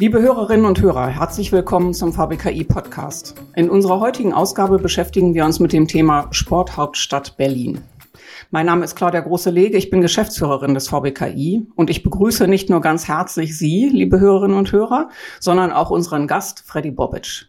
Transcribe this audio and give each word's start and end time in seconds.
Liebe 0.00 0.22
Hörerinnen 0.22 0.64
und 0.64 0.80
Hörer, 0.80 1.08
herzlich 1.08 1.50
willkommen 1.50 1.92
zum 1.92 2.12
VBKI 2.12 2.62
Podcast. 2.62 3.34
In 3.56 3.68
unserer 3.68 3.98
heutigen 3.98 4.32
Ausgabe 4.32 4.78
beschäftigen 4.78 5.34
wir 5.34 5.44
uns 5.44 5.58
mit 5.58 5.72
dem 5.72 5.88
Thema 5.88 6.28
Sporthauptstadt 6.30 7.36
Berlin. 7.36 7.82
Mein 8.52 8.66
Name 8.66 8.84
ist 8.84 8.94
Claudia 8.94 9.18
Große-Lege, 9.18 9.76
ich 9.76 9.90
bin 9.90 10.00
Geschäftsführerin 10.00 10.74
des 10.74 10.86
VBKI 10.86 11.66
und 11.74 11.90
ich 11.90 12.04
begrüße 12.04 12.46
nicht 12.46 12.70
nur 12.70 12.80
ganz 12.80 13.08
herzlich 13.08 13.58
Sie, 13.58 13.88
liebe 13.88 14.20
Hörerinnen 14.20 14.56
und 14.56 14.70
Hörer, 14.70 15.08
sondern 15.40 15.72
auch 15.72 15.90
unseren 15.90 16.28
Gast 16.28 16.60
Freddy 16.64 16.92
Bobic, 16.92 17.48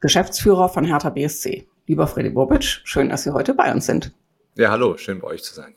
Geschäftsführer 0.00 0.68
von 0.68 0.84
Hertha 0.84 1.10
BSC. 1.10 1.68
Lieber 1.86 2.08
Freddy 2.08 2.30
Bobic, 2.30 2.64
schön, 2.82 3.10
dass 3.10 3.22
Sie 3.22 3.32
heute 3.32 3.54
bei 3.54 3.72
uns 3.72 3.86
sind. 3.86 4.10
Ja, 4.56 4.72
hallo, 4.72 4.96
schön 4.96 5.20
bei 5.20 5.28
euch 5.28 5.44
zu 5.44 5.54
sein. 5.54 5.72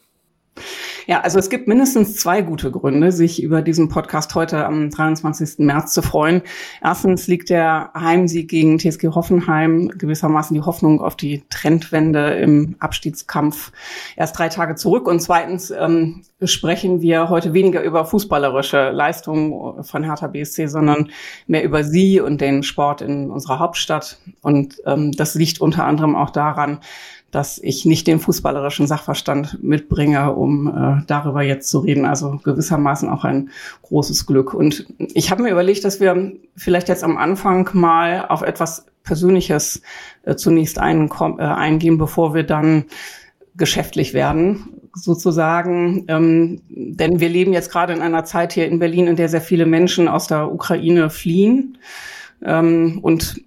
Ja, 1.09 1.22
also 1.22 1.40
es 1.40 1.49
gibt 1.49 1.68
mindestens 1.68 2.18
zwei 2.18 2.44
gute 2.44 2.70
Gründe, 2.70 3.12
sich 3.12 3.41
über 3.41 3.63
diesen 3.63 3.90
Podcast 3.90 4.36
heute 4.36 4.63
am 4.63 4.91
23. 4.91 5.58
März 5.58 5.91
zu 5.91 6.04
freuen. 6.04 6.44
Erstens 6.84 7.26
liegt 7.26 7.49
der 7.49 7.90
Heimsieg 7.95 8.48
gegen 8.48 8.77
TSG 8.77 9.08
Hoffenheim 9.16 9.88
gewissermaßen 9.88 10.54
die 10.54 10.62
Hoffnung 10.62 11.02
auf 11.02 11.16
die 11.16 11.41
Trendwende 11.49 12.35
im 12.35 12.76
Abstiegskampf 12.77 13.72
erst 14.18 14.38
drei 14.38 14.49
Tage 14.49 14.76
zurück. 14.76 15.08
Und 15.08 15.20
zweitens 15.20 15.72
ähm, 15.72 16.22
sprechen 16.44 17.02
wir 17.02 17.30
heute 17.30 17.55
weniger 17.55 17.82
über 17.82 18.05
fußballerische 18.05 18.91
Leistungen 18.91 19.84
von 19.84 20.04
Hertha 20.04 20.27
BSC, 20.27 20.68
sondern 20.68 21.10
mehr 21.48 21.63
über 21.63 21.84
Sie 21.84 22.20
und 22.20 22.40
den 22.40 22.62
Sport 22.62 23.02
in 23.02 23.32
unserer 23.32 23.57
Hauptstadt. 23.57 24.20
Und 24.41 24.76
ähm, 24.85 25.12
das 25.13 25.34
liegt 25.34 25.60
unter 25.60 25.85
anderem 25.85 26.16
auch 26.16 26.30
daran, 26.30 26.82
dass 27.32 27.60
ich 27.60 27.86
nicht 27.86 28.08
den 28.08 28.20
fußballerischen 28.20 28.88
Sachverstand 28.88 29.62
mitbringe, 29.62 30.34
um 30.34 30.68
äh, 30.68 31.04
darüber 31.08 31.42
jetzt 31.42 31.70
zu 31.70 31.80
reden. 31.80 32.05
Also 32.05 32.40
gewissermaßen 32.44 33.10
auch 33.10 33.24
ein 33.24 33.49
großes 33.84 34.26
Glück. 34.26 34.54
Und 34.54 34.88
ich 34.98 35.32
habe 35.32 35.44
mir 35.44 35.52
überlegt, 35.52 35.84
dass 35.86 35.99
wir 35.99 36.34
vielleicht 36.55 36.90
jetzt 36.90 37.04
am 37.04 37.18
Anfang 37.18 37.70
mal 37.74 38.26
auf 38.27 38.41
etwas 38.41 38.86
Persönliches 39.04 39.82
äh, 40.24 40.36
zunächst 40.36 40.80
ein, 40.80 41.10
äh, 41.10 41.44
eingehen, 41.44 41.98
bevor 41.98 42.34
wir 42.34 42.44
dann 42.44 42.86
geschäftlich 43.55 44.14
werden, 44.14 44.82
sozusagen. 44.93 46.05
Ähm, 46.08 46.62
denn 46.70 47.20
wir 47.20 47.30
leben 47.30 47.54
jetzt 47.54 47.71
gerade 47.71 47.93
in 47.93 48.02
einer 48.02 48.24
Zeit 48.24 48.54
hier 48.54 48.68
in 48.68 48.80
Berlin, 48.80 49.08
in 49.08 49.16
der 49.16 49.30
sehr 49.30 49.41
viele 49.41 49.66
Menschen 49.66 50.08
aus 50.08 50.27
der 50.27 50.52
Ukraine 50.52 51.10
fliehen. 51.10 51.77
Ähm, 52.43 52.99
und 53.02 53.41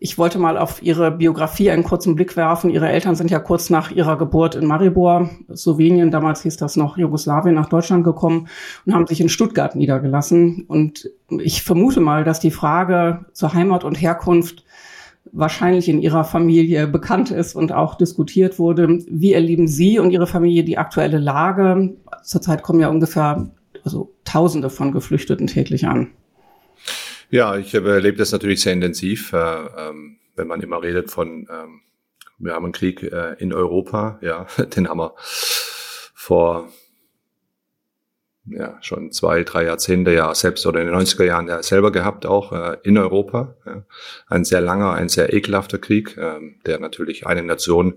ich 0.00 0.16
wollte 0.16 0.38
mal 0.38 0.56
auf 0.56 0.82
Ihre 0.82 1.10
Biografie 1.10 1.70
einen 1.70 1.82
kurzen 1.82 2.14
Blick 2.14 2.36
werfen. 2.36 2.70
Ihre 2.70 2.88
Eltern 2.88 3.16
sind 3.16 3.30
ja 3.30 3.40
kurz 3.40 3.68
nach 3.68 3.90
ihrer 3.90 4.16
Geburt 4.16 4.54
in 4.54 4.66
Maribor, 4.66 5.28
Slowenien, 5.54 6.10
damals 6.10 6.42
hieß 6.42 6.56
das 6.56 6.76
noch 6.76 6.96
Jugoslawien, 6.96 7.54
nach 7.54 7.68
Deutschland 7.68 8.04
gekommen 8.04 8.48
und 8.86 8.94
haben 8.94 9.06
sich 9.06 9.20
in 9.20 9.28
Stuttgart 9.28 9.74
niedergelassen. 9.74 10.64
Und 10.68 11.10
ich 11.30 11.62
vermute 11.62 12.00
mal, 12.00 12.24
dass 12.24 12.38
die 12.38 12.52
Frage 12.52 13.26
zur 13.32 13.54
Heimat 13.54 13.84
und 13.84 14.00
Herkunft 14.00 14.64
wahrscheinlich 15.32 15.88
in 15.88 16.00
Ihrer 16.00 16.24
Familie 16.24 16.86
bekannt 16.86 17.30
ist 17.30 17.54
und 17.54 17.72
auch 17.72 17.96
diskutiert 17.96 18.58
wurde. 18.58 19.00
Wie 19.10 19.32
erleben 19.32 19.68
Sie 19.68 19.98
und 19.98 20.10
Ihre 20.10 20.26
Familie 20.26 20.64
die 20.64 20.78
aktuelle 20.78 21.18
Lage? 21.18 21.96
Zurzeit 22.22 22.62
kommen 22.62 22.80
ja 22.80 22.88
ungefähr 22.88 23.50
also 23.84 24.12
Tausende 24.24 24.70
von 24.70 24.92
Geflüchteten 24.92 25.46
täglich 25.46 25.86
an. 25.86 26.08
Ja, 27.30 27.56
ich 27.56 27.74
erlebe 27.74 28.16
das 28.16 28.32
natürlich 28.32 28.62
sehr 28.62 28.72
intensiv, 28.72 29.32
äh, 29.32 29.36
ähm, 29.36 30.18
wenn 30.34 30.48
man 30.48 30.62
immer 30.62 30.82
redet 30.82 31.10
von, 31.10 31.46
ähm, 31.50 31.82
wir 32.38 32.54
haben 32.54 32.64
einen 32.64 32.72
Krieg 32.72 33.02
äh, 33.02 33.34
in 33.38 33.52
Europa, 33.52 34.18
ja, 34.22 34.46
den 34.76 34.88
haben 34.88 34.98
wir 34.98 35.14
vor 35.18 36.68
ja, 38.50 38.78
schon 38.80 39.12
zwei, 39.12 39.44
drei 39.44 39.64
Jahrzehnte 39.64 40.12
ja 40.12 40.34
selbst 40.34 40.66
oder 40.66 40.80
in 40.80 40.86
den 40.86 40.96
90er 40.96 41.24
Jahren 41.24 41.48
ja 41.48 41.62
selber 41.62 41.92
gehabt, 41.92 42.26
auch 42.26 42.52
äh, 42.52 42.76
in 42.82 42.98
Europa. 42.98 43.54
Ja. 43.66 43.84
Ein 44.26 44.44
sehr 44.44 44.60
langer, 44.60 44.92
ein 44.94 45.08
sehr 45.08 45.32
ekelhafter 45.32 45.78
Krieg, 45.78 46.16
äh, 46.16 46.38
der 46.66 46.78
natürlich 46.78 47.26
eine 47.26 47.42
Nation 47.42 47.94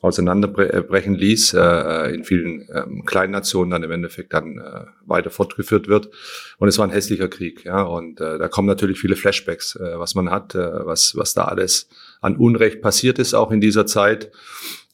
auseinanderbrechen 0.00 1.14
ließ, 1.14 1.54
äh, 1.54 2.14
in 2.14 2.24
vielen 2.24 2.68
äh, 2.68 2.84
kleinen 3.06 3.32
Nationen 3.32 3.70
dann 3.70 3.82
im 3.82 3.90
Endeffekt 3.90 4.32
dann 4.32 4.58
äh, 4.58 4.86
weiter 5.06 5.30
fortgeführt 5.30 5.88
wird. 5.88 6.10
Und 6.58 6.68
es 6.68 6.78
war 6.78 6.86
ein 6.86 6.92
hässlicher 6.92 7.28
Krieg, 7.28 7.64
ja. 7.64 7.82
Und 7.82 8.20
äh, 8.20 8.38
da 8.38 8.48
kommen 8.48 8.68
natürlich 8.68 9.00
viele 9.00 9.16
Flashbacks, 9.16 9.76
äh, 9.76 9.98
was 9.98 10.14
man 10.14 10.30
hat, 10.30 10.54
äh, 10.54 10.86
was, 10.86 11.16
was 11.16 11.34
da 11.34 11.44
alles 11.44 11.88
an 12.20 12.36
Unrecht 12.36 12.82
passiert 12.82 13.18
ist, 13.18 13.34
auch 13.34 13.50
in 13.50 13.60
dieser 13.60 13.86
Zeit. 13.86 14.30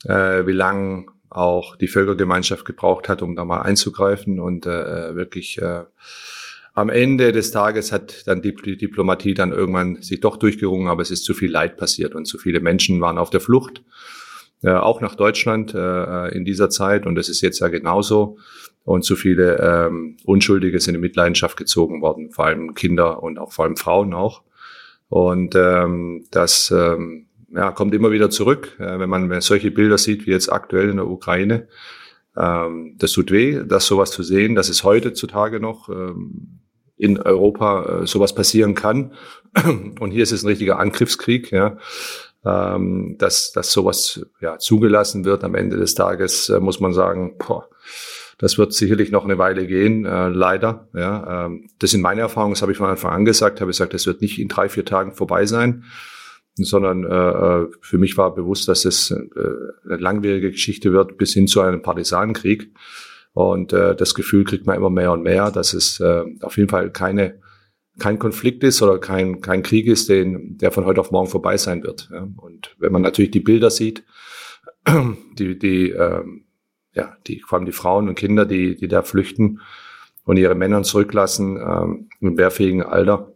Äh, 0.04 0.46
wie 0.46 0.52
lang 0.52 1.10
auch 1.30 1.76
die 1.76 1.88
Völkergemeinschaft 1.88 2.64
gebraucht 2.64 3.08
hat, 3.08 3.22
um 3.22 3.36
da 3.36 3.44
mal 3.44 3.62
einzugreifen. 3.62 4.40
Und 4.40 4.66
äh, 4.66 5.14
wirklich 5.14 5.60
äh, 5.60 5.84
am 6.74 6.90
Ende 6.90 7.32
des 7.32 7.50
Tages 7.50 7.90
hat 7.90 8.26
dann 8.26 8.42
die, 8.42 8.54
die 8.54 8.76
Diplomatie 8.76 9.34
dann 9.34 9.52
irgendwann 9.52 10.02
sich 10.02 10.20
doch 10.20 10.36
durchgerungen, 10.36 10.88
aber 10.88 11.02
es 11.02 11.10
ist 11.10 11.24
zu 11.24 11.32
viel 11.32 11.50
Leid 11.50 11.76
passiert 11.76 12.14
und 12.14 12.26
zu 12.26 12.38
viele 12.38 12.60
Menschen 12.60 13.00
waren 13.00 13.18
auf 13.18 13.30
der 13.30 13.40
Flucht, 13.40 13.82
äh, 14.62 14.70
auch 14.70 15.00
nach 15.00 15.14
Deutschland 15.14 15.74
äh, 15.74 16.28
in 16.36 16.44
dieser 16.44 16.68
Zeit. 16.68 17.06
Und 17.06 17.14
das 17.14 17.28
ist 17.28 17.40
jetzt 17.40 17.60
ja 17.60 17.68
genauso. 17.68 18.38
Und 18.84 19.04
zu 19.04 19.16
viele 19.16 19.58
ähm, 19.58 20.16
Unschuldige 20.24 20.78
sind 20.78 20.94
in 20.94 21.00
Mitleidenschaft 21.00 21.56
gezogen 21.56 22.02
worden, 22.02 22.30
vor 22.30 22.44
allem 22.44 22.74
Kinder 22.74 23.22
und 23.22 23.38
auch 23.38 23.52
vor 23.52 23.64
allem 23.64 23.76
Frauen 23.76 24.14
auch. 24.14 24.42
Und 25.08 25.54
ähm, 25.56 26.24
das 26.30 26.70
ähm, 26.70 27.26
ja, 27.56 27.70
kommt 27.72 27.94
immer 27.94 28.10
wieder 28.10 28.30
zurück, 28.30 28.76
äh, 28.78 28.98
wenn 28.98 29.08
man 29.08 29.40
solche 29.40 29.70
Bilder 29.70 29.98
sieht, 29.98 30.26
wie 30.26 30.30
jetzt 30.30 30.52
aktuell 30.52 30.90
in 30.90 30.96
der 30.96 31.06
Ukraine. 31.06 31.68
Ähm, 32.36 32.96
das 32.98 33.12
tut 33.12 33.30
weh, 33.30 33.62
das 33.66 33.86
sowas 33.86 34.10
zu 34.10 34.22
sehen, 34.22 34.54
dass 34.54 34.68
es 34.68 34.84
heutzutage 34.84 35.58
noch 35.58 35.88
ähm, 35.88 36.60
in 36.98 37.20
Europa 37.20 38.02
äh, 38.02 38.06
sowas 38.06 38.34
passieren 38.34 38.74
kann. 38.74 39.14
Und 40.00 40.10
hier 40.10 40.22
ist 40.22 40.32
es 40.32 40.42
ein 40.42 40.48
richtiger 40.48 40.78
Angriffskrieg, 40.78 41.50
ja. 41.50 41.78
Ähm, 42.44 43.16
dass, 43.18 43.50
dass 43.50 43.72
sowas 43.72 44.24
ja, 44.40 44.58
zugelassen 44.58 45.24
wird 45.24 45.42
am 45.42 45.56
Ende 45.56 45.78
des 45.78 45.94
Tages, 45.94 46.48
äh, 46.48 46.60
muss 46.60 46.78
man 46.78 46.92
sagen, 46.92 47.36
boah, 47.38 47.68
das 48.38 48.56
wird 48.56 48.72
sicherlich 48.72 49.10
noch 49.10 49.24
eine 49.24 49.38
Weile 49.38 49.66
gehen, 49.66 50.04
äh, 50.04 50.28
leider. 50.28 50.88
Ja, 50.94 51.46
ähm, 51.46 51.70
das 51.80 51.90
sind 51.90 52.02
meine 52.02 52.20
Erfahrungen, 52.20 52.54
das 52.54 52.62
habe 52.62 52.70
ich 52.70 52.78
von 52.78 52.88
Anfang 52.88 53.12
an 53.12 53.24
gesagt, 53.24 53.60
habe 53.60 53.70
gesagt, 53.70 53.94
das 53.94 54.06
wird 54.06 54.20
nicht 54.20 54.38
in 54.38 54.46
drei, 54.46 54.68
vier 54.68 54.84
Tagen 54.84 55.12
vorbei 55.12 55.46
sein 55.46 55.84
sondern 56.64 57.04
äh, 57.04 57.08
äh, 57.08 57.66
für 57.80 57.98
mich 57.98 58.16
war 58.16 58.34
bewusst, 58.34 58.68
dass 58.68 58.84
es 58.84 59.10
äh, 59.10 59.16
eine 59.84 59.96
langwierige 59.98 60.50
Geschichte 60.50 60.92
wird 60.92 61.18
bis 61.18 61.34
hin 61.34 61.46
zu 61.46 61.60
einem 61.60 61.82
Partisanenkrieg. 61.82 62.72
Und 63.32 63.74
äh, 63.74 63.94
das 63.94 64.14
Gefühl 64.14 64.44
kriegt 64.44 64.66
man 64.66 64.76
immer 64.76 64.88
mehr 64.88 65.12
und 65.12 65.22
mehr, 65.22 65.50
dass 65.50 65.74
es 65.74 66.00
äh, 66.00 66.24
auf 66.40 66.56
jeden 66.56 66.70
Fall 66.70 66.90
keine 66.90 67.40
kein 67.98 68.18
Konflikt 68.18 68.62
ist 68.62 68.82
oder 68.82 68.98
kein 68.98 69.40
kein 69.40 69.62
Krieg 69.62 69.86
ist, 69.86 70.08
den 70.08 70.58
der 70.58 70.70
von 70.70 70.84
heute 70.84 71.00
auf 71.00 71.10
morgen 71.10 71.28
vorbei 71.28 71.56
sein 71.56 71.82
wird. 71.82 72.08
Ja. 72.12 72.28
Und 72.36 72.74
wenn 72.78 72.92
man 72.92 73.02
natürlich 73.02 73.30
die 73.30 73.40
Bilder 73.40 73.70
sieht, 73.70 74.04
die 75.38 75.58
die 75.58 75.90
ähm, 75.90 76.46
ja 76.94 77.16
die 77.26 77.40
vor 77.40 77.58
allem 77.58 77.66
die 77.66 77.72
Frauen 77.72 78.08
und 78.08 78.14
Kinder, 78.14 78.46
die 78.46 78.76
die 78.76 78.88
da 78.88 79.02
flüchten 79.02 79.60
und 80.24 80.38
ihre 80.38 80.54
Männer 80.54 80.82
zurücklassen 80.82 81.56
ähm, 81.56 82.08
im 82.20 82.36
wehrfähigen 82.38 82.82
Alter, 82.82 83.35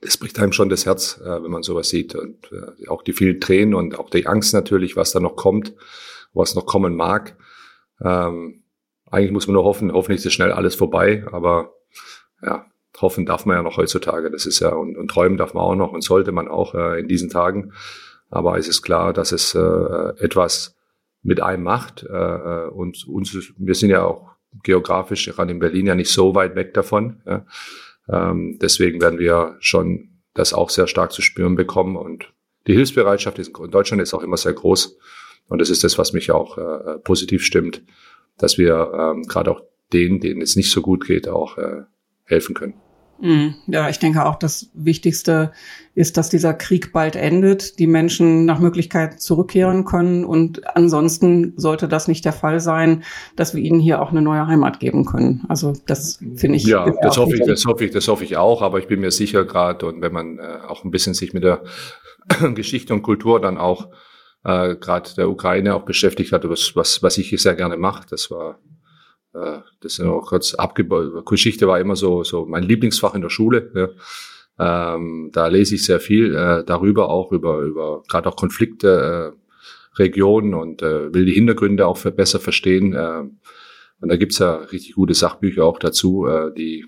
das 0.00 0.16
bricht 0.16 0.38
einem 0.38 0.52
schon 0.52 0.68
das 0.68 0.86
Herz, 0.86 1.20
äh, 1.22 1.42
wenn 1.42 1.50
man 1.50 1.62
sowas 1.62 1.88
sieht. 1.88 2.14
Und 2.14 2.50
äh, 2.52 2.88
auch 2.88 3.02
die 3.02 3.12
vielen 3.12 3.40
Tränen 3.40 3.74
und 3.74 3.98
auch 3.98 4.10
die 4.10 4.26
Angst 4.26 4.54
natürlich, 4.54 4.96
was 4.96 5.12
da 5.12 5.20
noch 5.20 5.36
kommt, 5.36 5.74
was 6.32 6.54
noch 6.54 6.66
kommen 6.66 6.96
mag. 6.96 7.36
Ähm, 8.02 8.62
eigentlich 9.10 9.32
muss 9.32 9.46
man 9.46 9.54
nur 9.54 9.64
hoffen, 9.64 9.92
hoffentlich 9.92 10.24
ist 10.24 10.32
schnell 10.32 10.52
alles 10.52 10.74
vorbei, 10.74 11.24
aber 11.30 11.74
ja, 12.42 12.66
hoffen 12.98 13.26
darf 13.26 13.44
man 13.44 13.56
ja 13.56 13.62
noch 13.62 13.76
heutzutage. 13.76 14.30
Das 14.30 14.46
ist 14.46 14.60
ja, 14.60 14.70
und, 14.70 14.96
und 14.96 15.08
träumen 15.08 15.36
darf 15.36 15.54
man 15.54 15.64
auch 15.64 15.74
noch 15.74 15.92
und 15.92 16.02
sollte 16.02 16.32
man 16.32 16.48
auch 16.48 16.74
äh, 16.74 17.00
in 17.00 17.08
diesen 17.08 17.28
Tagen. 17.28 17.72
Aber 18.30 18.56
es 18.58 18.68
ist 18.68 18.82
klar, 18.82 19.12
dass 19.12 19.32
es 19.32 19.54
äh, 19.54 19.58
etwas 20.18 20.76
mit 21.22 21.42
einem 21.42 21.64
macht. 21.64 22.04
Äh 22.04 22.68
und 22.68 23.06
uns, 23.06 23.36
wir 23.58 23.74
sind 23.74 23.90
ja 23.90 24.04
auch 24.04 24.30
geografisch 24.62 25.26
gerade 25.26 25.52
in 25.52 25.58
Berlin 25.58 25.86
ja 25.86 25.94
nicht 25.94 26.10
so 26.10 26.34
weit 26.34 26.54
weg 26.54 26.72
davon. 26.74 27.20
Ja. 27.26 27.44
Ähm, 28.10 28.58
deswegen 28.60 29.00
werden 29.00 29.18
wir 29.18 29.56
schon 29.60 30.08
das 30.34 30.52
auch 30.52 30.70
sehr 30.70 30.86
stark 30.86 31.12
zu 31.12 31.22
spüren 31.22 31.54
bekommen. 31.54 31.96
Und 31.96 32.32
die 32.66 32.74
Hilfsbereitschaft 32.74 33.38
in 33.38 33.70
Deutschland 33.70 34.02
ist 34.02 34.14
auch 34.14 34.22
immer 34.22 34.36
sehr 34.36 34.52
groß. 34.52 34.98
Und 35.48 35.60
das 35.60 35.70
ist 35.70 35.84
das, 35.84 35.98
was 35.98 36.12
mich 36.12 36.30
auch 36.30 36.58
äh, 36.58 36.98
positiv 36.98 37.44
stimmt, 37.44 37.82
dass 38.38 38.58
wir 38.58 38.92
ähm, 38.94 39.22
gerade 39.24 39.50
auch 39.50 39.62
denen, 39.92 40.20
denen 40.20 40.40
es 40.40 40.56
nicht 40.56 40.70
so 40.70 40.80
gut 40.80 41.06
geht, 41.06 41.28
auch 41.28 41.58
äh, 41.58 41.82
helfen 42.24 42.54
können. 42.54 42.74
Mhm. 43.20 43.54
Ja, 43.66 43.88
ich 43.88 43.98
denke 43.98 44.24
auch, 44.24 44.36
das 44.36 44.70
Wichtigste 44.74 45.52
ist, 45.94 46.16
dass 46.16 46.30
dieser 46.30 46.54
Krieg 46.54 46.92
bald 46.92 47.16
endet, 47.16 47.78
die 47.78 47.86
Menschen 47.86 48.46
nach 48.46 48.58
Möglichkeit 48.58 49.20
zurückkehren 49.20 49.84
können 49.84 50.24
und 50.24 50.76
ansonsten 50.76 51.52
sollte 51.56 51.88
das 51.88 52.08
nicht 52.08 52.24
der 52.24 52.32
Fall 52.32 52.60
sein, 52.60 53.04
dass 53.36 53.54
wir 53.54 53.62
ihnen 53.62 53.80
hier 53.80 54.00
auch 54.00 54.10
eine 54.10 54.22
neue 54.22 54.46
Heimat 54.46 54.80
geben 54.80 55.04
können. 55.04 55.44
Also 55.48 55.74
das 55.86 56.18
finde 56.36 56.56
ich. 56.56 56.64
Ja, 56.64 56.90
das 57.02 57.18
hoffe 57.18 57.36
ich, 57.36 57.44
das 57.44 57.64
hoffe 57.66 57.84
ich, 57.84 57.90
das 57.90 58.08
hoffe 58.08 58.24
ich 58.24 58.36
auch, 58.36 58.62
aber 58.62 58.78
ich 58.78 58.86
bin 58.86 59.00
mir 59.00 59.10
sicher 59.10 59.44
gerade 59.44 59.86
und 59.86 60.00
wenn 60.00 60.12
man 60.12 60.38
äh, 60.38 60.58
auch 60.66 60.84
ein 60.84 60.90
bisschen 60.90 61.14
sich 61.14 61.34
mit 61.34 61.44
der 61.44 61.62
Geschichte 62.54 62.94
und 62.94 63.02
Kultur 63.02 63.40
dann 63.40 63.58
auch 63.58 63.88
äh, 64.44 64.76
gerade 64.76 65.10
der 65.16 65.28
Ukraine 65.28 65.74
auch 65.74 65.84
beschäftigt 65.84 66.32
hat, 66.32 66.48
was, 66.48 66.74
was, 66.74 67.02
was 67.02 67.18
ich 67.18 67.30
sehr 67.40 67.54
gerne 67.54 67.76
mache, 67.76 68.06
das 68.08 68.30
war 68.30 68.58
äh, 69.34 69.58
das 69.80 69.92
ist 69.92 69.98
noch 70.00 70.26
kurz 70.26 70.54
abgebaut. 70.54 71.24
Geschichte 71.26 71.68
war 71.68 71.80
immer 71.80 71.96
so, 71.96 72.24
so 72.24 72.46
mein 72.46 72.62
Lieblingsfach 72.62 73.14
in 73.14 73.22
der 73.22 73.30
Schule. 73.30 73.70
Ja. 73.74 74.94
Ähm, 74.94 75.30
da 75.32 75.46
lese 75.46 75.76
ich 75.76 75.84
sehr 75.84 76.00
viel 76.00 76.34
äh, 76.34 76.64
darüber, 76.64 77.08
auch 77.08 77.32
über, 77.32 77.60
über 77.60 78.02
gerade 78.08 78.28
auch 78.28 78.36
Konflikte, 78.36 79.34
äh, 79.34 79.40
Regionen 79.98 80.54
und 80.54 80.82
äh, 80.82 81.12
will 81.12 81.24
die 81.24 81.32
Hintergründe 81.32 81.86
auch 81.86 81.96
für 81.96 82.10
besser 82.10 82.40
verstehen. 82.40 82.94
Äh, 82.94 83.22
und 84.00 84.08
da 84.08 84.16
gibt's 84.16 84.38
ja 84.38 84.56
richtig 84.56 84.94
gute 84.94 85.14
Sachbücher 85.14 85.64
auch 85.64 85.78
dazu, 85.78 86.26
äh, 86.26 86.52
die 86.54 86.86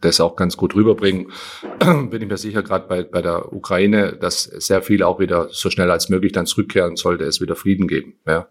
das 0.00 0.20
auch 0.20 0.36
ganz 0.36 0.56
gut 0.56 0.74
rüberbringen. 0.74 1.32
Bin 2.10 2.22
ich 2.22 2.28
mir 2.28 2.36
sicher, 2.36 2.62
gerade 2.62 2.86
bei, 2.88 3.02
bei 3.02 3.22
der 3.22 3.52
Ukraine, 3.52 4.16
dass 4.16 4.44
sehr 4.44 4.82
viel 4.82 5.02
auch 5.02 5.20
wieder 5.20 5.48
so 5.50 5.70
schnell 5.70 5.90
als 5.90 6.08
möglich 6.08 6.32
dann 6.32 6.46
zurückkehren 6.46 6.96
sollte, 6.96 7.24
es 7.24 7.40
wieder 7.40 7.56
Frieden 7.56 7.88
geben, 7.88 8.14
ja, 8.26 8.48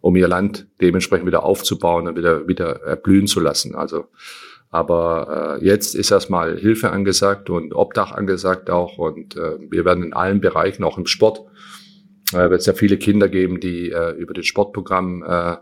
um 0.00 0.16
ihr 0.16 0.28
Land 0.28 0.66
dementsprechend 0.80 1.26
wieder 1.26 1.44
aufzubauen 1.44 2.08
und 2.08 2.16
wieder, 2.16 2.48
wieder 2.48 2.82
erblühen 2.82 3.26
zu 3.26 3.40
lassen. 3.40 3.74
Also, 3.74 4.06
aber 4.70 5.58
äh, 5.60 5.64
jetzt 5.64 5.94
ist 5.94 6.10
erstmal 6.10 6.58
Hilfe 6.58 6.90
angesagt 6.90 7.50
und 7.50 7.74
Obdach 7.74 8.12
angesagt 8.12 8.68
auch 8.70 8.98
und 8.98 9.36
äh, 9.36 9.56
wir 9.70 9.84
werden 9.84 10.04
in 10.04 10.12
allen 10.12 10.40
Bereichen, 10.40 10.84
auch 10.84 10.98
im 10.98 11.06
Sport, 11.06 11.42
äh, 12.32 12.50
wird 12.50 12.60
es 12.60 12.66
ja 12.66 12.72
viele 12.72 12.98
Kinder 12.98 13.28
geben, 13.28 13.60
die 13.60 13.90
äh, 13.90 14.10
über 14.12 14.34
das 14.34 14.46
Sportprogramm 14.46 15.22
äh, 15.22 15.56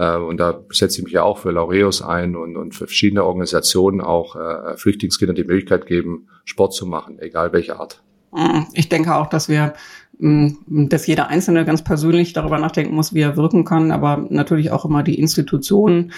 äh, 0.00 0.16
und 0.16 0.38
da 0.38 0.64
setze 0.70 0.98
ich 0.98 1.04
mich 1.04 1.12
ja 1.12 1.22
auch 1.22 1.38
für 1.38 1.50
Laureus 1.50 2.00
ein 2.00 2.34
und, 2.34 2.56
und 2.56 2.74
für 2.74 2.86
verschiedene 2.86 3.22
Organisationen 3.22 4.00
auch 4.00 4.34
äh, 4.34 4.76
Flüchtlingskindern 4.78 5.36
die 5.36 5.44
Möglichkeit 5.44 5.86
geben, 5.86 6.28
Sport 6.46 6.72
zu 6.72 6.86
machen, 6.86 7.18
egal 7.18 7.52
welche 7.52 7.78
Art. 7.78 8.02
Mm, 8.32 8.62
ich 8.72 8.88
denke 8.88 9.14
auch, 9.14 9.26
dass 9.26 9.50
wir 9.50 9.74
dass 10.22 11.06
jeder 11.06 11.28
Einzelne 11.28 11.64
ganz 11.64 11.82
persönlich 11.82 12.34
darüber 12.34 12.58
nachdenken 12.58 12.94
muss, 12.94 13.14
wie 13.14 13.22
er 13.22 13.38
wirken 13.38 13.64
kann, 13.64 13.90
aber 13.90 14.26
natürlich 14.28 14.70
auch 14.70 14.84
immer 14.84 15.02
die 15.02 15.18
Institutionen. 15.18 16.12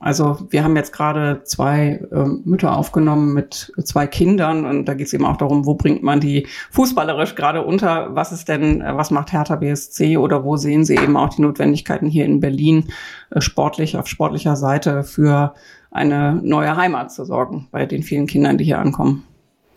Also 0.00 0.38
wir 0.48 0.64
haben 0.64 0.76
jetzt 0.76 0.92
gerade 0.92 1.42
zwei 1.44 2.00
ähm, 2.10 2.40
Mütter 2.46 2.74
aufgenommen 2.74 3.34
mit 3.34 3.70
zwei 3.84 4.06
Kindern 4.06 4.64
und 4.64 4.86
da 4.86 4.94
geht 4.94 5.08
es 5.08 5.12
eben 5.12 5.26
auch 5.26 5.36
darum, 5.36 5.66
wo 5.66 5.74
bringt 5.74 6.02
man 6.02 6.20
die 6.20 6.46
fußballerisch 6.70 7.34
gerade 7.34 7.62
unter, 7.66 8.14
was 8.14 8.32
ist 8.32 8.48
denn, 8.48 8.80
äh, 8.80 8.96
was 8.96 9.10
macht 9.10 9.30
Hertha 9.30 9.56
BSC 9.56 10.16
oder 10.16 10.44
wo 10.44 10.56
sehen 10.56 10.86
Sie 10.86 10.94
eben 10.94 11.18
auch 11.18 11.34
die 11.34 11.42
Notwendigkeiten 11.42 12.06
hier 12.06 12.24
in 12.24 12.40
Berlin 12.40 12.84
äh, 13.28 13.42
sportlich, 13.42 13.98
auf 13.98 14.06
sportlicher 14.06 14.56
Seite 14.56 15.04
für 15.04 15.52
eine 15.90 16.40
neue 16.42 16.76
Heimat 16.76 17.12
zu 17.12 17.26
sorgen 17.26 17.68
bei 17.70 17.84
den 17.84 18.02
vielen 18.02 18.26
Kindern, 18.26 18.56
die 18.56 18.64
hier 18.64 18.78
ankommen. 18.78 19.24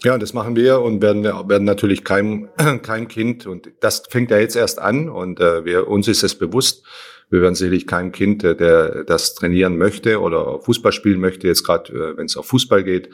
Ja, 0.03 0.17
das 0.17 0.33
machen 0.33 0.55
wir 0.55 0.79
und 0.79 1.01
werden, 1.01 1.23
werden 1.23 1.65
natürlich 1.65 2.03
kein, 2.05 2.49
kein 2.83 3.07
Kind, 3.09 3.45
und 3.45 3.69
das 3.81 4.03
fängt 4.09 4.31
ja 4.31 4.39
jetzt 4.39 4.55
erst 4.55 4.79
an 4.79 5.09
und 5.09 5.41
äh, 5.41 5.65
wir, 5.65 5.87
uns 5.87 6.07
ist 6.07 6.23
es 6.23 6.35
bewusst, 6.35 6.85
wir 7.29 7.41
werden 7.41 7.55
sicherlich 7.55 7.85
kein 7.85 8.11
Kind, 8.11 8.43
äh, 8.43 8.55
der 8.55 9.03
das 9.03 9.35
trainieren 9.35 9.77
möchte 9.77 10.21
oder 10.21 10.59
Fußball 10.61 10.93
spielen 10.93 11.19
möchte, 11.19 11.47
jetzt 11.47 11.65
gerade, 11.65 11.91
äh, 11.91 12.17
wenn 12.17 12.27
es 12.27 12.37
auf 12.37 12.47
Fußball 12.47 12.83
geht, 12.83 13.09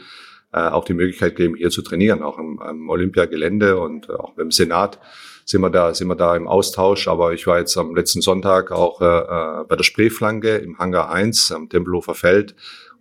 äh, 0.53 0.59
auch 0.59 0.85
die 0.85 0.93
Möglichkeit 0.93 1.35
geben, 1.35 1.55
hier 1.55 1.71
zu 1.71 1.81
trainieren, 1.81 2.21
auch 2.21 2.37
im, 2.37 2.61
am 2.61 2.87
Olympiagelände 2.89 3.79
und 3.79 4.11
auch 4.11 4.33
beim 4.33 4.51
Senat 4.51 4.99
sind 5.43 5.61
wir 5.61 5.69
da, 5.69 5.93
sind 5.93 6.07
wir 6.07 6.15
da 6.15 6.35
im 6.35 6.47
Austausch. 6.47 7.07
Aber 7.07 7.33
ich 7.33 7.45
war 7.45 7.59
jetzt 7.59 7.77
am 7.77 7.95
letzten 7.95 8.21
Sonntag 8.21 8.71
auch 8.71 9.01
äh 9.01 9.63
bei 9.67 9.75
der 9.75 9.83
Spreeflanke 9.83 10.55
im 10.57 10.79
Hangar 10.79 11.11
1 11.11 11.51
am 11.51 11.69
Tempelhofer 11.69 12.15
Feld 12.15 12.55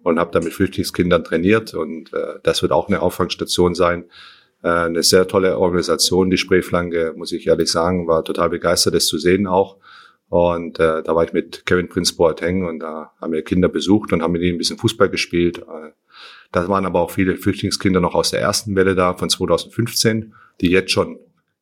und 0.04 0.20
habe 0.20 0.30
da 0.30 0.40
mit 0.40 0.52
Flüchtlingskindern 0.52 1.24
trainiert 1.24 1.74
und 1.74 2.12
äh, 2.12 2.38
das 2.42 2.62
wird 2.62 2.72
auch 2.72 2.88
eine 2.88 3.02
Auffangstation 3.02 3.74
sein. 3.74 4.04
Äh, 4.62 4.68
eine 4.68 5.02
sehr 5.02 5.26
tolle 5.26 5.58
Organisation, 5.58 6.30
die 6.30 6.36
Spreeflanke, 6.36 7.14
muss 7.16 7.32
ich 7.32 7.46
ehrlich 7.46 7.72
sagen, 7.72 8.06
war 8.06 8.22
total 8.22 8.50
begeistert, 8.50 8.94
das 8.94 9.06
zu 9.06 9.18
sehen 9.18 9.46
auch. 9.46 9.78
Und 10.28 10.78
äh, 10.78 11.02
da 11.02 11.14
war 11.14 11.24
ich 11.24 11.32
mit 11.32 11.64
Kevin 11.64 11.88
Prince 11.88 12.14
Boateng 12.16 12.66
und 12.66 12.80
da 12.80 13.12
haben 13.20 13.32
wir 13.32 13.42
Kinder 13.42 13.68
besucht 13.68 14.12
und 14.12 14.22
haben 14.22 14.32
mit 14.32 14.42
ihnen 14.42 14.56
ein 14.56 14.58
bisschen 14.58 14.78
Fußball 14.78 15.08
gespielt. 15.08 15.58
Äh, 15.58 15.92
da 16.52 16.68
waren 16.68 16.84
aber 16.84 17.00
auch 17.00 17.10
viele 17.10 17.36
Flüchtlingskinder 17.36 18.00
noch 18.00 18.14
aus 18.14 18.30
der 18.30 18.40
ersten 18.40 18.76
Welle 18.76 18.94
da 18.94 19.14
von 19.14 19.30
2015, 19.30 20.34
die 20.60 20.70
jetzt 20.70 20.90
schon 20.90 21.18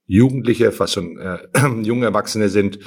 Jugendliche, 0.09 0.73
fast 0.73 0.95
schon 0.95 1.17
äh, 1.19 1.39
junge 1.83 2.07
Erwachsene 2.07 2.49
sind 2.49 2.81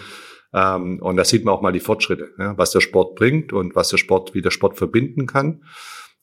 ähm, 0.53 0.99
und 1.01 1.17
da 1.17 1.25
sieht 1.25 1.45
man 1.45 1.53
auch 1.53 1.61
mal 1.61 1.71
die 1.71 1.79
Fortschritte, 1.79 2.29
ja, 2.37 2.57
was 2.57 2.71
der 2.71 2.81
Sport 2.81 3.15
bringt 3.15 3.53
und 3.53 3.75
was 3.75 3.89
der 3.89 3.97
Sport, 3.97 4.33
wie 4.33 4.41
der 4.41 4.51
Sport 4.51 4.77
verbinden 4.77 5.25
kann. 5.25 5.63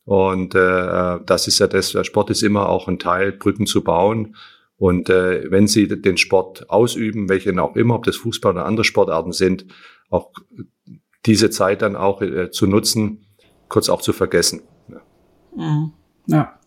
Und 0.04 0.54
äh, 0.54 1.19
das 1.24 1.46
ist 1.46 1.58
ja 1.58 1.66
das, 1.69 1.92
der 1.92 2.04
Sport 2.04 2.30
ist 2.30 2.42
immer 2.42 2.69
auch 2.69 2.88
ein 2.88 2.98
Teil, 2.98 3.32
Brücken 3.32 3.66
zu 3.66 3.84
bauen. 3.84 4.36
Und 4.76 5.10
äh, 5.10 5.48
wenn 5.50 5.69
Sie 5.69 5.86
den 5.86 6.16
Sport 6.16 6.69
ausüben, 6.69 7.28
welchen 7.28 7.60
auch 7.60 7.76
immer, 7.76 7.94
ob 7.94 8.04
das 8.04 8.16
Fußball 8.16 8.52
oder 8.52 8.66
andere 8.66 8.84
Sportarten 8.84 9.32
sind, 9.32 9.66
auch 10.10 10.32
diese 11.24 11.50
Zeit 11.50 11.82
dann 11.82 11.94
auch 11.94 12.20
äh, 12.20 12.50
zu 12.50 12.66
nutzen, 12.66 13.26
kurz 13.69 13.88
auch 13.88 14.02
zu 14.02 14.12
vergessen. 14.12 14.62
Ja. 14.88 15.00
Mhm. 15.56 15.92
ja. 16.26 16.58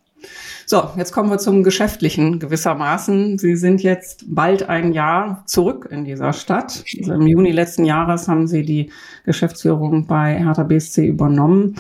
So, 0.68 0.90
jetzt 0.98 1.12
kommen 1.12 1.30
wir 1.30 1.38
zum 1.38 1.64
Geschäftlichen 1.64 2.40
gewissermaßen. 2.40 3.38
Sie 3.38 3.56
sind 3.56 3.84
jetzt 3.84 4.26
bald 4.28 4.68
ein 4.68 4.94
Jahr 4.94 5.44
zurück 5.46 5.88
in 5.92 6.06
dieser 6.06 6.34
Stadt. 6.34 6.84
Also 6.98 7.14
Im 7.14 7.28
Juni 7.28 7.52
letzten 7.52 7.86
Jahres 7.86 8.28
haben 8.28 8.48
Sie 8.48 8.64
die 8.64 8.92
Geschäftsführung 9.26 10.08
bei 10.08 10.40
Hertha 10.40 10.64
BSC 10.64 11.06
übernommen. 11.06 11.76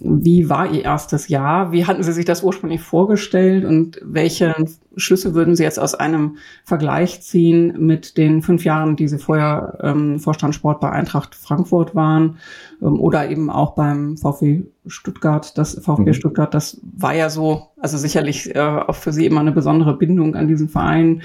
Wie 0.00 0.48
war 0.48 0.70
Ihr 0.70 0.84
erstes 0.84 1.28
Jahr? 1.28 1.72
Wie 1.72 1.86
hatten 1.86 2.02
Sie 2.02 2.12
sich 2.12 2.24
das 2.24 2.42
ursprünglich 2.42 2.80
vorgestellt 2.80 3.64
und 3.64 4.00
welche 4.02 4.54
Schlüsse 4.98 5.34
würden 5.34 5.56
Sie 5.56 5.62
jetzt 5.62 5.78
aus 5.78 5.94
einem 5.94 6.36
Vergleich 6.64 7.20
ziehen 7.22 7.74
mit 7.78 8.16
den 8.16 8.42
fünf 8.42 8.64
Jahren, 8.64 8.96
die 8.96 9.08
Sie 9.08 9.18
vorher 9.18 9.78
ähm, 9.82 10.18
Vorstand 10.18 10.54
Sport 10.54 10.80
bei 10.80 10.90
Eintracht 10.90 11.34
Frankfurt 11.34 11.94
waren 11.94 12.38
ähm, 12.82 13.00
oder 13.00 13.30
eben 13.30 13.50
auch 13.50 13.74
beim 13.74 14.16
VfB 14.16 14.64
Stuttgart? 14.86 15.56
Das 15.56 15.74
VfB 15.74 16.10
mhm. 16.10 16.14
Stuttgart, 16.14 16.52
das 16.52 16.80
war 16.82 17.14
ja 17.14 17.30
so, 17.30 17.68
also 17.78 17.96
sicherlich 17.96 18.54
äh, 18.54 18.58
auch 18.58 18.94
für 18.94 19.12
Sie 19.12 19.26
immer 19.26 19.40
eine 19.40 19.52
besondere 19.52 19.96
Bindung 19.96 20.34
an 20.34 20.48
diesen 20.48 20.68
Verein. 20.68 21.22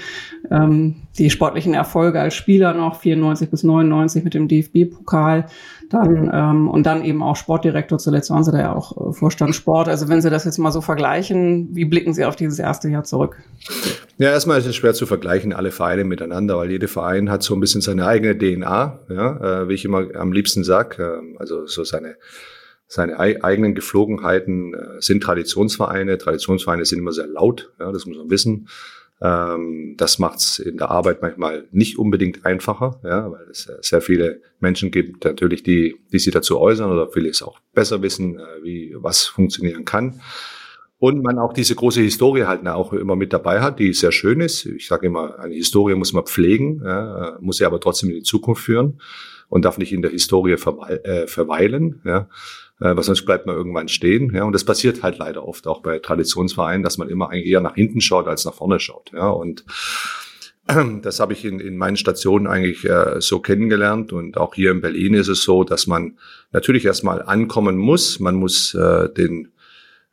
Ähm, 0.50 0.96
die 1.18 1.30
sportlichen 1.30 1.74
Erfolge 1.74 2.20
als 2.20 2.34
Spieler 2.34 2.74
noch 2.74 2.96
94 3.00 3.50
bis 3.50 3.62
99 3.64 4.24
mit 4.24 4.34
dem 4.34 4.48
DFB-Pokal, 4.48 5.46
dann 5.90 6.30
ähm, 6.32 6.68
und 6.68 6.86
dann 6.86 7.04
eben 7.04 7.22
auch 7.22 7.36
Sportdirektor. 7.36 7.98
Zuletzt 7.98 8.30
waren 8.30 8.44
Sie 8.44 8.52
da 8.52 8.58
ja 8.64 8.74
auch 8.74 9.10
äh, 9.10 9.12
Vorstand 9.12 9.54
Sport. 9.54 9.88
Also 9.88 10.08
wenn 10.08 10.20
Sie 10.20 10.30
das 10.30 10.44
jetzt 10.44 10.58
mal 10.58 10.72
so 10.72 10.80
vergleichen, 10.80 11.68
wie 11.72 11.84
blicken 11.84 12.12
Sie 12.12 12.24
auf 12.24 12.36
dieses 12.36 12.58
erste 12.58 12.88
Jahr 12.88 13.04
zurück? 13.04 13.36
Ja, 14.18 14.30
erstmal 14.30 14.58
ist 14.58 14.66
es 14.66 14.76
schwer 14.76 14.94
zu 14.94 15.06
vergleichen, 15.06 15.52
alle 15.52 15.70
Vereine 15.70 16.04
miteinander, 16.04 16.58
weil 16.58 16.70
jeder 16.70 16.88
Verein 16.88 17.30
hat 17.30 17.42
so 17.42 17.54
ein 17.54 17.60
bisschen 17.60 17.80
seine 17.80 18.06
eigene 18.06 18.36
DNA, 18.36 19.00
ja, 19.08 19.62
äh, 19.62 19.68
wie 19.68 19.74
ich 19.74 19.84
immer 19.84 20.14
am 20.14 20.32
liebsten 20.32 20.64
sag, 20.64 20.98
äh, 20.98 21.18
also 21.38 21.66
so 21.66 21.84
seine 21.84 22.16
seine 22.86 23.18
eigenen 23.18 23.74
Geflogenheiten 23.74 24.74
äh, 24.74 25.00
sind 25.00 25.22
Traditionsvereine. 25.22 26.18
Traditionsvereine 26.18 26.84
sind 26.84 26.98
immer 26.98 27.12
sehr 27.12 27.26
laut, 27.26 27.72
ja, 27.80 27.90
das 27.90 28.06
muss 28.06 28.18
man 28.18 28.30
wissen. 28.30 28.68
Ähm, 29.24 29.94
das 29.96 30.18
macht 30.18 30.40
es 30.40 30.58
in 30.58 30.76
der 30.76 30.90
Arbeit 30.90 31.22
manchmal 31.22 31.66
nicht 31.72 31.98
unbedingt 31.98 32.44
einfacher, 32.44 33.00
ja, 33.02 33.32
weil 33.32 33.46
es 33.50 33.70
sehr 33.80 34.02
viele 34.02 34.42
Menschen 34.60 34.90
gibt, 34.90 35.24
natürlich, 35.24 35.62
die, 35.62 35.96
die 36.12 36.18
sich 36.18 36.34
dazu 36.34 36.60
äußern 36.60 36.92
oder 36.92 37.08
vieles 37.08 37.42
auch 37.42 37.58
besser 37.72 38.02
wissen, 38.02 38.38
äh, 38.38 38.62
wie 38.62 38.94
was 38.98 39.22
funktionieren 39.22 39.86
kann. 39.86 40.20
Und 40.98 41.22
man 41.22 41.38
auch 41.38 41.54
diese 41.54 41.74
große 41.74 42.02
Historie 42.02 42.44
halt 42.44 42.66
auch 42.66 42.92
immer 42.92 43.16
mit 43.16 43.32
dabei 43.32 43.62
hat, 43.62 43.78
die 43.78 43.94
sehr 43.94 44.12
schön 44.12 44.40
ist. 44.40 44.66
Ich 44.66 44.88
sage 44.88 45.06
immer, 45.06 45.38
eine 45.38 45.54
Historie 45.54 45.94
muss 45.94 46.12
man 46.12 46.24
pflegen, 46.24 46.82
ja, 46.84 47.38
muss 47.40 47.56
sie 47.56 47.64
aber 47.64 47.80
trotzdem 47.80 48.10
in 48.10 48.16
die 48.16 48.22
Zukunft 48.22 48.62
führen 48.62 49.00
und 49.48 49.64
darf 49.64 49.78
nicht 49.78 49.92
in 49.92 50.02
der 50.02 50.10
Historie 50.10 50.52
äh, 50.52 51.26
verweilen. 51.26 52.02
Ja 52.04 52.28
äh, 52.80 52.96
weil 52.96 53.02
sonst 53.02 53.24
bleibt 53.24 53.46
man 53.46 53.56
irgendwann 53.56 53.88
stehen. 53.88 54.34
Ja, 54.34 54.44
und 54.44 54.52
das 54.52 54.64
passiert 54.64 55.02
halt 55.02 55.18
leider 55.18 55.46
oft 55.46 55.66
auch 55.66 55.82
bei 55.82 55.98
Traditionsvereinen, 55.98 56.82
dass 56.82 56.98
man 56.98 57.08
immer 57.08 57.32
eher 57.32 57.60
nach 57.60 57.74
hinten 57.74 58.00
schaut 58.00 58.26
als 58.26 58.44
nach 58.44 58.54
vorne 58.54 58.80
schaut. 58.80 59.12
Ja, 59.12 59.28
und 59.28 59.64
das 61.02 61.20
habe 61.20 61.32
ich 61.32 61.44
in, 61.44 61.60
in 61.60 61.76
meinen 61.76 61.96
Stationen 61.96 62.46
eigentlich 62.46 62.84
äh, 62.84 63.20
so 63.20 63.40
kennengelernt 63.40 64.12
und 64.12 64.38
auch 64.38 64.54
hier 64.54 64.70
in 64.70 64.80
Berlin 64.80 65.14
ist 65.14 65.28
es 65.28 65.42
so, 65.42 65.64
dass 65.64 65.86
man 65.86 66.18
natürlich 66.52 66.84
erstmal 66.84 67.22
ankommen 67.22 67.76
muss. 67.76 68.20
Man 68.20 68.34
muss 68.34 68.74
äh, 68.74 69.08
den 69.12 69.48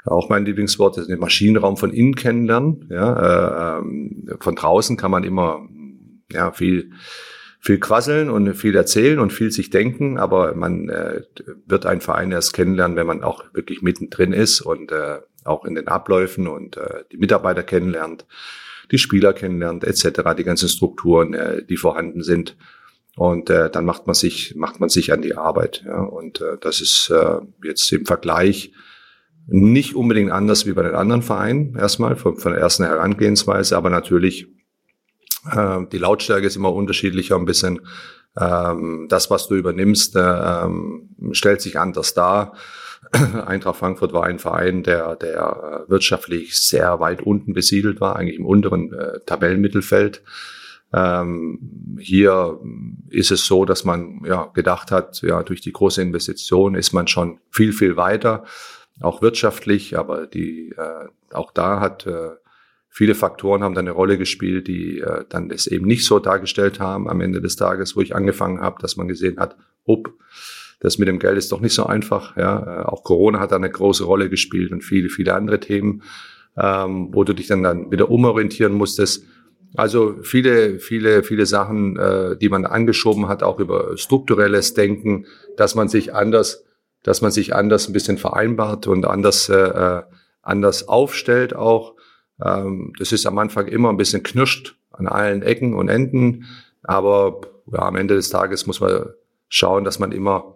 auch 0.04 0.30
mein 0.30 0.46
Lieblingswort, 0.46 1.08
den 1.08 1.20
Maschinenraum 1.20 1.78
von 1.78 1.94
innen 1.94 2.16
kennenlernen. 2.16 2.88
Ja, 2.90 3.78
äh, 3.78 3.80
ähm, 3.80 4.30
von 4.40 4.56
draußen 4.56 4.98
kann 4.98 5.12
man 5.12 5.24
immer 5.24 5.68
ja 6.32 6.52
viel 6.52 6.92
viel 7.62 7.80
quasseln 7.80 8.32
und 8.32 8.56
viel 8.56 8.76
erzählen 8.76 9.20
und 9.20 9.32
viel 9.32 9.52
sich 9.52 9.70
denken, 9.70 10.18
aber 10.18 10.56
man 10.56 10.90
äh, 10.90 11.22
wird 11.68 11.86
einen 11.86 12.02
Verein 12.02 12.32
erst 12.32 12.54
kennenlernen, 12.54 12.98
wenn 12.98 13.06
man 13.06 13.24
auch 13.24 13.46
wirklich 13.54 13.84
mittendrin 13.84 14.34
ist 14.34 14.62
und 14.62 14.92
äh, 14.92 15.20
auch 15.46 15.64
in 15.66 15.76
den 15.76 15.88
Abläufen 15.88 16.48
und 16.48 16.78
äh, 16.78 17.04
die 17.12 17.18
Mitarbeiter 17.18 17.62
kennenlernt, 17.62 18.26
die 18.92 18.98
Spieler 18.98 19.34
kennenlernt, 19.34 19.84
etc., 19.84 20.22
die 20.36 20.44
ganzen 20.44 20.70
Strukturen, 20.70 21.36
äh, 21.36 21.64
die 21.64 21.78
vorhanden 21.78 22.24
sind. 22.24 22.58
Und 23.16 23.52
äh, 23.52 23.70
dann 23.70 23.86
macht 23.86 24.08
man 24.08 24.16
sich, 24.16 24.56
macht 24.56 24.80
man 24.80 24.90
sich 24.90 25.14
an 25.14 25.22
die 25.22 25.36
Arbeit. 25.36 25.84
Ja? 25.86 26.02
Und 26.02 26.42
äh, 26.42 26.58
das 26.60 26.82
ist 26.82 27.12
äh, 27.12 27.42
jetzt 27.64 27.92
im 27.92 28.08
Vergleich 28.08 28.74
nicht 29.46 29.96
unbedingt 29.96 30.32
anders 30.32 30.66
wie 30.66 30.74
bei 30.74 30.82
den 30.82 30.96
anderen 30.96 31.22
Vereinen, 31.22 31.76
erstmal 31.76 32.16
von, 32.16 32.38
von 32.38 32.54
der 32.54 32.62
ersten 32.62 32.86
Herangehensweise, 32.86 33.78
aber 33.78 33.92
natürlich 33.92 34.48
äh, 35.50 35.80
die 35.92 35.98
Lautstärke 35.98 36.48
ist 36.48 36.56
immer 36.56 36.74
unterschiedlicher 36.74 37.36
ein 37.36 37.46
bisschen. 37.46 37.82
Ähm, 38.40 39.08
das, 39.10 39.30
was 39.30 39.48
du 39.48 39.56
übernimmst, 39.56 40.16
äh, 40.16 40.20
ähm, 40.20 41.10
stellt 41.32 41.62
sich 41.62 41.80
anders 41.80 42.14
dar. 42.14 42.54
Eintracht 43.46 43.78
Frankfurt 43.78 44.14
war 44.14 44.24
ein 44.24 44.40
Verein, 44.40 44.84
der, 44.84 45.16
der 45.16 45.86
wirtschaftlich 45.88 46.58
sehr 46.58 47.00
weit 47.00 47.22
unten 47.22 47.54
besiedelt 47.54 48.00
war, 48.00 48.16
eigentlich 48.16 48.40
im 48.40 48.46
unteren 48.46 48.94
äh, 48.94 49.20
Tabellenmittelfeld. 49.26 50.24
Ähm, 50.94 51.98
hier 52.00 52.60
ist 53.10 53.32
es 53.32 53.46
so, 53.46 53.66
dass 53.66 53.86
man 53.86 54.22
ja 54.26 54.46
gedacht 54.54 54.92
hat, 54.92 55.22
ja 55.22 55.42
durch 55.44 55.62
die 55.62 55.72
große 55.72 56.02
Investition 56.02 56.76
ist 56.76 56.94
man 56.94 57.08
schon 57.08 57.40
viel 57.50 57.72
viel 57.72 57.96
weiter, 57.96 58.44
auch 59.00 59.22
wirtschaftlich, 59.22 59.98
aber 59.98 60.28
die 60.28 60.74
äh, 60.78 61.08
auch 61.34 61.52
da 61.52 61.80
hat 61.80 62.06
äh, 62.08 62.32
viele 62.92 63.16
Faktoren 63.16 63.64
haben 63.64 63.74
da 63.74 63.80
eine 63.80 63.92
Rolle 63.92 64.20
gespielt, 64.20 64.68
die 64.68 65.00
äh, 65.00 65.26
dann 65.30 65.50
es 65.50 65.66
eben 65.66 65.88
nicht 65.88 66.06
so 66.06 66.20
dargestellt 66.20 66.80
haben 66.80 67.10
am 67.10 67.22
Ende 67.22 67.42
des 67.42 67.56
Tages, 67.56 67.96
wo 67.96 68.02
ich 68.02 68.16
angefangen 68.16 68.62
habe, 68.62 68.82
dass 68.82 68.98
man 68.98 69.08
gesehen 69.08 69.40
hat, 69.40 69.56
up, 69.88 70.10
das 70.80 70.98
mit 71.00 71.08
dem 71.08 71.18
Geld 71.18 71.38
ist 71.38 71.52
doch 71.52 71.62
nicht 71.62 71.74
so 71.74 71.86
einfach. 71.86 72.38
Ja, 72.38 72.82
äh, 72.82 72.86
auch 72.86 73.04
Corona 73.04 73.40
hat 73.40 73.52
da 73.52 73.56
eine 73.56 73.70
große 73.70 74.04
Rolle 74.04 74.30
gespielt 74.30 74.72
und 74.72 74.84
viele 74.84 75.10
viele 75.10 75.34
andere 75.34 75.60
Themen, 75.60 76.04
ähm, 76.58 77.10
wo 77.12 77.24
du 77.24 77.34
dich 77.34 77.48
dann 77.48 77.64
dann 77.64 77.92
wieder 77.92 78.12
umorientieren 78.12 78.74
musstest 78.74 79.26
also 79.76 80.16
viele, 80.22 80.80
viele, 80.80 81.24
viele 81.24 81.46
Sachen, 81.46 81.98
äh, 81.98 82.36
die 82.36 82.50
man 82.50 82.66
angeschoben 82.66 83.28
hat, 83.28 83.42
auch 83.44 83.60
über 83.60 83.98
strukturelles 83.98 84.74
Denken, 84.74 85.26
dass 85.56 85.76
man 85.76 85.88
sich 85.88 86.14
anders, 86.14 86.66
dass 87.04 87.22
man 87.22 87.32
sich 87.32 87.56
anders 87.56 87.88
ein 87.88 87.94
bisschen 87.94 88.18
vereinbart 88.18 88.88
und 88.88 89.06
anders, 89.06 89.48
äh, 89.50 89.56
äh, 89.56 90.02
anders 90.42 90.88
aufstellt 90.88 91.56
auch. 91.56 91.96
Ähm, 92.44 92.94
das 92.98 93.12
ist 93.12 93.26
am 93.26 93.38
Anfang 93.38 93.68
immer 93.68 93.90
ein 93.90 93.98
bisschen 93.98 94.24
knirscht 94.24 94.76
an 94.92 95.08
allen 95.08 95.42
Ecken 95.42 95.74
und 95.74 95.90
Enden, 95.90 96.46
aber 96.84 97.42
ja, 97.72 97.80
am 97.80 97.96
Ende 97.96 98.16
des 98.16 98.30
Tages 98.30 98.66
muss 98.68 98.80
man 98.80 99.06
schauen, 99.50 99.84
dass 99.84 100.00
man 100.00 100.12
immer 100.12 100.56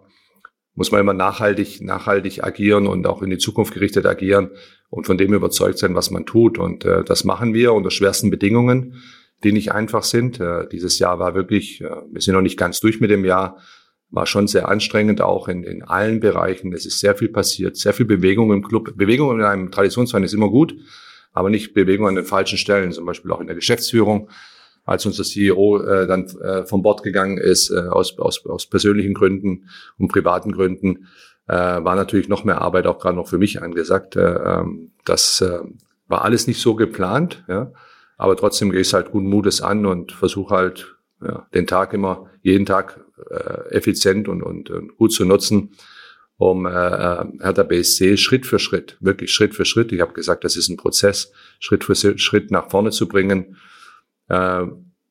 muss 0.76 0.92
man 0.92 1.00
immer 1.00 1.14
nachhaltig, 1.14 1.80
nachhaltig 1.80 2.44
agieren 2.44 2.86
und 2.86 3.06
auch 3.06 3.22
in 3.22 3.30
die 3.30 3.38
Zukunft 3.38 3.72
gerichtet 3.72 4.04
agieren 4.04 4.50
und 4.90 5.06
von 5.06 5.16
dem 5.16 5.32
überzeugt 5.32 5.78
sein, 5.78 5.94
was 5.94 6.10
man 6.10 6.26
tut. 6.26 6.58
Und 6.58 6.84
äh, 6.84 7.02
das 7.02 7.24
machen 7.24 7.54
wir 7.54 7.72
unter 7.72 7.90
schwersten 7.90 8.30
Bedingungen, 8.30 9.02
die 9.42 9.52
nicht 9.52 9.72
einfach 9.72 10.02
sind. 10.02 10.38
Äh, 10.38 10.68
dieses 10.68 10.98
Jahr 10.98 11.18
war 11.18 11.34
wirklich, 11.34 11.80
äh, 11.80 11.88
wir 12.10 12.20
sind 12.20 12.34
noch 12.34 12.42
nicht 12.42 12.58
ganz 12.58 12.80
durch 12.80 13.00
mit 13.00 13.10
dem 13.10 13.24
Jahr, 13.24 13.56
war 14.10 14.26
schon 14.26 14.46
sehr 14.48 14.68
anstrengend, 14.68 15.22
auch 15.22 15.48
in, 15.48 15.64
in 15.64 15.82
allen 15.82 16.20
Bereichen. 16.20 16.72
Es 16.74 16.84
ist 16.84 17.00
sehr 17.00 17.16
viel 17.16 17.30
passiert, 17.30 17.76
sehr 17.76 17.94
viel 17.94 18.06
Bewegung 18.06 18.52
im 18.52 18.62
Club. 18.62 18.96
Bewegung 18.96 19.38
in 19.38 19.44
einem 19.44 19.70
Traditionsverein 19.70 20.24
ist 20.24 20.34
immer 20.34 20.50
gut, 20.50 20.76
aber 21.36 21.50
nicht 21.50 21.74
Bewegung 21.74 22.08
an 22.08 22.14
den 22.14 22.24
falschen 22.24 22.56
Stellen, 22.56 22.92
zum 22.92 23.04
Beispiel 23.04 23.30
auch 23.30 23.42
in 23.42 23.46
der 23.46 23.56
Geschäftsführung 23.56 24.30
als 24.86 25.04
unser 25.04 25.22
CEO 25.22 25.82
äh, 25.82 26.06
dann 26.06 26.24
äh, 26.40 26.64
vom 26.64 26.82
Bord 26.82 27.02
gegangen 27.02 27.36
ist, 27.36 27.70
äh, 27.70 27.88
aus, 27.90 28.18
aus, 28.18 28.46
aus 28.46 28.66
persönlichen 28.66 29.12
Gründen 29.12 29.68
und 29.98 30.08
privaten 30.08 30.52
Gründen, 30.52 31.08
äh, 31.46 31.54
war 31.54 31.94
natürlich 31.94 32.28
noch 32.28 32.44
mehr 32.44 32.62
Arbeit 32.62 32.86
auch 32.86 32.98
gerade 32.98 33.16
noch 33.16 33.28
für 33.28 33.36
mich 33.36 33.60
angesagt. 33.60 34.16
Äh, 34.16 34.20
ähm, 34.22 34.92
das 35.04 35.42
äh, 35.42 35.58
war 36.08 36.24
alles 36.24 36.46
nicht 36.46 36.60
so 36.60 36.74
geplant, 36.74 37.44
ja. 37.48 37.70
Aber 38.16 38.34
trotzdem 38.34 38.70
gehe 38.70 38.80
ich 38.80 38.94
halt 38.94 39.10
guten 39.10 39.28
Mutes 39.28 39.60
an 39.60 39.84
und 39.84 40.12
versuche 40.12 40.54
halt 40.54 40.96
ja, 41.22 41.46
den 41.52 41.66
Tag 41.66 41.92
immer, 41.92 42.30
jeden 42.40 42.64
Tag 42.64 43.04
äh, 43.30 43.74
effizient 43.74 44.26
und, 44.26 44.42
und, 44.42 44.70
und 44.70 44.96
gut 44.96 45.12
zu 45.12 45.26
nutzen, 45.26 45.72
um 46.38 46.66
äh, 46.66 46.70
äh 46.70 47.24
Hertha 47.40 47.62
BSC 47.62 48.16
Schritt 48.16 48.46
für 48.46 48.58
Schritt, 48.58 48.96
wirklich 49.00 49.32
Schritt 49.32 49.54
für 49.54 49.64
Schritt, 49.64 49.92
ich 49.92 50.00
habe 50.00 50.12
gesagt, 50.12 50.44
das 50.44 50.56
ist 50.56 50.68
ein 50.68 50.76
Prozess, 50.76 51.32
Schritt 51.60 51.84
für 51.84 51.94
Schritt 52.18 52.50
nach 52.50 52.70
vorne 52.70 52.90
zu 52.90 53.08
bringen 53.08 53.56
äh, 54.28 54.66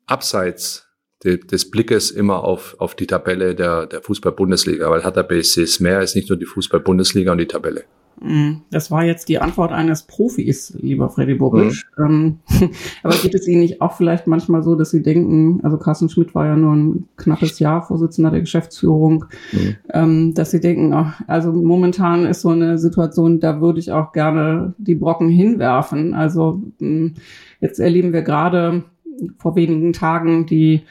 abseits 0.05 0.87
de, 1.23 1.37
des 1.37 1.69
Blickes 1.71 2.11
immer 2.11 2.43
auf, 2.43 2.75
auf 2.79 2.95
die 2.95 3.07
Tabelle 3.07 3.55
der, 3.55 3.87
der 3.87 4.01
Fußball-Bundesliga, 4.01 4.89
weil 4.89 5.03
Hertha 5.03 5.23
BSC 5.23 5.63
ist 5.63 5.79
mehr 5.79 5.99
als 5.99 6.15
nicht 6.15 6.29
nur 6.29 6.37
die 6.37 6.45
Fußball-Bundesliga 6.45 7.31
und 7.31 7.39
die 7.39 7.47
Tabelle. 7.47 7.85
Mhm. 8.21 8.61
Das 8.71 8.91
war 8.91 9.03
jetzt 9.03 9.29
die 9.29 9.39
Antwort 9.39 9.71
eines 9.71 10.03
Profis, 10.03 10.75
lieber 10.79 11.09
Freddy 11.09 11.35
Bobic. 11.35 11.83
Mhm. 11.97 12.05
Ähm, 12.05 12.69
aber 13.03 13.15
geht 13.15 13.35
es 13.35 13.47
Ihnen 13.47 13.61
nicht 13.61 13.81
auch 13.81 13.93
vielleicht 13.93 14.27
manchmal 14.27 14.63
so, 14.63 14.75
dass 14.75 14.91
Sie 14.91 15.01
denken, 15.01 15.59
also 15.63 15.77
Carsten 15.77 16.09
Schmidt 16.09 16.33
war 16.33 16.45
ja 16.45 16.55
nur 16.55 16.73
ein 16.73 17.07
knappes 17.17 17.59
Jahr 17.59 17.81
Vorsitzender 17.81 18.31
der 18.31 18.41
Geschäftsführung, 18.41 19.25
mhm. 19.51 19.75
ähm, 19.93 20.33
dass 20.33 20.51
Sie 20.51 20.59
denken, 20.59 20.93
ach, 20.93 21.21
also 21.27 21.51
momentan 21.51 22.25
ist 22.25 22.41
so 22.41 22.49
eine 22.49 22.77
Situation, 22.77 23.39
da 23.39 23.61
würde 23.61 23.79
ich 23.79 23.91
auch 23.91 24.11
gerne 24.13 24.73
die 24.77 24.95
Brocken 24.95 25.29
hinwerfen. 25.29 26.13
Also 26.13 26.61
ähm, 26.79 27.15
jetzt 27.59 27.79
erleben 27.79 28.13
wir 28.13 28.21
gerade 28.21 28.83
vor 29.37 29.55
wenigen 29.55 29.93
Tagen, 29.93 30.45
die 30.45 30.81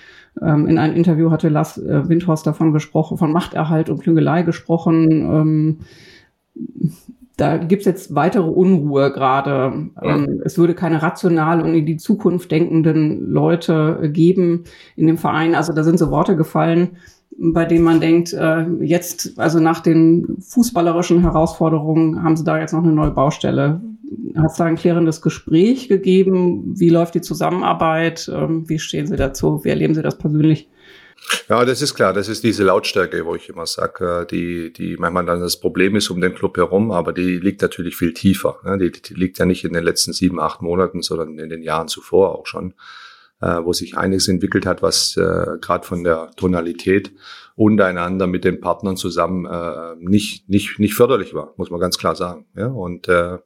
ähm, 0.43 0.67
in 0.67 0.79
einem 0.79 0.97
Interview 0.97 1.31
hatte 1.31 1.49
Lars 1.49 1.79
äh, 1.79 2.09
Windhorst 2.09 2.47
davon 2.47 2.73
gesprochen, 2.73 3.19
von 3.19 3.33
Machterhalt 3.33 3.91
und 3.91 4.01
Klüngelei 4.01 4.43
gesprochen. 4.43 5.79
Da 7.37 7.57
gibt's 7.57 7.85
jetzt 7.85 8.15
weitere 8.15 8.49
Unruhe 8.49 9.13
gerade. 9.13 9.89
Ähm, 10.01 10.43
es 10.45 10.57
würde 10.57 10.75
keine 10.75 11.03
rational 11.03 11.61
und 11.61 11.75
in 11.75 11.87
die 11.87 11.97
Zukunft 11.97 12.51
denkenden 12.51 13.29
Leute 13.31 14.09
geben 14.13 14.65
in 14.95 15.09
dem 15.09 15.19
Verein. 15.19 15.55
Also 15.55 15.73
da 15.73 15.83
sind 15.83 15.99
so 15.99 16.11
Worte 16.11 16.37
gefallen, 16.37 16.97
bei 17.37 17.65
denen 17.65 17.85
man 17.85 18.01
denkt, 18.01 18.33
äh, 18.33 18.67
jetzt, 18.81 19.39
also 19.39 19.59
nach 19.59 19.81
den 19.81 20.37
fußballerischen 20.41 21.23
Herausforderungen, 21.23 22.23
haben 22.23 22.37
sie 22.37 22.45
da 22.45 22.61
jetzt 22.61 22.73
noch 22.73 22.85
eine 22.85 22.93
neue 22.93 23.11
Baustelle 23.11 23.81
hat 24.37 24.51
es 24.51 24.57
da 24.57 24.65
ein 24.65 24.77
klärendes 24.77 25.23
Gespräch 25.23 25.89
gegeben? 25.89 26.79
Wie 26.79 26.89
läuft 26.89 27.15
die 27.15 27.21
Zusammenarbeit? 27.21 28.31
Ähm, 28.33 28.69
wie 28.69 28.79
stehen 28.79 29.07
Sie 29.07 29.17
dazu? 29.17 29.65
Wie 29.65 29.71
erleben 29.71 29.95
Sie 29.95 30.03
das 30.03 30.19
persönlich? 30.19 30.69
Ja, 31.49 31.65
das 31.65 31.83
ist 31.83 31.95
klar. 31.95 32.13
Das 32.13 32.29
ist 32.29 32.43
diese 32.45 32.65
Lautstärke, 32.65 33.25
wo 33.25 33.35
ich 33.35 33.49
immer 33.49 33.67
sage, 33.67 34.23
äh, 34.23 34.27
die, 34.27 34.73
die 34.73 34.97
manchmal 34.97 35.27
dann 35.27 35.41
das 35.41 35.59
Problem 35.59 35.97
ist 35.97 36.11
um 36.11 36.21
den 36.21 36.35
Club 36.35 36.57
herum, 36.57 36.91
aber 36.91 37.13
die 37.13 37.39
liegt 37.39 37.63
natürlich 37.63 37.97
viel 37.97 38.15
tiefer. 38.15 38.59
Ne? 38.65 38.79
Die, 38.79 38.93
die 38.93 39.15
liegt 39.15 39.39
ja 39.39 39.45
nicht 39.45 39.65
in 39.65 39.73
den 39.73 39.85
letzten 39.85 40.13
sieben, 40.13 40.41
acht 40.41 40.63
Monaten, 40.63 41.03
sondern 41.03 41.39
in 41.39 41.51
den 41.51 41.63
Jahren 41.63 41.89
zuvor 41.89 42.39
auch 42.39 42.47
schon, 42.47 42.75
äh, 43.41 43.59
wo 43.63 43.73
sich 43.73 43.97
einiges 43.97 44.29
entwickelt 44.29 44.67
hat, 44.67 44.83
was 44.83 45.17
äh, 45.17 45.59
gerade 45.61 45.87
von 45.87 46.05
der 46.05 46.31
Tonalität 46.37 47.13
untereinander 47.57 48.27
mit 48.27 48.45
den 48.45 48.61
Partnern 48.61 48.97
zusammen 48.97 49.47
nicht, 50.01 50.49
nicht, 50.49 50.81
nicht 50.81 50.95
förderlich 50.95 51.35
war, 51.35 51.55
muss 51.57 51.71
man 51.71 51.79
ganz 51.79 51.99
klar 51.99 52.17
sagen. 52.17 52.47
Und 52.57 53.07
äh, 53.07 53.39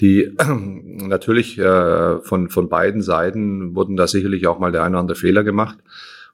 die 0.00 0.34
natürlich 0.44 1.54
von, 1.54 2.48
von 2.50 2.68
beiden 2.68 3.00
Seiten 3.00 3.76
wurden 3.76 3.96
da 3.96 4.08
sicherlich 4.08 4.48
auch 4.48 4.58
mal 4.58 4.72
der 4.72 4.82
eine 4.82 4.96
oder 4.96 5.00
andere 5.02 5.16
Fehler 5.16 5.44
gemacht. 5.44 5.78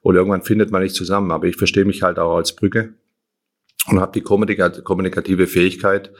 Und 0.05 0.15
irgendwann 0.15 0.43
findet 0.43 0.69
man 0.69 0.83
nicht 0.83 0.93
zusammen. 0.93 1.31
Aber 1.31 1.47
ich 1.47 1.55
verstehe 1.55 1.83
mich 1.83 2.03
halt 2.03 2.19
auch 2.19 2.35
als 2.35 2.55
Brücke 2.55 2.93
und 3.87 3.99
habe 3.99 4.11
die 4.11 4.21
kommunikative 4.21 5.47
Fähigkeit 5.47 6.11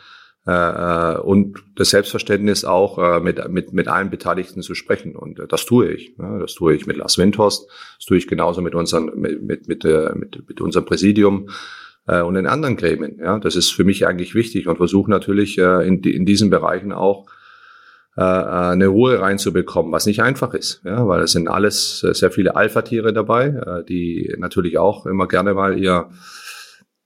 äh, 0.48 0.52
äh, 0.52 1.20
und 1.20 1.64
das 1.76 1.92
Selbstverständnis 1.92 2.66
auch 2.66 2.98
äh, 2.98 3.20
mit, 3.20 3.48
mit, 3.48 3.74
mit 3.74 3.88
allen 3.88 4.10
Beteiligten 4.10 4.64
zu 4.64 4.74
sprechen. 4.74 5.16
Und 5.16 5.38
äh, 5.38 5.46
das 5.48 5.68
tue 5.68 5.92
ich. 5.92 6.16
Ja, 6.18 6.40
das 6.40 6.56
tue 6.56 6.74
ich 6.74 6.88
mit 6.88 6.98
Lars 6.98 7.20
Windhorst, 7.20 7.70
das 7.98 8.06
tue 8.08 8.18
ich 8.18 8.26
genauso 8.26 8.62
mit, 8.62 8.74
unseren, 8.74 9.12
mit, 9.20 9.44
mit, 9.44 9.68
mit, 9.68 9.86
äh, 9.86 10.14
mit, 10.16 10.48
mit 10.48 10.62
unserem 10.62 10.88
Präsidium 10.88 11.52
äh, 12.08 12.22
und 12.22 12.38
in 12.38 12.48
anderen 12.48 12.78
Gremien. 12.78 13.20
Ja, 13.20 13.38
das 13.38 13.56
ist 13.56 13.70
für 13.70 13.84
mich 13.84 14.08
eigentlich 14.08 14.34
wichtig 14.34 14.68
und 14.68 14.78
versuche 14.78 15.12
natürlich 15.12 15.60
äh, 15.60 15.88
in, 15.88 16.02
in 16.02 16.26
diesen 16.26 16.50
Bereichen 16.50 16.92
auch 16.92 17.28
äh, 18.18 18.22
äh, 18.22 18.72
eine 18.72 18.88
Ruhe 18.88 19.20
reinzubekommen, 19.20 19.92
was 19.92 20.06
nicht 20.06 20.22
einfach 20.22 20.54
ist, 20.54 20.82
ja, 20.86 21.06
weil 21.06 21.22
es 21.24 21.34
sind 21.34 21.50
alles 21.50 22.02
äh, 22.04 22.14
sehr 22.14 22.32
viele 22.32 22.56
Alpha-Tiere 22.56 23.12
dabei, 23.12 23.48
äh, 23.48 23.84
die 23.84 24.34
natürlich 24.38 24.78
auch 24.78 25.06
immer 25.06 25.28
gerne 25.28 25.54
mal 25.54 25.78
ihr, 25.78 26.10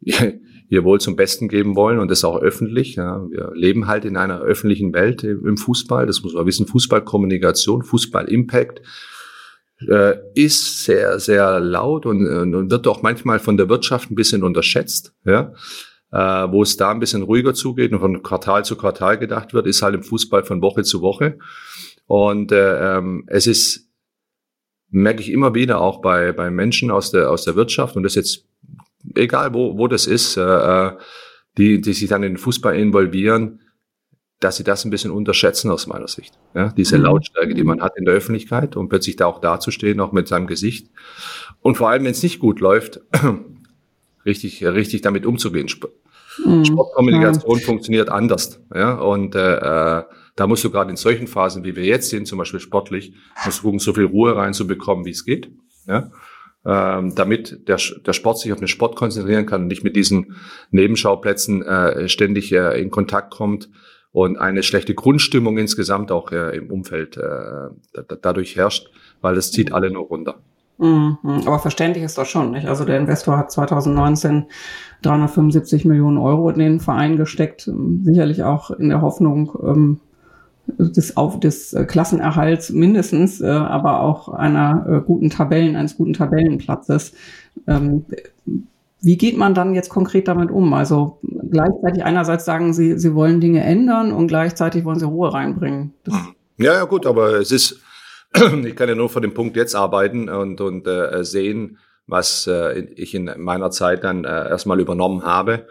ihr, 0.01 0.39
ihr 0.69 0.83
Wohl 0.83 1.01
zum 1.01 1.15
Besten 1.15 1.47
geben 1.47 1.75
wollen 1.75 1.97
und 1.97 2.11
das 2.11 2.23
auch 2.23 2.39
öffentlich. 2.39 2.95
Ja. 2.95 3.25
Wir 3.31 3.51
leben 3.55 3.87
halt 3.87 4.05
in 4.05 4.17
einer 4.17 4.41
öffentlichen 4.41 4.93
Welt 4.93 5.23
im 5.23 5.57
Fußball, 5.57 6.05
das 6.05 6.21
muss 6.21 6.35
man 6.35 6.45
wissen, 6.45 6.67
Fußballkommunikation, 6.67 7.81
Fußball-Impact 7.81 8.81
äh, 9.87 10.15
ist 10.35 10.83
sehr, 10.83 11.19
sehr 11.19 11.59
laut 11.59 12.05
und, 12.05 12.27
und 12.27 12.69
wird 12.69 12.85
auch 12.85 13.01
manchmal 13.01 13.39
von 13.39 13.57
der 13.57 13.67
Wirtschaft 13.67 14.11
ein 14.11 14.15
bisschen 14.15 14.43
unterschätzt. 14.43 15.15
Ja? 15.25 15.53
Äh, 16.11 16.17
wo 16.51 16.63
es 16.63 16.75
da 16.75 16.89
ein 16.89 16.99
bisschen 16.99 17.21
ruhiger 17.21 17.53
zugeht 17.53 17.91
und 17.91 17.99
von 17.99 18.23
Quartal 18.23 18.65
zu 18.65 18.75
Quartal 18.75 19.19
gedacht 19.19 19.53
wird, 19.53 19.67
ist 19.67 19.83
halt 19.83 19.93
im 19.93 20.03
Fußball 20.03 20.43
von 20.43 20.61
Woche 20.61 20.83
zu 20.83 21.01
Woche. 21.01 21.37
Und 22.07 22.51
äh, 22.51 22.97
ähm, 22.97 23.25
es 23.27 23.45
ist, 23.45 23.87
merke 24.89 25.21
ich 25.21 25.31
immer 25.31 25.53
wieder 25.53 25.79
auch 25.81 26.01
bei, 26.01 26.31
bei 26.31 26.49
Menschen 26.49 26.89
aus 26.89 27.11
der, 27.11 27.29
aus 27.29 27.45
der 27.45 27.55
Wirtschaft 27.55 27.95
und 27.95 28.01
das 28.01 28.15
jetzt, 28.15 28.47
egal 29.15 29.53
wo, 29.53 29.77
wo 29.77 29.87
das 29.87 30.07
ist, 30.07 30.37
äh, 30.37 30.41
äh 30.41 30.97
die, 31.57 31.81
die 31.81 31.93
sich 31.93 32.07
dann 32.07 32.23
in 32.23 32.33
den 32.33 32.37
Fußball 32.37 32.75
involvieren, 32.75 33.59
dass 34.39 34.55
sie 34.55 34.63
das 34.63 34.85
ein 34.85 34.91
bisschen 34.91 35.11
unterschätzen 35.11 35.69
aus 35.69 35.87
meiner 35.87 36.07
Sicht. 36.07 36.39
Ja, 36.55 36.69
diese 36.69 36.97
mhm. 36.97 37.03
Lautstärke, 37.03 37.53
die 37.53 37.63
man 37.63 37.81
hat 37.81 37.97
in 37.97 38.05
der 38.05 38.13
Öffentlichkeit 38.13 38.77
und 38.77 38.87
plötzlich 38.87 39.17
da 39.17 39.25
auch 39.25 39.41
dazustehen, 39.41 39.99
auch 39.99 40.13
mit 40.13 40.27
seinem 40.27 40.47
Gesicht. 40.47 40.89
Und 41.59 41.75
vor 41.75 41.89
allem, 41.89 42.05
wenn 42.05 42.11
es 42.11 42.23
nicht 42.23 42.39
gut 42.39 42.61
läuft, 42.61 43.01
richtig, 44.29 44.63
richtig 44.65 45.01
damit 45.01 45.25
umzugehen. 45.25 45.67
Mhm. 46.45 46.65
Sportkommunikation 46.65 47.57
ja. 47.57 47.65
funktioniert 47.65 48.09
anders. 48.09 48.61
Ja, 48.73 48.93
und 48.95 49.35
äh, 49.35 49.55
äh, 49.57 50.03
da 50.35 50.47
musst 50.47 50.63
du 50.63 50.71
gerade 50.71 50.89
in 50.89 50.95
solchen 50.95 51.27
Phasen, 51.27 51.63
wie 51.65 51.75
wir 51.75 51.83
jetzt 51.83 52.09
sind, 52.09 52.27
zum 52.27 52.37
Beispiel 52.37 52.61
sportlich, 52.61 53.13
musst 53.43 53.59
du 53.59 53.63
gucken, 53.63 53.79
so 53.79 53.93
viel 53.93 54.05
Ruhe 54.05 54.35
reinzubekommen, 54.35 55.05
wie 55.05 55.11
es 55.11 55.25
geht. 55.25 55.51
Ja, 55.87 56.11
ähm, 56.65 57.15
damit 57.15 57.67
der, 57.67 57.79
der 58.05 58.13
Sport 58.13 58.39
sich 58.39 58.51
auf 58.51 58.59
den 58.59 58.67
Sport 58.67 58.95
konzentrieren 58.95 59.45
kann 59.45 59.63
und 59.63 59.67
nicht 59.67 59.83
mit 59.83 59.95
diesen 59.95 60.35
Nebenschauplätzen 60.71 61.63
äh, 61.63 62.07
ständig 62.09 62.51
äh, 62.51 62.79
in 62.79 62.91
Kontakt 62.91 63.31
kommt 63.31 63.69
und 64.11 64.37
eine 64.37 64.63
schlechte 64.63 64.93
Grundstimmung 64.93 65.57
insgesamt 65.57 66.11
auch 66.11 66.31
äh, 66.31 66.57
im 66.57 66.69
Umfeld 66.69 67.17
äh, 67.17 67.69
dadurch 68.21 68.55
herrscht, 68.55 68.89
weil 69.21 69.37
es 69.37 69.51
zieht 69.51 69.71
alle 69.71 69.89
nur 69.89 70.03
runter. 70.03 70.41
Mhm. 70.79 71.17
Aber 71.45 71.59
verständlich 71.59 72.05
ist 72.05 72.17
das 72.17 72.29
schon, 72.29 72.51
nicht? 72.51 72.67
Also 72.67 72.85
der 72.85 72.97
Investor 72.97 73.37
hat 73.37 73.51
2019 73.51 74.45
375 75.01 75.85
Millionen 75.85 76.17
Euro 76.17 76.49
in 76.49 76.59
den 76.59 76.79
Verein 76.79 77.17
gesteckt, 77.17 77.69
sicherlich 78.03 78.43
auch 78.43 78.71
in 78.71 78.89
der 78.89 79.01
Hoffnung 79.01 79.51
ähm, 79.61 79.99
des, 80.77 81.17
auf, 81.17 81.39
des 81.39 81.73
äh, 81.73 81.85
Klassenerhalts 81.85 82.69
mindestens, 82.69 83.41
äh, 83.41 83.47
aber 83.47 84.01
auch 84.01 84.29
einer 84.29 84.85
äh, 84.87 85.01
guten 85.05 85.29
Tabellen, 85.29 85.75
eines 85.75 85.97
guten 85.97 86.13
Tabellenplatzes. 86.13 87.13
Ähm, 87.67 88.05
wie 89.01 89.17
geht 89.17 89.37
man 89.37 89.53
dann 89.53 89.73
jetzt 89.73 89.89
konkret 89.89 90.27
damit 90.27 90.51
um? 90.51 90.73
Also 90.73 91.19
gleichzeitig 91.49 92.03
einerseits 92.03 92.45
sagen 92.45 92.73
Sie, 92.73 92.97
Sie 92.99 93.15
wollen 93.15 93.41
Dinge 93.41 93.63
ändern 93.63 94.11
und 94.11 94.27
gleichzeitig 94.27 94.83
wollen 94.85 94.99
Sie 94.99 95.05
Ruhe 95.05 95.33
reinbringen. 95.33 95.93
Das 96.03 96.15
ja, 96.57 96.73
ja, 96.73 96.83
gut, 96.83 97.05
aber 97.05 97.39
es 97.39 97.53
ist, 97.53 97.81
ich 98.65 98.75
kann 98.75 98.89
ja 98.89 98.95
nur 98.95 99.09
von 99.09 99.21
dem 99.21 99.33
Punkt 99.33 99.55
jetzt 99.55 99.75
arbeiten 99.75 100.29
und, 100.29 100.61
und 100.61 100.87
äh, 100.87 101.23
sehen, 101.23 101.77
was 102.07 102.47
äh, 102.47 102.79
ich 102.95 103.15
in 103.15 103.31
meiner 103.37 103.71
Zeit 103.71 104.03
dann 104.03 104.23
äh, 104.23 104.49
erstmal 104.49 104.79
übernommen 104.79 105.23
habe 105.23 105.67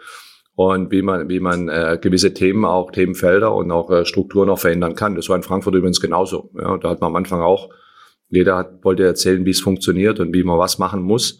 und 0.55 0.91
wie 0.91 1.01
man, 1.01 1.29
wie 1.29 1.39
man 1.39 1.69
äh, 1.69 1.97
gewisse 2.01 2.33
Themen, 2.33 2.65
auch 2.65 2.91
Themenfelder 2.91 3.53
und 3.53 3.71
auch 3.71 3.89
äh, 3.91 4.05
Strukturen 4.05 4.49
auch 4.49 4.59
verändern 4.59 4.95
kann. 4.95 5.15
Das 5.15 5.29
war 5.29 5.37
in 5.37 5.43
Frankfurt 5.43 5.75
übrigens 5.75 6.01
genauso. 6.01 6.51
Ja, 6.53 6.77
da 6.77 6.89
hat 6.89 7.01
man 7.01 7.11
am 7.11 7.15
Anfang 7.15 7.41
auch, 7.41 7.69
jeder 8.29 8.57
hat, 8.57 8.83
wollte 8.83 9.05
erzählen, 9.05 9.45
wie 9.45 9.51
es 9.51 9.61
funktioniert 9.61 10.19
und 10.19 10.33
wie 10.33 10.43
man 10.43 10.57
was 10.57 10.77
machen 10.77 11.01
muss. 11.01 11.39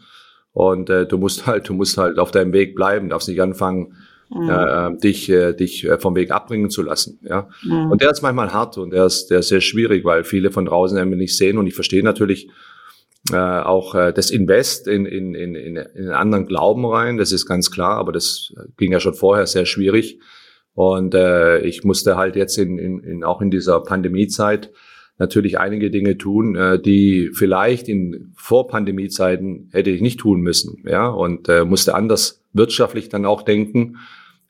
Und 0.51 0.89
äh, 0.89 1.05
du 1.05 1.17
musst 1.17 1.45
halt, 1.45 1.67
du 1.69 1.73
musst 1.73 1.97
halt 1.97 2.17
auf 2.17 2.31
deinem 2.31 2.53
Weg 2.53 2.75
bleiben, 2.75 3.09
darfst 3.09 3.27
nicht 3.27 3.41
anfangen, 3.41 3.95
mhm. 4.29 4.49
äh, 4.49 4.97
dich, 4.97 5.29
äh, 5.29 5.53
dich 5.53 5.87
vom 5.99 6.15
Weg 6.15 6.31
abbringen 6.31 6.69
zu 6.69 6.81
lassen. 6.81 7.19
Ja. 7.23 7.49
Mhm. 7.63 7.91
Und 7.91 8.01
der 8.01 8.11
ist 8.11 8.21
manchmal 8.21 8.53
hart 8.53 8.77
und 8.77 8.91
der 8.91 9.05
ist, 9.05 9.27
der 9.27 9.39
ist 9.39 9.49
sehr 9.49 9.61
schwierig, 9.61 10.05
weil 10.05 10.23
viele 10.23 10.51
von 10.51 10.65
draußen 10.65 10.97
nämlich 10.97 11.19
nicht 11.19 11.37
sehen. 11.37 11.57
Und 11.57 11.67
ich 11.67 11.75
verstehe 11.75 12.03
natürlich 12.03 12.49
äh, 13.31 13.37
auch 13.37 13.95
äh, 13.95 14.13
das 14.13 14.31
Invest 14.31 14.87
in, 14.87 15.05
in, 15.05 15.35
in, 15.35 15.55
in 15.55 15.77
einen 15.77 16.09
anderen 16.11 16.45
Glauben 16.45 16.85
rein, 16.85 17.17
das 17.17 17.31
ist 17.31 17.45
ganz 17.45 17.69
klar, 17.69 17.97
aber 17.97 18.11
das 18.11 18.53
ging 18.77 18.91
ja 18.91 18.99
schon 18.99 19.13
vorher 19.13 19.45
sehr 19.45 19.65
schwierig. 19.65 20.19
Und 20.73 21.13
äh, 21.13 21.59
ich 21.59 21.83
musste 21.83 22.15
halt 22.15 22.35
jetzt 22.35 22.57
in, 22.57 22.77
in, 22.77 22.99
in 22.99 23.23
auch 23.23 23.41
in 23.41 23.51
dieser 23.51 23.81
Pandemiezeit 23.81 24.71
natürlich 25.17 25.59
einige 25.59 25.91
Dinge 25.91 26.17
tun, 26.17 26.55
äh, 26.55 26.81
die 26.81 27.31
vielleicht 27.33 27.89
in 27.89 28.31
Vor-Pandemie-Zeiten 28.37 29.69
hätte 29.73 29.89
ich 29.89 30.01
nicht 30.01 30.21
tun 30.21 30.39
müssen, 30.39 30.83
ja, 30.87 31.07
und 31.09 31.49
äh, 31.49 31.65
musste 31.65 31.95
anders 31.95 32.41
wirtschaftlich 32.53 33.09
dann 33.09 33.25
auch 33.25 33.41
denken, 33.41 33.97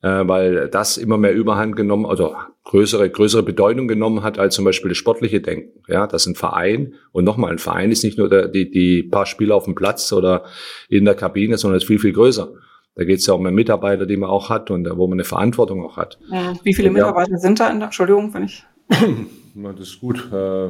äh, 0.01 0.27
weil 0.27 0.69
das 0.69 0.97
immer 0.97 1.17
mehr 1.17 1.33
Überhand 1.33 1.75
genommen, 1.75 2.05
oder 2.05 2.47
größere, 2.63 3.09
größere 3.09 3.43
Bedeutung 3.43 3.87
genommen 3.87 4.23
hat 4.23 4.39
als 4.39 4.55
zum 4.55 4.65
Beispiel 4.65 4.89
das 4.89 4.97
sportliche 4.97 5.41
Denken, 5.41 5.81
ja, 5.87 6.07
das 6.07 6.23
ist 6.23 6.27
ein 6.27 6.35
Verein 6.35 6.93
und 7.11 7.23
nochmal, 7.23 7.51
ein 7.51 7.57
Verein 7.57 7.91
ist 7.91 8.03
nicht 8.03 8.17
nur 8.17 8.29
der, 8.29 8.47
die, 8.47 8.69
die 8.69 9.03
paar 9.03 9.25
Spieler 9.25 9.55
auf 9.55 9.65
dem 9.65 9.75
Platz 9.75 10.11
oder 10.13 10.43
in 10.89 11.05
der 11.05 11.15
Kabine, 11.15 11.57
sondern 11.57 11.77
ist 11.77 11.87
viel, 11.87 11.99
viel 11.99 12.13
größer. 12.13 12.49
Da 12.95 13.05
geht 13.05 13.19
es 13.19 13.27
ja 13.27 13.33
um 13.33 13.43
Mitarbeiter, 13.43 14.05
die 14.05 14.17
man 14.17 14.29
auch 14.29 14.49
hat 14.49 14.71
und 14.71 14.85
wo 14.97 15.07
man 15.07 15.15
eine 15.15 15.23
Verantwortung 15.23 15.85
auch 15.85 15.95
hat. 15.95 16.19
Wie 16.63 16.73
viele 16.73 16.91
Mitarbeiter 16.91 17.31
ja, 17.31 17.37
sind 17.37 17.59
da 17.59 17.69
in 17.69 17.79
der, 17.79 17.85
Entschuldigung, 17.85 18.33
wenn 18.33 18.43
ich 18.43 18.65
das 19.55 19.79
ist 19.79 19.99
gut. 20.01 20.27
Äh, 20.33 20.69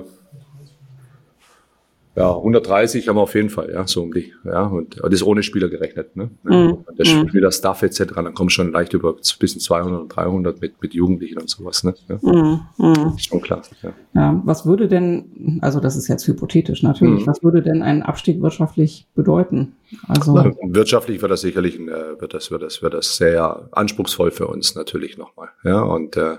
ja, 2.20 2.36
130 2.36 3.08
haben 3.08 3.16
wir 3.16 3.22
auf 3.22 3.34
jeden 3.34 3.50
Fall, 3.50 3.72
ja, 3.72 3.88
so 3.88 4.02
um 4.02 4.14
die, 4.14 4.34
ja, 4.44 4.64
und 4.64 5.00
das 5.02 5.14
ist 5.14 5.24
ohne 5.24 5.42
Spieler 5.42 5.70
gerechnet, 5.70 6.18
ne? 6.18 6.30
Mhm. 6.44 6.80
Der 6.98 7.06
Spieler, 7.06 7.50
Staff 7.50 7.82
etc., 7.82 8.04
dann 8.14 8.34
kommen 8.34 8.50
schon 8.50 8.74
leicht 8.74 8.94
über 8.94 9.16
bis 9.40 9.58
200 9.58 10.02
und 10.02 10.10
300 10.10 10.60
mit, 10.60 10.82
mit 10.82 10.93
Jugendlichen 10.93 11.39
und 11.39 11.50
sowas, 11.50 11.86
ne? 11.86 11.93
Ja. 12.10 12.20
Mhm. 12.22 12.60
mhm. 12.78 13.13
Ist 13.15 13.28
schon 13.28 13.41
klar, 13.41 13.62
ja. 13.82 13.93
ja. 14.15 14.41
Was 14.43 14.65
würde 14.65 14.89
denn, 14.89 15.60
also 15.62 15.80
das 15.80 15.96
ist 15.96 16.10
jetzt 16.10 16.28
hypothetisch 16.28 16.84
natürlich, 16.84 17.22
mhm. 17.22 17.28
was 17.28 17.41
würde 17.41 17.62
denn 17.62 17.82
ein 17.82 18.04
Abstieg 18.04 18.41
wirtschaftlich 18.41 19.08
bedeuten? 19.15 19.78
Also 20.10 20.34
Na, 20.34 20.52
wirtschaftlich 20.62 21.22
wird 21.22 21.32
das 21.32 21.39
sicherlich, 21.39 21.80
äh, 21.80 22.20
wird 22.20 22.34
das, 22.34 22.52
wird 22.52 22.63
das, 22.63 22.82
wird 22.82 22.96
das 22.96 23.15
sehr 23.15 23.70
anspruchsvoll 23.72 24.32
für 24.32 24.48
uns 24.48 24.76
natürlich 24.76 25.17
nochmal, 25.17 25.50
ja, 25.63 25.82
und 25.82 26.17
äh, 26.17 26.36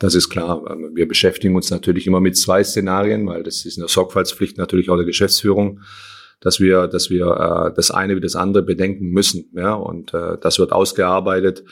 das 0.00 0.14
ist 0.14 0.30
klar. 0.30 0.64
Wir 0.94 1.06
beschäftigen 1.06 1.54
uns 1.54 1.70
natürlich 1.70 2.06
immer 2.06 2.20
mit 2.20 2.36
zwei 2.36 2.64
Szenarien, 2.64 3.26
weil 3.26 3.42
das 3.42 3.66
ist 3.66 3.78
eine 3.78 3.86
Sorgfaltspflicht 3.86 4.56
natürlich 4.56 4.88
auch 4.88 4.96
der 4.96 5.04
Geschäftsführung, 5.04 5.80
dass 6.40 6.58
wir, 6.58 6.88
dass 6.88 7.10
wir 7.10 7.26
äh, 7.26 7.74
das 7.76 7.90
eine 7.90 8.16
wie 8.16 8.20
das 8.20 8.34
andere 8.34 8.62
bedenken 8.62 9.10
müssen. 9.10 9.50
Ja, 9.54 9.74
und 9.74 10.14
äh, 10.14 10.38
das 10.40 10.58
wird 10.58 10.72
ausgearbeitet. 10.72 11.64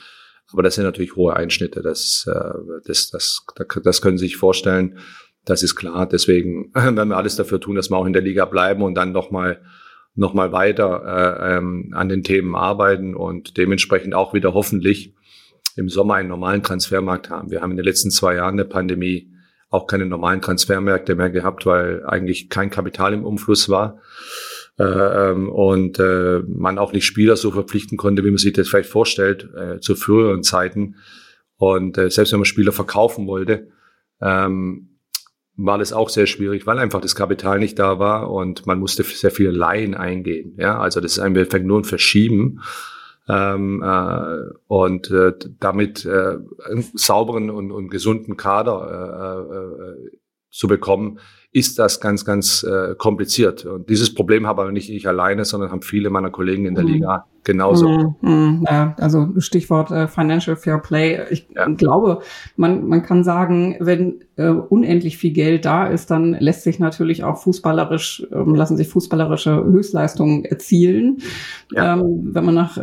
Aber 0.51 0.61
das 0.61 0.75
sind 0.75 0.83
natürlich 0.83 1.15
hohe 1.15 1.35
Einschnitte. 1.35 1.81
Das, 1.81 2.29
äh, 2.31 2.53
das, 2.85 3.09
das, 3.09 3.45
das 3.83 4.01
können 4.01 4.19
Sie 4.19 4.25
sich 4.25 4.37
vorstellen. 4.37 4.99
Das 5.43 5.63
ist 5.63 5.75
klar. 5.75 6.07
Deswegen 6.07 6.71
werden 6.75 7.09
wir 7.09 7.17
alles 7.17 7.35
dafür 7.35 7.59
tun, 7.59 7.75
dass 7.75 7.89
wir 7.89 7.97
auch 7.97 8.05
in 8.05 8.13
der 8.13 8.21
Liga 8.21 8.45
bleiben 8.45 8.83
und 8.83 8.93
dann 8.93 9.11
nochmal 9.11 9.59
noch 10.15 10.35
mal 10.35 10.51
weiter 10.51 11.03
äh, 11.05 11.57
ähm, 11.57 11.93
an 11.95 12.09
den 12.09 12.23
Themen 12.23 12.55
arbeiten 12.55 13.15
und 13.15 13.57
dementsprechend 13.57 14.13
auch 14.13 14.33
wieder 14.33 14.53
hoffentlich 14.53 15.15
im 15.79 15.89
Sommer 15.89 16.15
einen 16.15 16.29
normalen 16.29 16.61
Transfermarkt 16.61 17.29
haben. 17.29 17.49
Wir 17.49 17.61
haben 17.61 17.71
in 17.71 17.77
den 17.77 17.85
letzten 17.85 18.11
zwei 18.11 18.35
Jahren 18.35 18.57
der 18.57 18.65
Pandemie 18.65 19.31
auch 19.69 19.87
keine 19.87 20.05
normalen 20.05 20.41
Transfermärkte 20.41 21.15
mehr 21.15 21.29
gehabt, 21.29 21.65
weil 21.65 22.05
eigentlich 22.05 22.49
kein 22.49 22.69
Kapital 22.69 23.13
im 23.13 23.23
Umfluss 23.23 23.69
war 23.69 24.01
äh, 24.77 24.83
ähm, 24.83 25.49
und 25.49 25.99
äh, 25.99 26.39
man 26.47 26.77
auch 26.77 26.91
nicht 26.91 27.05
Spieler 27.05 27.35
so 27.35 27.51
verpflichten 27.51 27.97
konnte, 27.97 28.23
wie 28.23 28.31
man 28.31 28.37
sich 28.37 28.53
das 28.53 28.67
vielleicht 28.67 28.89
vorstellt, 28.89 29.49
äh, 29.55 29.79
zu 29.79 29.95
früheren 29.95 30.43
Zeiten. 30.43 30.95
Und 31.57 31.97
äh, 31.97 32.09
selbst 32.09 32.31
wenn 32.31 32.39
man 32.39 32.45
Spieler 32.45 32.71
verkaufen 32.71 33.27
wollte, 33.27 33.67
ähm, 34.21 34.97
war 35.55 35.77
das 35.77 35.93
auch 35.93 36.09
sehr 36.09 36.25
schwierig, 36.25 36.65
weil 36.65 36.79
einfach 36.79 37.01
das 37.01 37.15
Kapital 37.15 37.59
nicht 37.59 37.77
da 37.77 37.99
war 37.99 38.31
und 38.31 38.65
man 38.65 38.79
musste 38.79 39.03
sehr 39.03 39.31
viele 39.31 39.51
Laien 39.51 39.93
eingehen. 39.93 40.55
Ja, 40.57 40.79
also 40.79 41.01
das 41.01 41.13
ist 41.13 41.19
ein 41.19 41.35
Effekt 41.35 41.65
nur 41.65 41.79
ein 41.79 41.83
Verschieben 41.83 42.61
ähm, 43.29 43.83
äh, 43.83 44.53
und 44.67 45.11
äh, 45.11 45.33
damit 45.59 46.05
äh, 46.05 46.37
einen 46.69 46.83
sauberen 46.95 47.49
und, 47.49 47.71
und 47.71 47.89
gesunden 47.89 48.37
Kader 48.37 49.45
äh, 49.49 50.11
äh, 50.11 50.19
zu 50.51 50.67
bekommen, 50.67 51.19
ist 51.51 51.79
das 51.79 51.99
ganz, 51.99 52.25
ganz 52.25 52.63
äh, 52.63 52.93
kompliziert. 52.95 53.65
Und 53.65 53.89
dieses 53.89 54.13
Problem 54.13 54.45
habe 54.45 54.61
aber 54.61 54.71
nicht 54.71 54.89
ich 54.89 55.07
alleine, 55.07 55.45
sondern 55.45 55.71
haben 55.71 55.81
viele 55.81 56.09
meiner 56.11 56.29
Kollegen 56.29 56.65
in 56.65 56.75
der 56.75 56.83
mhm. 56.83 56.91
Liga 56.91 57.25
genauso. 57.43 58.15
Mhm. 58.21 58.29
Mhm. 58.29 58.65
Ja, 58.69 58.95
also 58.99 59.29
Stichwort 59.37 59.89
äh, 59.89 60.07
Financial 60.07 60.55
Fair 60.55 60.77
Play. 60.77 61.25
Ich 61.31 61.47
ja. 61.55 61.65
glaube, 61.67 62.21
man, 62.55 62.87
man 62.87 63.01
kann 63.01 63.23
sagen, 63.23 63.77
wenn 63.79 64.23
äh, 64.35 64.49
unendlich 64.49 65.17
viel 65.17 65.33
Geld 65.33 65.65
da 65.65 65.87
ist, 65.87 66.11
dann 66.11 66.33
lässt 66.33 66.63
sich 66.63 66.77
natürlich 66.77 67.23
auch 67.23 67.37
fußballerisch, 67.37 68.27
ähm, 68.31 68.53
lassen 68.53 68.77
sich 68.77 68.87
fußballerische 68.87 69.63
Höchstleistungen 69.63 70.45
erzielen. 70.45 71.17
Ja. 71.71 71.95
Ähm, 71.95 72.29
wenn 72.31 72.45
man 72.45 72.55
nach 72.55 72.77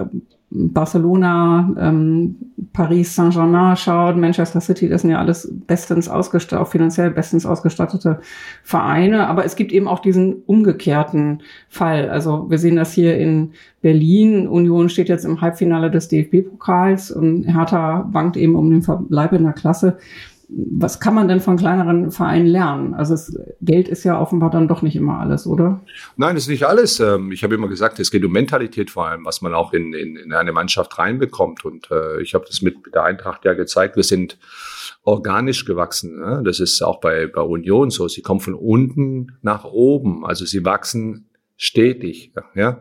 Barcelona, 0.56 1.74
ähm, 1.78 2.36
Paris 2.72 3.14
Saint-Germain 3.14 3.76
schaut, 3.76 4.16
Manchester 4.16 4.60
City, 4.60 4.88
das 4.88 5.02
sind 5.02 5.10
ja 5.10 5.18
alles 5.18 5.52
bestens 5.66 6.08
ausgestattet, 6.08 6.58
auch 6.58 6.70
finanziell 6.70 7.10
bestens 7.10 7.44
ausgestattete 7.44 8.20
Vereine. 8.62 9.28
Aber 9.28 9.44
es 9.44 9.56
gibt 9.56 9.72
eben 9.72 9.88
auch 9.88 10.00
diesen 10.00 10.42
umgekehrten 10.46 11.42
Fall. 11.68 12.08
Also 12.08 12.48
wir 12.48 12.58
sehen 12.58 12.76
das 12.76 12.92
hier 12.92 13.18
in 13.18 13.52
Berlin. 13.82 14.48
Union 14.48 14.88
steht 14.88 15.08
jetzt 15.08 15.24
im 15.24 15.40
Halbfinale 15.40 15.90
des 15.90 16.08
DFB-Pokals 16.08 17.10
und 17.10 17.44
Hertha 17.44 18.08
bangt 18.10 18.36
eben 18.36 18.56
um 18.56 18.70
den 18.70 18.82
Verbleib 18.82 19.32
in 19.32 19.44
der 19.44 19.52
Klasse 19.52 19.98
was 20.48 21.00
kann 21.00 21.14
man 21.14 21.26
denn 21.26 21.40
von 21.40 21.56
kleineren 21.56 22.10
Vereinen 22.12 22.46
lernen? 22.46 22.94
Also 22.94 23.14
es, 23.14 23.36
Geld 23.60 23.88
ist 23.88 24.04
ja 24.04 24.20
offenbar 24.20 24.50
dann 24.50 24.68
doch 24.68 24.80
nicht 24.80 24.94
immer 24.94 25.18
alles, 25.18 25.46
oder? 25.46 25.80
Nein, 26.16 26.36
das 26.36 26.44
ist 26.44 26.50
nicht 26.50 26.66
alles. 26.66 27.00
Ähm, 27.00 27.32
ich 27.32 27.42
habe 27.42 27.56
immer 27.56 27.68
gesagt, 27.68 27.98
es 27.98 28.10
geht 28.10 28.24
um 28.24 28.30
Mentalität 28.30 28.90
vor 28.90 29.06
allem, 29.06 29.24
was 29.24 29.42
man 29.42 29.54
auch 29.54 29.72
in, 29.72 29.92
in, 29.92 30.16
in 30.16 30.32
eine 30.32 30.52
Mannschaft 30.52 30.98
reinbekommt. 30.98 31.64
Und 31.64 31.90
äh, 31.90 32.20
ich 32.20 32.34
habe 32.34 32.44
das 32.46 32.62
mit, 32.62 32.84
mit 32.84 32.94
der 32.94 33.02
Eintracht 33.02 33.44
ja 33.44 33.54
gezeigt. 33.54 33.96
Wir 33.96 34.04
sind 34.04 34.38
organisch 35.02 35.64
gewachsen. 35.64 36.20
Ne? 36.20 36.42
Das 36.44 36.60
ist 36.60 36.80
auch 36.80 37.00
bei, 37.00 37.26
bei 37.26 37.42
Union 37.42 37.90
so. 37.90 38.06
Sie 38.06 38.22
kommen 38.22 38.40
von 38.40 38.54
unten 38.54 39.38
nach 39.42 39.64
oben. 39.64 40.24
Also 40.24 40.44
sie 40.44 40.64
wachsen 40.64 41.28
stetig. 41.56 42.32
Ja. 42.54 42.80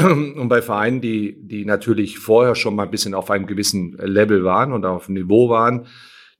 Und 0.00 0.48
bei 0.48 0.62
Vereinen, 0.62 1.00
die, 1.00 1.36
die 1.40 1.64
natürlich 1.64 2.18
vorher 2.18 2.54
schon 2.54 2.74
mal 2.74 2.84
ein 2.84 2.90
bisschen 2.90 3.14
auf 3.14 3.30
einem 3.30 3.46
gewissen 3.46 3.96
Level 3.98 4.44
waren 4.44 4.72
und 4.72 4.84
auf 4.84 5.08
einem 5.08 5.22
Niveau 5.22 5.48
waren, 5.48 5.86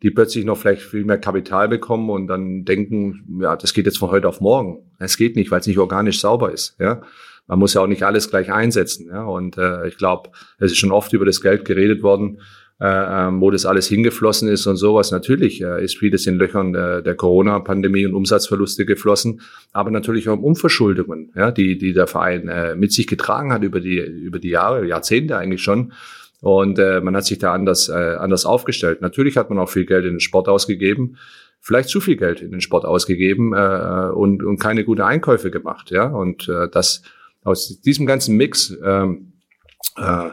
die 0.02 0.10
plötzlich 0.10 0.44
noch 0.44 0.58
vielleicht 0.58 0.82
viel 0.82 1.04
mehr 1.04 1.18
Kapital 1.18 1.68
bekommen 1.68 2.10
und 2.10 2.26
dann 2.28 2.64
denken, 2.64 3.40
ja, 3.40 3.56
das 3.56 3.74
geht 3.74 3.86
jetzt 3.86 3.98
von 3.98 4.10
heute 4.10 4.28
auf 4.28 4.40
morgen. 4.40 4.78
Es 4.98 5.16
geht 5.16 5.36
nicht, 5.36 5.50
weil 5.50 5.60
es 5.60 5.66
nicht 5.66 5.78
organisch 5.78 6.20
sauber 6.20 6.52
ist. 6.52 6.76
Ja, 6.78 7.02
man 7.46 7.58
muss 7.58 7.74
ja 7.74 7.80
auch 7.80 7.86
nicht 7.86 8.04
alles 8.04 8.30
gleich 8.30 8.52
einsetzen. 8.52 9.08
Ja, 9.08 9.24
und 9.24 9.58
äh, 9.58 9.88
ich 9.88 9.96
glaube, 9.96 10.30
es 10.58 10.72
ist 10.72 10.78
schon 10.78 10.92
oft 10.92 11.12
über 11.12 11.24
das 11.24 11.40
Geld 11.40 11.64
geredet 11.64 12.02
worden. 12.02 12.38
äh, 12.80 13.26
ähm, 13.26 13.40
wo 13.40 13.50
das 13.50 13.66
alles 13.66 13.88
hingeflossen 13.88 14.48
ist 14.48 14.66
und 14.66 14.76
sowas. 14.76 15.10
Natürlich 15.10 15.60
äh, 15.62 15.84
ist 15.84 15.98
vieles 15.98 16.26
in 16.26 16.36
Löchern 16.36 16.74
äh, 16.74 17.02
der 17.02 17.16
Corona-Pandemie 17.16 18.06
und 18.06 18.14
Umsatzverluste 18.14 18.86
geflossen, 18.86 19.40
aber 19.72 19.90
natürlich 19.90 20.28
auch 20.28 20.34
um 20.34 20.44
Umverschuldungen, 20.44 21.32
ja, 21.34 21.50
die, 21.50 21.76
die 21.76 21.92
der 21.92 22.06
Verein 22.06 22.48
äh, 22.48 22.76
mit 22.76 22.92
sich 22.92 23.06
getragen 23.06 23.52
hat 23.52 23.64
über 23.64 23.80
die, 23.80 23.98
über 23.98 24.38
die 24.38 24.50
Jahre, 24.50 24.86
Jahrzehnte 24.86 25.36
eigentlich 25.36 25.62
schon. 25.62 25.92
Und 26.40 26.78
äh, 26.78 27.00
man 27.00 27.16
hat 27.16 27.24
sich 27.24 27.38
da 27.38 27.52
anders, 27.52 27.88
äh, 27.88 27.92
anders 27.92 28.46
aufgestellt. 28.46 29.00
Natürlich 29.00 29.36
hat 29.36 29.50
man 29.50 29.58
auch 29.58 29.68
viel 29.68 29.86
Geld 29.86 30.04
in 30.04 30.14
den 30.14 30.20
Sport 30.20 30.48
ausgegeben, 30.48 31.16
vielleicht 31.60 31.88
zu 31.88 32.00
viel 32.00 32.16
Geld 32.16 32.40
in 32.40 32.52
den 32.52 32.60
Sport 32.60 32.84
ausgegeben 32.84 33.52
äh, 33.54 34.10
und, 34.14 34.42
und 34.44 34.58
keine 34.58 34.84
gute 34.84 35.04
Einkäufe 35.04 35.50
gemacht. 35.50 35.90
Ja, 35.90 36.06
und 36.06 36.48
äh, 36.48 36.68
das 36.70 37.02
aus 37.42 37.80
diesem 37.80 38.06
ganzen 38.06 38.36
Mix 38.36 38.76
ähm, 38.84 39.32
äh, 39.96 40.30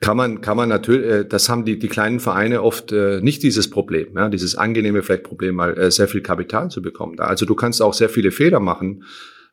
kann 0.00 0.16
man, 0.16 0.40
kann 0.40 0.56
man 0.56 0.68
natürlich, 0.68 1.10
äh, 1.10 1.24
das 1.24 1.48
haben 1.48 1.64
die, 1.64 1.78
die 1.78 1.88
kleinen 1.88 2.20
Vereine 2.20 2.62
oft 2.62 2.92
äh, 2.92 3.20
nicht 3.20 3.42
dieses 3.42 3.70
Problem, 3.70 4.16
ja, 4.16 4.28
dieses 4.28 4.56
angenehme 4.56 5.02
vielleicht 5.02 5.22
Problem, 5.22 5.54
mal 5.54 5.78
äh, 5.78 5.90
sehr 5.90 6.08
viel 6.08 6.22
Kapital 6.22 6.70
zu 6.70 6.82
bekommen. 6.82 7.18
Also 7.20 7.46
du 7.46 7.54
kannst 7.54 7.80
auch 7.80 7.94
sehr 7.94 8.08
viele 8.08 8.30
Fehler 8.30 8.60
machen. 8.60 9.04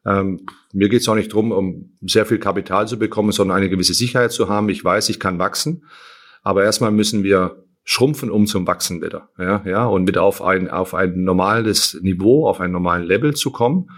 Ähm, 0.05 0.45
mir 0.73 0.89
geht 0.89 1.01
es 1.01 1.09
auch 1.09 1.15
nicht 1.15 1.33
drum, 1.33 1.51
um 1.51 1.97
sehr 2.01 2.25
viel 2.25 2.39
Kapital 2.39 2.87
zu 2.87 2.97
bekommen, 2.97 3.31
sondern 3.31 3.57
eine 3.57 3.69
gewisse 3.69 3.93
Sicherheit 3.93 4.31
zu 4.31 4.49
haben. 4.49 4.69
Ich 4.69 4.83
weiß, 4.83 5.09
ich 5.09 5.19
kann 5.19 5.39
wachsen, 5.39 5.85
aber 6.41 6.63
erstmal 6.63 6.91
müssen 6.91 7.23
wir 7.23 7.63
schrumpfen, 7.83 8.29
um 8.29 8.45
zum 8.45 8.67
Wachsen 8.67 9.01
wieder, 9.01 9.29
ja, 9.37 9.63
ja, 9.65 9.85
und 9.85 10.07
wieder 10.07 10.23
auf 10.23 10.41
ein 10.41 10.69
auf 10.69 10.93
ein 10.93 11.23
normales 11.23 11.99
Niveau, 12.01 12.47
auf 12.47 12.59
ein 12.61 12.71
normalen 12.71 13.03
Level 13.03 13.33
zu 13.33 13.51
kommen. 13.51 13.89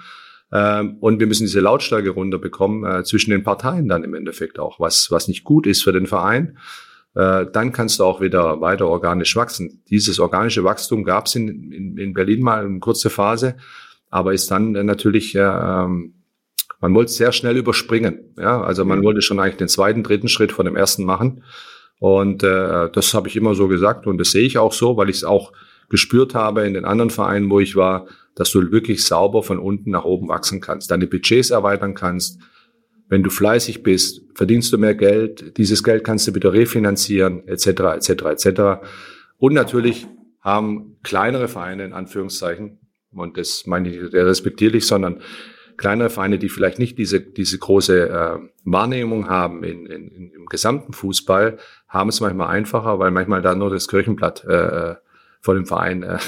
Ähm, 0.51 0.97
und 0.99 1.19
wir 1.19 1.27
müssen 1.27 1.45
diese 1.45 1.61
Lautstärke 1.61 2.09
runterbekommen 2.09 2.83
äh, 2.83 3.03
zwischen 3.03 3.31
den 3.31 3.43
Parteien 3.43 3.87
dann 3.87 4.03
im 4.03 4.13
Endeffekt 4.13 4.59
auch, 4.59 4.79
was, 4.79 5.09
was 5.11 5.27
nicht 5.27 5.43
gut 5.43 5.65
ist 5.65 5.83
für 5.83 5.93
den 5.93 6.07
Verein. 6.07 6.57
Äh, 7.15 7.45
dann 7.51 7.71
kannst 7.71 7.99
du 7.99 8.03
auch 8.03 8.21
wieder 8.21 8.61
weiter 8.61 8.87
organisch 8.87 9.35
wachsen. 9.35 9.83
Dieses 9.89 10.19
organische 10.19 10.63
Wachstum 10.63 11.03
gab 11.03 11.27
es 11.27 11.35
in, 11.35 11.71
in, 11.71 11.97
in 11.97 12.13
Berlin 12.13 12.41
mal 12.41 12.65
eine 12.65 12.79
kurze 12.79 13.09
Phase, 13.09 13.57
aber 14.11 14.33
ist 14.33 14.51
dann 14.51 14.75
äh, 14.75 14.83
natürlich, 14.83 15.33
ähm, 15.35 16.13
man 16.79 16.93
wollte 16.93 17.11
sehr 17.11 17.31
schnell 17.31 17.57
überspringen. 17.57 18.35
Ja? 18.37 18.61
Also 18.61 18.85
man 18.85 19.03
wollte 19.03 19.21
schon 19.21 19.39
eigentlich 19.39 19.57
den 19.57 19.69
zweiten, 19.69 20.03
dritten 20.03 20.27
Schritt 20.27 20.51
von 20.51 20.65
dem 20.65 20.75
ersten 20.75 21.05
machen. 21.05 21.43
Und 21.97 22.43
äh, 22.43 22.89
das 22.91 23.13
habe 23.13 23.27
ich 23.27 23.35
immer 23.35 23.55
so 23.55 23.67
gesagt 23.67 24.05
und 24.07 24.17
das 24.17 24.31
sehe 24.31 24.45
ich 24.45 24.57
auch 24.57 24.73
so, 24.73 24.97
weil 24.97 25.09
ich 25.09 25.17
es 25.17 25.23
auch 25.23 25.53
gespürt 25.89 26.35
habe 26.35 26.65
in 26.65 26.73
den 26.73 26.85
anderen 26.85 27.09
Vereinen, 27.09 27.49
wo 27.49 27.59
ich 27.59 27.75
war, 27.75 28.07
dass 28.35 28.51
du 28.51 28.71
wirklich 28.71 29.03
sauber 29.05 29.43
von 29.43 29.59
unten 29.59 29.91
nach 29.91 30.03
oben 30.03 30.29
wachsen 30.29 30.61
kannst, 30.61 30.89
deine 30.89 31.07
Budgets 31.07 31.51
erweitern 31.51 31.93
kannst. 31.93 32.39
Wenn 33.07 33.23
du 33.23 33.29
fleißig 33.29 33.83
bist, 33.83 34.21
verdienst 34.33 34.73
du 34.73 34.77
mehr 34.77 34.95
Geld. 34.95 35.57
Dieses 35.57 35.83
Geld 35.83 36.03
kannst 36.03 36.27
du 36.27 36.33
wieder 36.33 36.53
refinanzieren, 36.53 37.47
etc., 37.47 37.67
etc., 37.67 38.09
etc. 38.09 38.61
Und 39.37 39.53
natürlich 39.53 40.07
haben 40.39 40.97
kleinere 41.03 41.47
Vereine 41.47 41.85
in 41.85 41.93
Anführungszeichen, 41.93 42.79
und 43.13 43.37
das 43.37 43.65
meine 43.65 43.89
ich 43.89 44.13
respektierlich, 44.13 44.85
sondern 44.85 45.21
kleinere 45.77 46.09
Vereine, 46.09 46.37
die 46.37 46.49
vielleicht 46.49 46.79
nicht 46.79 46.97
diese, 46.97 47.19
diese 47.19 47.57
große 47.57 48.09
äh, 48.09 48.39
Wahrnehmung 48.65 49.29
haben 49.29 49.63
in, 49.63 49.85
in, 49.85 50.31
im 50.31 50.45
gesamten 50.45 50.93
Fußball, 50.93 51.57
haben 51.87 52.09
es 52.09 52.21
manchmal 52.21 52.47
einfacher, 52.47 52.99
weil 52.99 53.11
manchmal 53.11 53.41
da 53.41 53.55
nur 53.55 53.69
das 53.69 53.87
Kirchenblatt 53.87 54.45
äh, 54.45 54.95
von 55.41 55.55
dem 55.55 55.65
Verein 55.65 56.03
äh, 56.03 56.19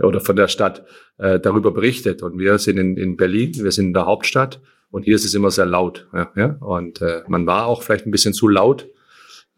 oder 0.02 0.20
von 0.20 0.36
der 0.36 0.48
Stadt 0.48 0.84
äh, 1.18 1.38
darüber 1.38 1.70
berichtet. 1.70 2.22
Und 2.22 2.38
wir 2.38 2.58
sind 2.58 2.78
in, 2.78 2.96
in 2.96 3.16
Berlin, 3.16 3.52
wir 3.56 3.72
sind 3.72 3.88
in 3.88 3.92
der 3.92 4.06
Hauptstadt 4.06 4.60
und 4.90 5.04
hier 5.04 5.14
ist 5.14 5.24
es 5.24 5.34
immer 5.34 5.50
sehr 5.50 5.66
laut. 5.66 6.08
Ja, 6.12 6.32
ja? 6.34 6.56
Und 6.60 7.02
äh, 7.02 7.22
man 7.28 7.46
war 7.46 7.66
auch 7.66 7.82
vielleicht 7.82 8.06
ein 8.06 8.10
bisschen 8.10 8.32
zu 8.32 8.48
laut, 8.48 8.88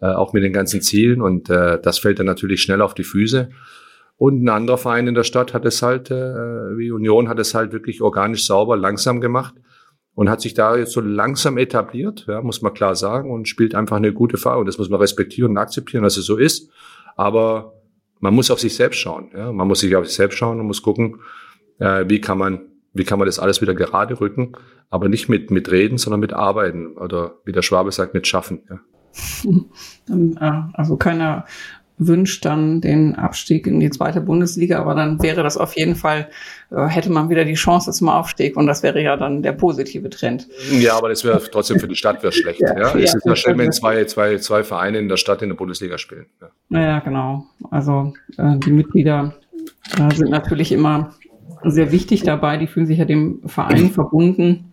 äh, 0.01 0.07
auch 0.07 0.33
mit 0.33 0.43
den 0.43 0.53
ganzen 0.53 0.83
Zielen. 0.83 1.23
Und 1.23 1.49
äh, 1.51 1.81
das 1.81 2.01
fällt 2.01 2.19
dann 2.19 2.27
natürlich 2.27 2.63
schnell 2.63 2.83
auf 2.83 2.95
die 2.95 3.05
Füße. 3.05 3.51
Und 4.17 4.45
ein 4.45 4.49
anderer 4.49 4.79
Verein 4.79 5.09
in 5.09 5.15
der 5.15 5.25
Stadt 5.25 5.53
hat 5.53 5.65
es 5.65 5.83
halt, 5.83 6.11
äh, 6.11 6.15
wie 6.77 6.91
Union, 6.93 7.29
hat 7.29 7.39
es 7.39 7.55
halt 7.55 7.73
wirklich 7.73 8.03
organisch 8.03 8.47
sauber, 8.47 8.77
langsam 8.77 9.21
gemacht 9.21 9.55
und 10.15 10.29
hat 10.29 10.41
sich 10.41 10.55
da 10.55 10.77
jetzt 10.77 10.93
so 10.93 11.01
langsam 11.01 11.59
etabliert, 11.59 12.27
ja, 12.29 12.41
muss 12.43 12.63
man 12.63 12.75
klar 12.75 12.95
sagen, 12.95 13.31
und 13.31 13.49
spielt 13.49 13.75
einfach 13.75 13.97
eine 13.97 14.13
gute 14.13 14.37
Fahrt. 14.37 14.59
Und 14.59 14.67
das 14.67 14.79
muss 14.79 14.91
man 14.91 15.01
respektieren 15.01 15.53
und 15.53 15.59
akzeptieren, 15.59 16.05
dass 16.05 16.17
es 16.17 16.27
so 16.27 16.37
ist. 16.37 16.71
Aber 17.17 17.75
man 18.21 18.35
muss 18.35 18.51
auf 18.51 18.61
sich 18.61 18.75
selbst 18.75 18.99
schauen. 18.99 19.31
Ja? 19.35 19.53
Man 19.53 19.67
muss 19.67 19.81
sich 19.81 19.95
auf 19.97 20.07
sich 20.07 20.15
selbst 20.15 20.39
schauen 20.39 20.61
und 20.61 20.67
muss 20.67 20.83
gucken, 20.83 21.21
äh, 21.79 22.05
wie 22.09 22.21
kann 22.21 22.39
man, 22.39 22.61
wie 22.93 23.05
kann 23.05 23.19
man 23.19 23.27
das 23.27 23.39
alles 23.39 23.61
wieder 23.61 23.75
gerade 23.75 24.21
rücken, 24.21 24.53
aber 24.91 25.09
nicht 25.09 25.29
mit, 25.29 25.51
mit 25.51 25.71
Reden, 25.71 25.99
sondern 25.99 26.21
mit 26.21 26.33
Arbeiten 26.33 26.97
oder 26.99 27.37
wie 27.45 27.53
der 27.53 27.63
Schwabe 27.63 27.91
sagt, 27.91 28.15
mit 28.15 28.27
Schaffen. 28.27 28.63
Ja? 28.71 28.81
Äh, 30.09 30.63
also 30.73 30.97
keiner 30.97 31.45
wünscht 32.07 32.45
dann 32.45 32.81
den 32.81 33.15
Abstieg 33.15 33.67
in 33.67 33.81
die 33.81 33.91
zweite 33.91 34.21
Bundesliga, 34.21 34.81
aber 34.81 34.95
dann 34.95 35.23
wäre 35.23 35.43
das 35.43 35.57
auf 35.57 35.77
jeden 35.77 35.95
Fall, 35.95 36.29
äh, 36.71 36.87
hätte 36.87 37.11
man 37.11 37.31
wieder 37.31 37.45
die 37.45 37.55
Chance 37.55 37.93
zum 37.93 38.09
Aufstieg 38.09 38.57
und 38.57 38.67
das 38.67 38.83
wäre 38.83 39.03
ja 39.03 39.17
dann 39.17 39.43
der 39.43 39.53
positive 39.53 40.11
Trend. 40.11 40.49
Ja, 40.71 40.97
aber 40.97 41.09
das 41.09 41.25
wäre 41.25 41.41
trotzdem 41.51 41.79
für 41.81 41.89
die 41.89 41.97
Stadt 41.97 42.23
wäre 42.23 42.33
schlecht. 42.33 42.61
ja, 42.61 42.79
ja. 42.79 42.95
Es 42.95 43.15
ist 43.15 43.27
ja 43.27 43.37
schön, 43.37 43.59
wenn 43.59 43.73
zwei, 43.73 44.05
zwei, 44.05 44.37
zwei 44.39 44.65
Vereine 44.65 44.99
in 44.99 45.09
der 45.09 45.17
Stadt 45.17 45.43
in 45.43 45.49
der 45.49 45.57
Bundesliga 45.57 45.99
spielen. 45.99 46.27
Ja, 46.71 46.81
ja 46.81 46.99
genau. 47.01 47.47
Also 47.71 48.13
äh, 48.39 48.59
die 48.59 48.73
Mitglieder 48.73 49.35
äh, 49.99 50.15
sind 50.15 50.31
natürlich 50.31 50.73
immer 50.73 51.15
sehr 51.65 51.93
wichtig 51.93 52.23
dabei, 52.23 52.57
die 52.57 52.67
fühlen 52.67 52.87
sich 52.87 52.99
ja 52.99 53.05
dem 53.05 53.41
Verein 53.47 53.91
verbunden. 53.93 54.73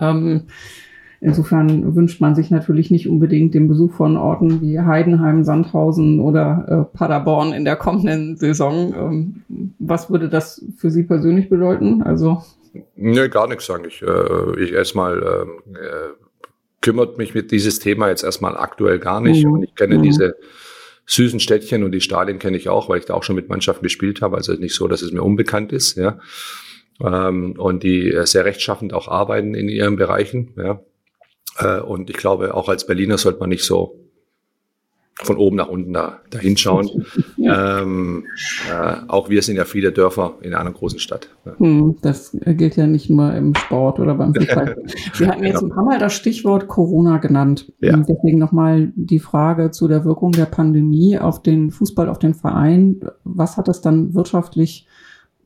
Ähm, 0.00 0.48
Insofern 1.20 1.94
wünscht 1.94 2.20
man 2.20 2.34
sich 2.34 2.50
natürlich 2.50 2.90
nicht 2.90 3.08
unbedingt 3.08 3.54
den 3.54 3.68
Besuch 3.68 3.92
von 3.92 4.16
Orten 4.16 4.60
wie 4.60 4.80
Heidenheim, 4.80 5.44
Sandhausen 5.44 6.20
oder 6.20 6.88
äh, 6.92 6.96
Paderborn 6.96 7.52
in 7.52 7.64
der 7.64 7.76
kommenden 7.76 8.36
Saison. 8.36 8.94
Ähm, 8.94 9.72
was 9.78 10.10
würde 10.10 10.28
das 10.28 10.64
für 10.76 10.90
Sie 10.90 11.04
persönlich 11.04 11.48
bedeuten? 11.48 12.02
Also 12.02 12.42
Nee, 12.96 13.28
gar 13.28 13.48
nichts 13.48 13.70
eigentlich. 13.70 14.02
Äh, 14.02 14.62
ich 14.62 14.72
erstmal 14.72 15.18
ähm, 15.18 15.74
äh, 15.74 16.12
kümmert 16.80 17.18
mich 17.18 17.34
mit 17.34 17.50
dieses 17.50 17.78
Thema 17.78 18.08
jetzt 18.08 18.24
erstmal 18.24 18.56
aktuell 18.56 18.98
gar 18.98 19.20
nicht. 19.20 19.44
Mhm. 19.44 19.52
Und 19.52 19.62
ich 19.64 19.74
kenne 19.74 19.98
mhm. 19.98 20.02
diese 20.02 20.36
süßen 21.06 21.40
Städtchen 21.40 21.84
und 21.84 21.92
die 21.92 22.00
Stadien 22.00 22.38
kenne 22.38 22.56
ich 22.56 22.68
auch, 22.68 22.88
weil 22.88 22.98
ich 22.98 23.04
da 23.04 23.14
auch 23.14 23.22
schon 23.22 23.36
mit 23.36 23.48
Mannschaften 23.48 23.82
gespielt 23.82 24.22
habe. 24.22 24.36
Also 24.36 24.52
nicht 24.54 24.74
so, 24.74 24.88
dass 24.88 25.02
es 25.02 25.12
mir 25.12 25.22
unbekannt 25.22 25.72
ist, 25.72 25.96
ja. 25.96 26.18
Ähm, 27.00 27.54
und 27.58 27.82
die 27.82 28.16
sehr 28.24 28.44
rechtschaffend 28.44 28.92
auch 28.92 29.08
arbeiten 29.08 29.54
in 29.54 29.68
ihren 29.68 29.96
Bereichen, 29.96 30.52
ja. 30.56 30.80
Äh, 31.58 31.80
und 31.80 32.10
ich 32.10 32.16
glaube, 32.16 32.54
auch 32.54 32.68
als 32.68 32.86
Berliner 32.86 33.18
sollte 33.18 33.40
man 33.40 33.48
nicht 33.48 33.64
so 33.64 33.98
von 35.22 35.38
oben 35.38 35.56
nach 35.56 35.68
unten 35.68 35.92
da, 35.92 36.20
da 36.30 36.38
hinschauen. 36.38 37.06
Ja. 37.38 37.82
Ähm, 37.82 38.24
äh, 38.68 38.96
auch 39.08 39.28
wir 39.28 39.40
sind 39.42 39.56
ja 39.56 39.64
viele 39.64 39.92
Dörfer 39.92 40.34
in 40.40 40.54
einer 40.54 40.72
großen 40.72 40.98
Stadt. 40.98 41.28
Hm, 41.58 41.96
das 42.00 42.36
gilt 42.44 42.76
ja 42.76 42.86
nicht 42.86 43.08
nur 43.08 43.32
im 43.34 43.54
Sport 43.54 44.00
oder 44.00 44.14
beim 44.14 44.34
Fußball. 44.34 44.76
Sie 45.12 45.28
hatten 45.28 45.44
jetzt 45.44 45.60
genau. 45.60 45.72
ein 45.72 45.76
paar 45.76 45.84
Mal 45.84 45.98
das 45.98 46.14
Stichwort 46.14 46.66
Corona 46.66 47.18
genannt. 47.18 47.72
Ja. 47.80 47.96
Deswegen 47.96 48.38
nochmal 48.38 48.90
die 48.96 49.20
Frage 49.20 49.70
zu 49.70 49.86
der 49.86 50.04
Wirkung 50.04 50.32
der 50.32 50.46
Pandemie 50.46 51.18
auf 51.18 51.42
den 51.42 51.70
Fußball, 51.70 52.08
auf 52.08 52.18
den 52.18 52.34
Verein. 52.34 53.00
Was 53.22 53.56
hat 53.56 53.68
das 53.68 53.80
dann 53.80 54.14
wirtschaftlich 54.14 54.88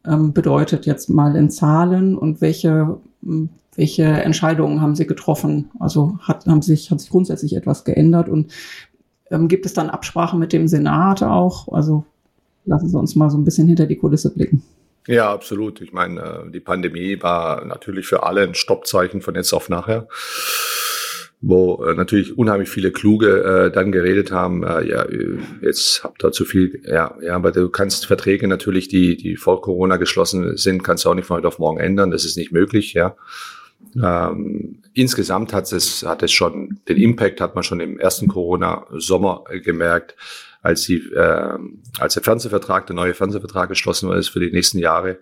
ähm, 0.06 0.32
bedeutet, 0.32 0.86
jetzt 0.86 1.10
mal 1.10 1.36
in 1.36 1.50
Zahlen 1.50 2.16
und 2.16 2.40
welche 2.40 2.98
welche 3.22 4.04
Entscheidungen 4.04 4.80
haben 4.80 4.94
Sie 4.94 5.06
getroffen? 5.06 5.70
Also 5.78 6.18
hat, 6.22 6.46
haben 6.46 6.62
sich, 6.62 6.90
hat 6.90 7.00
sich 7.00 7.10
grundsätzlich 7.10 7.54
etwas 7.56 7.84
geändert 7.84 8.28
und 8.28 8.52
ähm, 9.30 9.48
gibt 9.48 9.66
es 9.66 9.74
dann 9.74 9.90
Absprache 9.90 10.36
mit 10.36 10.52
dem 10.52 10.68
Senat 10.68 11.22
auch? 11.22 11.68
Also 11.72 12.04
lassen 12.64 12.88
Sie 12.88 12.98
uns 12.98 13.14
mal 13.14 13.30
so 13.30 13.38
ein 13.38 13.44
bisschen 13.44 13.68
hinter 13.68 13.86
die 13.86 13.96
Kulisse 13.96 14.32
blicken. 14.32 14.62
Ja, 15.06 15.32
absolut. 15.32 15.80
Ich 15.80 15.92
meine, 15.92 16.20
äh, 16.20 16.50
die 16.50 16.60
Pandemie 16.60 17.22
war 17.22 17.64
natürlich 17.64 18.06
für 18.06 18.22
alle 18.22 18.42
ein 18.42 18.54
Stoppzeichen 18.54 19.22
von 19.22 19.34
jetzt 19.34 19.52
auf 19.52 19.68
nachher 19.68 20.08
wo 21.42 21.84
äh, 21.84 21.94
natürlich 21.94 22.36
unheimlich 22.36 22.68
viele 22.68 22.90
Kluge 22.90 23.42
äh, 23.42 23.70
dann 23.70 23.92
geredet 23.92 24.30
haben, 24.30 24.62
äh, 24.62 24.86
ja, 24.86 25.06
jetzt 25.62 26.04
habt 26.04 26.22
ihr 26.22 26.32
zu 26.32 26.44
viel, 26.44 26.82
ja, 26.84 27.16
ja, 27.22 27.34
aber 27.34 27.50
du 27.50 27.70
kannst 27.70 28.06
Verträge 28.06 28.46
natürlich, 28.46 28.88
die, 28.88 29.16
die 29.16 29.36
vor 29.36 29.62
Corona 29.62 29.96
geschlossen 29.96 30.56
sind, 30.56 30.84
kannst 30.84 31.04
du 31.04 31.10
auch 31.10 31.14
nicht 31.14 31.26
von 31.26 31.38
heute 31.38 31.48
auf 31.48 31.58
morgen 31.58 31.80
ändern, 31.80 32.10
das 32.10 32.24
ist 32.24 32.36
nicht 32.36 32.52
möglich, 32.52 32.92
ja. 32.92 33.16
Ähm, 33.96 34.82
insgesamt 34.92 35.54
hat 35.54 35.72
es, 35.72 36.04
hat 36.04 36.22
es 36.22 36.30
schon, 36.30 36.80
den 36.88 36.98
Impact 36.98 37.40
hat 37.40 37.54
man 37.54 37.64
schon 37.64 37.80
im 37.80 37.98
ersten 37.98 38.28
Corona-Sommer 38.28 39.44
gemerkt, 39.64 40.16
als 40.62 40.82
die, 40.82 40.98
äh, 40.98 41.58
als 41.98 42.14
der 42.14 42.22
Fernsehvertrag, 42.22 42.86
der 42.86 42.96
neue 42.96 43.14
Fernsehvertrag 43.14 43.70
geschlossen 43.70 44.08
wurde 44.08 44.22
für 44.22 44.40
die 44.40 44.52
nächsten 44.52 44.78
Jahre, 44.78 45.18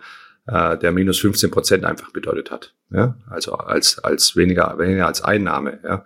äh, 0.48 0.76
der 0.76 0.92
minus 0.92 1.20
15 1.20 1.50
Prozent 1.50 1.84
einfach 1.84 2.10
bedeutet 2.12 2.50
hat. 2.50 2.74
Ja? 2.90 3.16
Also 3.30 3.52
als, 3.52 3.98
als 4.00 4.34
weniger, 4.34 4.78
weniger 4.78 5.06
als 5.06 5.22
Einnahme. 5.22 5.78
Ja? 5.84 6.04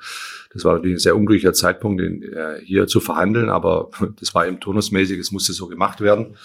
Das 0.53 0.65
war 0.65 0.75
natürlich 0.75 0.97
ein 0.97 1.01
sehr 1.01 1.17
unglücklicher 1.17 1.55
Zeitpunkt, 1.55 2.03
in, 2.03 2.23
äh, 2.23 2.61
hier 2.63 2.87
zu 2.87 3.01
verhandeln, 3.01 3.49
aber 3.49 3.91
das 4.21 4.35
war 4.35 4.47
eben 4.47 4.61
turnusmäßig, 4.61 5.19
es 5.19 5.33
musste 5.33 5.53
so 5.53 5.67
gemacht 5.67 6.01
werden. 6.01 6.37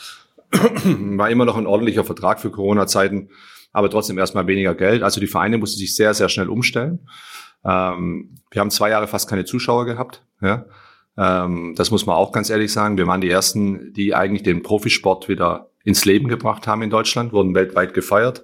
war 1.18 1.30
immer 1.30 1.44
noch 1.44 1.58
ein 1.58 1.68
ordentlicher 1.68 2.06
Vertrag 2.06 2.40
für 2.40 2.52
Corona-Zeiten 2.52 3.30
aber 3.78 3.92
trotzdem 3.92 4.18
erstmal 4.18 4.48
weniger 4.48 4.74
Geld. 4.74 5.04
Also 5.04 5.22
die 5.22 5.28
Vereine 5.28 5.60
mussten 5.60 5.78
sich 5.78 5.96
sehr, 5.96 6.16
sehr 6.16 6.30
schnell 6.30 6.50
umstellen. 6.50 7.08
Ähm, 7.64 8.36
wir 8.50 8.60
haben 8.60 8.72
zwei 8.72 8.90
Jahre 8.90 9.08
fast 9.08 9.30
keine 9.30 9.46
Zuschauer 9.46 9.86
gehabt. 9.86 10.24
Ja? 10.42 10.66
Ähm, 11.16 11.76
das 11.76 11.92
muss 11.92 12.08
man 12.08 12.16
auch 12.16 12.32
ganz 12.32 12.50
ehrlich 12.50 12.72
sagen. 12.72 12.98
Wir 12.98 13.06
waren 13.06 13.22
die 13.22 13.30
ersten, 13.30 13.94
die 13.94 14.16
eigentlich 14.16 14.42
den 14.42 14.64
Profisport 14.64 15.30
wieder 15.30 15.70
ins 15.88 16.04
Leben 16.04 16.28
gebracht 16.28 16.67
haben 16.67 16.82
in 16.82 16.89
Deutschland, 16.89 17.32
wurden 17.32 17.56
weltweit 17.56 17.93
gefeiert 17.93 18.43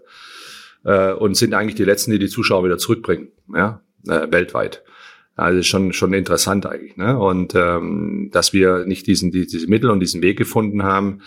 äh, 0.86 1.12
und 1.12 1.36
sind 1.36 1.54
eigentlich 1.54 1.76
die 1.76 1.84
letzten, 1.84 2.12
die 2.12 2.20
die 2.20 2.30
Zuschauer 2.30 2.64
wieder 2.64 2.78
zurückbringen, 2.78 3.34
ja, 3.54 3.82
äh, 4.08 4.32
weltweit. 4.32 4.82
Also 5.36 5.62
schon 5.64 5.92
schon 5.92 6.14
interessant 6.14 6.66
eigentlich, 6.66 6.96
ne? 6.96 7.20
Und 7.20 7.54
ähm, 7.54 8.30
dass 8.32 8.54
wir 8.54 8.86
nicht 8.86 9.08
diesen 9.08 9.32
die, 9.32 9.46
diese 9.46 9.68
Mittel 9.68 9.90
und 9.90 10.00
diesen 10.00 10.22
Weg 10.22 10.38
gefunden 10.38 10.84
haben, 10.84 11.20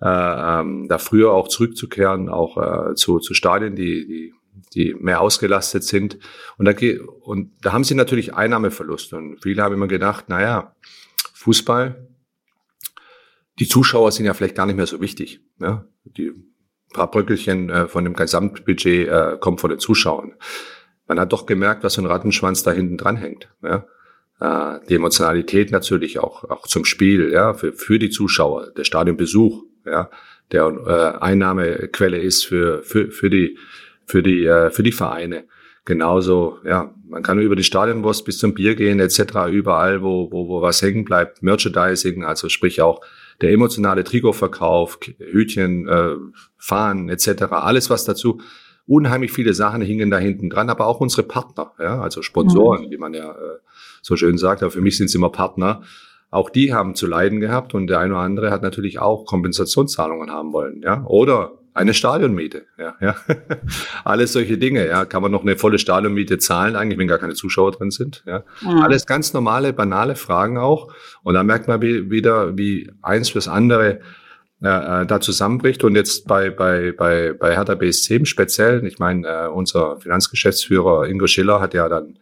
äh, 0.00 0.08
ähm, 0.08 0.88
da 0.88 0.98
früher 0.98 1.30
auch 1.30 1.46
zurückzukehren, 1.46 2.28
auch 2.28 2.56
äh, 2.56 2.94
zu, 2.96 3.20
zu 3.20 3.32
Stadien, 3.32 3.76
die 3.76 4.06
die 4.06 4.34
die 4.74 4.94
mehr 4.98 5.20
ausgelastet 5.20 5.84
sind. 5.84 6.18
Und 6.58 6.66
da, 6.66 6.72
und 7.20 7.52
da 7.62 7.72
haben 7.72 7.84
sie 7.84 7.94
natürlich 7.94 8.34
Einnahmeverluste. 8.34 9.16
Und 9.16 9.42
viele 9.42 9.62
haben 9.62 9.74
immer 9.74 9.88
gedacht, 9.88 10.28
naja, 10.28 10.74
Fußball, 11.34 12.08
die 13.62 13.68
Zuschauer 13.68 14.10
sind 14.10 14.26
ja 14.26 14.34
vielleicht 14.34 14.56
gar 14.56 14.66
nicht 14.66 14.74
mehr 14.74 14.86
so 14.86 15.00
wichtig. 15.00 15.40
Ja? 15.60 15.86
Die 16.04 16.32
paar 16.92 17.10
Bröckelchen 17.10 17.70
äh, 17.70 17.86
von 17.86 18.04
dem 18.04 18.14
Gesamtbudget 18.14 19.08
äh, 19.08 19.36
kommen 19.40 19.58
von 19.58 19.70
den 19.70 19.78
Zuschauern. 19.78 20.34
Man 21.06 21.20
hat 21.20 21.32
doch 21.32 21.46
gemerkt, 21.46 21.84
was 21.84 21.94
so 21.94 22.02
ein 22.02 22.06
Rattenschwanz 22.06 22.64
da 22.64 22.72
hinten 22.72 22.98
dran 22.98 23.16
hängt. 23.16 23.48
Ja? 23.62 23.86
Äh, 24.40 24.80
die 24.88 24.96
Emotionalität 24.96 25.70
natürlich 25.70 26.18
auch, 26.18 26.42
auch 26.50 26.66
zum 26.66 26.84
Spiel, 26.84 27.30
ja, 27.32 27.54
für, 27.54 27.72
für 27.72 28.00
die 28.00 28.10
Zuschauer, 28.10 28.72
der 28.76 28.82
Stadionbesuch, 28.82 29.62
ja, 29.86 30.10
der 30.50 30.66
äh, 30.66 31.22
Einnahmequelle 31.24 32.18
ist 32.18 32.44
für, 32.44 32.82
für, 32.82 33.10
für 33.12 33.30
die 33.30 33.56
für 34.06 34.22
die, 34.22 34.44
äh, 34.44 34.70
für 34.70 34.82
die 34.82 34.92
Vereine. 34.92 35.44
Genauso, 35.84 36.58
ja, 36.64 36.94
man 37.08 37.22
kann 37.22 37.40
über 37.40 37.56
die 37.56 37.64
Stadionwurst 37.64 38.24
bis 38.24 38.38
zum 38.38 38.54
Bier 38.54 38.74
gehen, 38.74 39.00
etc., 39.00 39.48
überall, 39.50 40.02
wo, 40.02 40.30
wo, 40.30 40.48
wo 40.48 40.62
was 40.62 40.80
hängen 40.82 41.04
bleibt, 41.04 41.42
Merchandising, 41.42 42.24
also 42.24 42.48
sprich 42.48 42.80
auch 42.80 43.00
der 43.40 43.50
emotionale 43.50 44.04
Trikotverkauf, 44.04 44.98
Hütchen, 45.18 45.88
äh, 45.88 46.16
Fahnen, 46.56 47.08
etc., 47.08 47.44
alles 47.50 47.90
was 47.90 48.04
dazu. 48.04 48.40
Unheimlich 48.86 49.32
viele 49.32 49.54
Sachen 49.54 49.80
hingen 49.80 50.10
da 50.10 50.18
hinten 50.18 50.50
dran, 50.50 50.68
aber 50.68 50.86
auch 50.86 51.00
unsere 51.00 51.22
Partner, 51.22 51.72
ja, 51.78 52.00
also 52.00 52.20
Sponsoren, 52.22 52.86
mhm. 52.86 52.90
wie 52.90 52.98
man 52.98 53.14
ja 53.14 53.30
äh, 53.30 53.58
so 54.02 54.16
schön 54.16 54.38
sagt, 54.38 54.62
aber 54.62 54.72
für 54.72 54.80
mich 54.80 54.96
sind 54.96 55.06
es 55.06 55.14
immer 55.14 55.30
Partner. 55.30 55.82
Auch 56.30 56.50
die 56.50 56.72
haben 56.72 56.94
zu 56.94 57.06
leiden 57.06 57.40
gehabt 57.40 57.74
und 57.74 57.86
der 57.88 58.00
eine 58.00 58.14
oder 58.14 58.22
andere 58.22 58.50
hat 58.50 58.62
natürlich 58.62 58.98
auch 58.98 59.26
Kompensationszahlungen 59.26 60.30
haben 60.30 60.52
wollen, 60.52 60.82
ja, 60.82 61.04
oder 61.06 61.61
eine 61.74 61.94
Stadionmiete, 61.94 62.66
ja, 62.78 62.94
ja. 63.00 63.16
Alles 64.04 64.32
solche 64.32 64.58
Dinge, 64.58 64.86
ja. 64.86 65.04
Kann 65.04 65.22
man 65.22 65.32
noch 65.32 65.42
eine 65.42 65.56
volle 65.56 65.78
Stadionmiete 65.78 66.38
zahlen, 66.38 66.76
eigentlich, 66.76 66.98
wenn 66.98 67.08
gar 67.08 67.18
keine 67.18 67.34
Zuschauer 67.34 67.72
drin 67.72 67.90
sind, 67.90 68.22
ja. 68.26 68.44
Mhm. 68.60 68.82
Alles 68.82 69.06
ganz 69.06 69.32
normale, 69.32 69.72
banale 69.72 70.16
Fragen 70.16 70.58
auch. 70.58 70.92
Und 71.22 71.34
da 71.34 71.42
merkt 71.42 71.68
man 71.68 71.80
wieder, 71.82 72.56
wie 72.56 72.90
eins 73.02 73.30
fürs 73.30 73.48
andere 73.48 74.00
äh, 74.62 75.06
da 75.06 75.20
zusammenbricht. 75.20 75.82
Und 75.84 75.96
jetzt 75.96 76.26
bei, 76.26 76.50
bei, 76.50 76.92
bei, 76.92 77.32
bei 77.32 77.56
Hertha 77.56 77.74
BSC 77.74 78.16
im 78.16 78.26
Speziellen, 78.26 78.86
ich 78.86 78.98
meine, 78.98 79.26
äh, 79.26 79.48
unser 79.48 79.98
Finanzgeschäftsführer 79.98 81.08
Ingo 81.08 81.26
Schiller 81.26 81.60
hat 81.60 81.74
ja 81.74 81.88
dann 81.88 82.18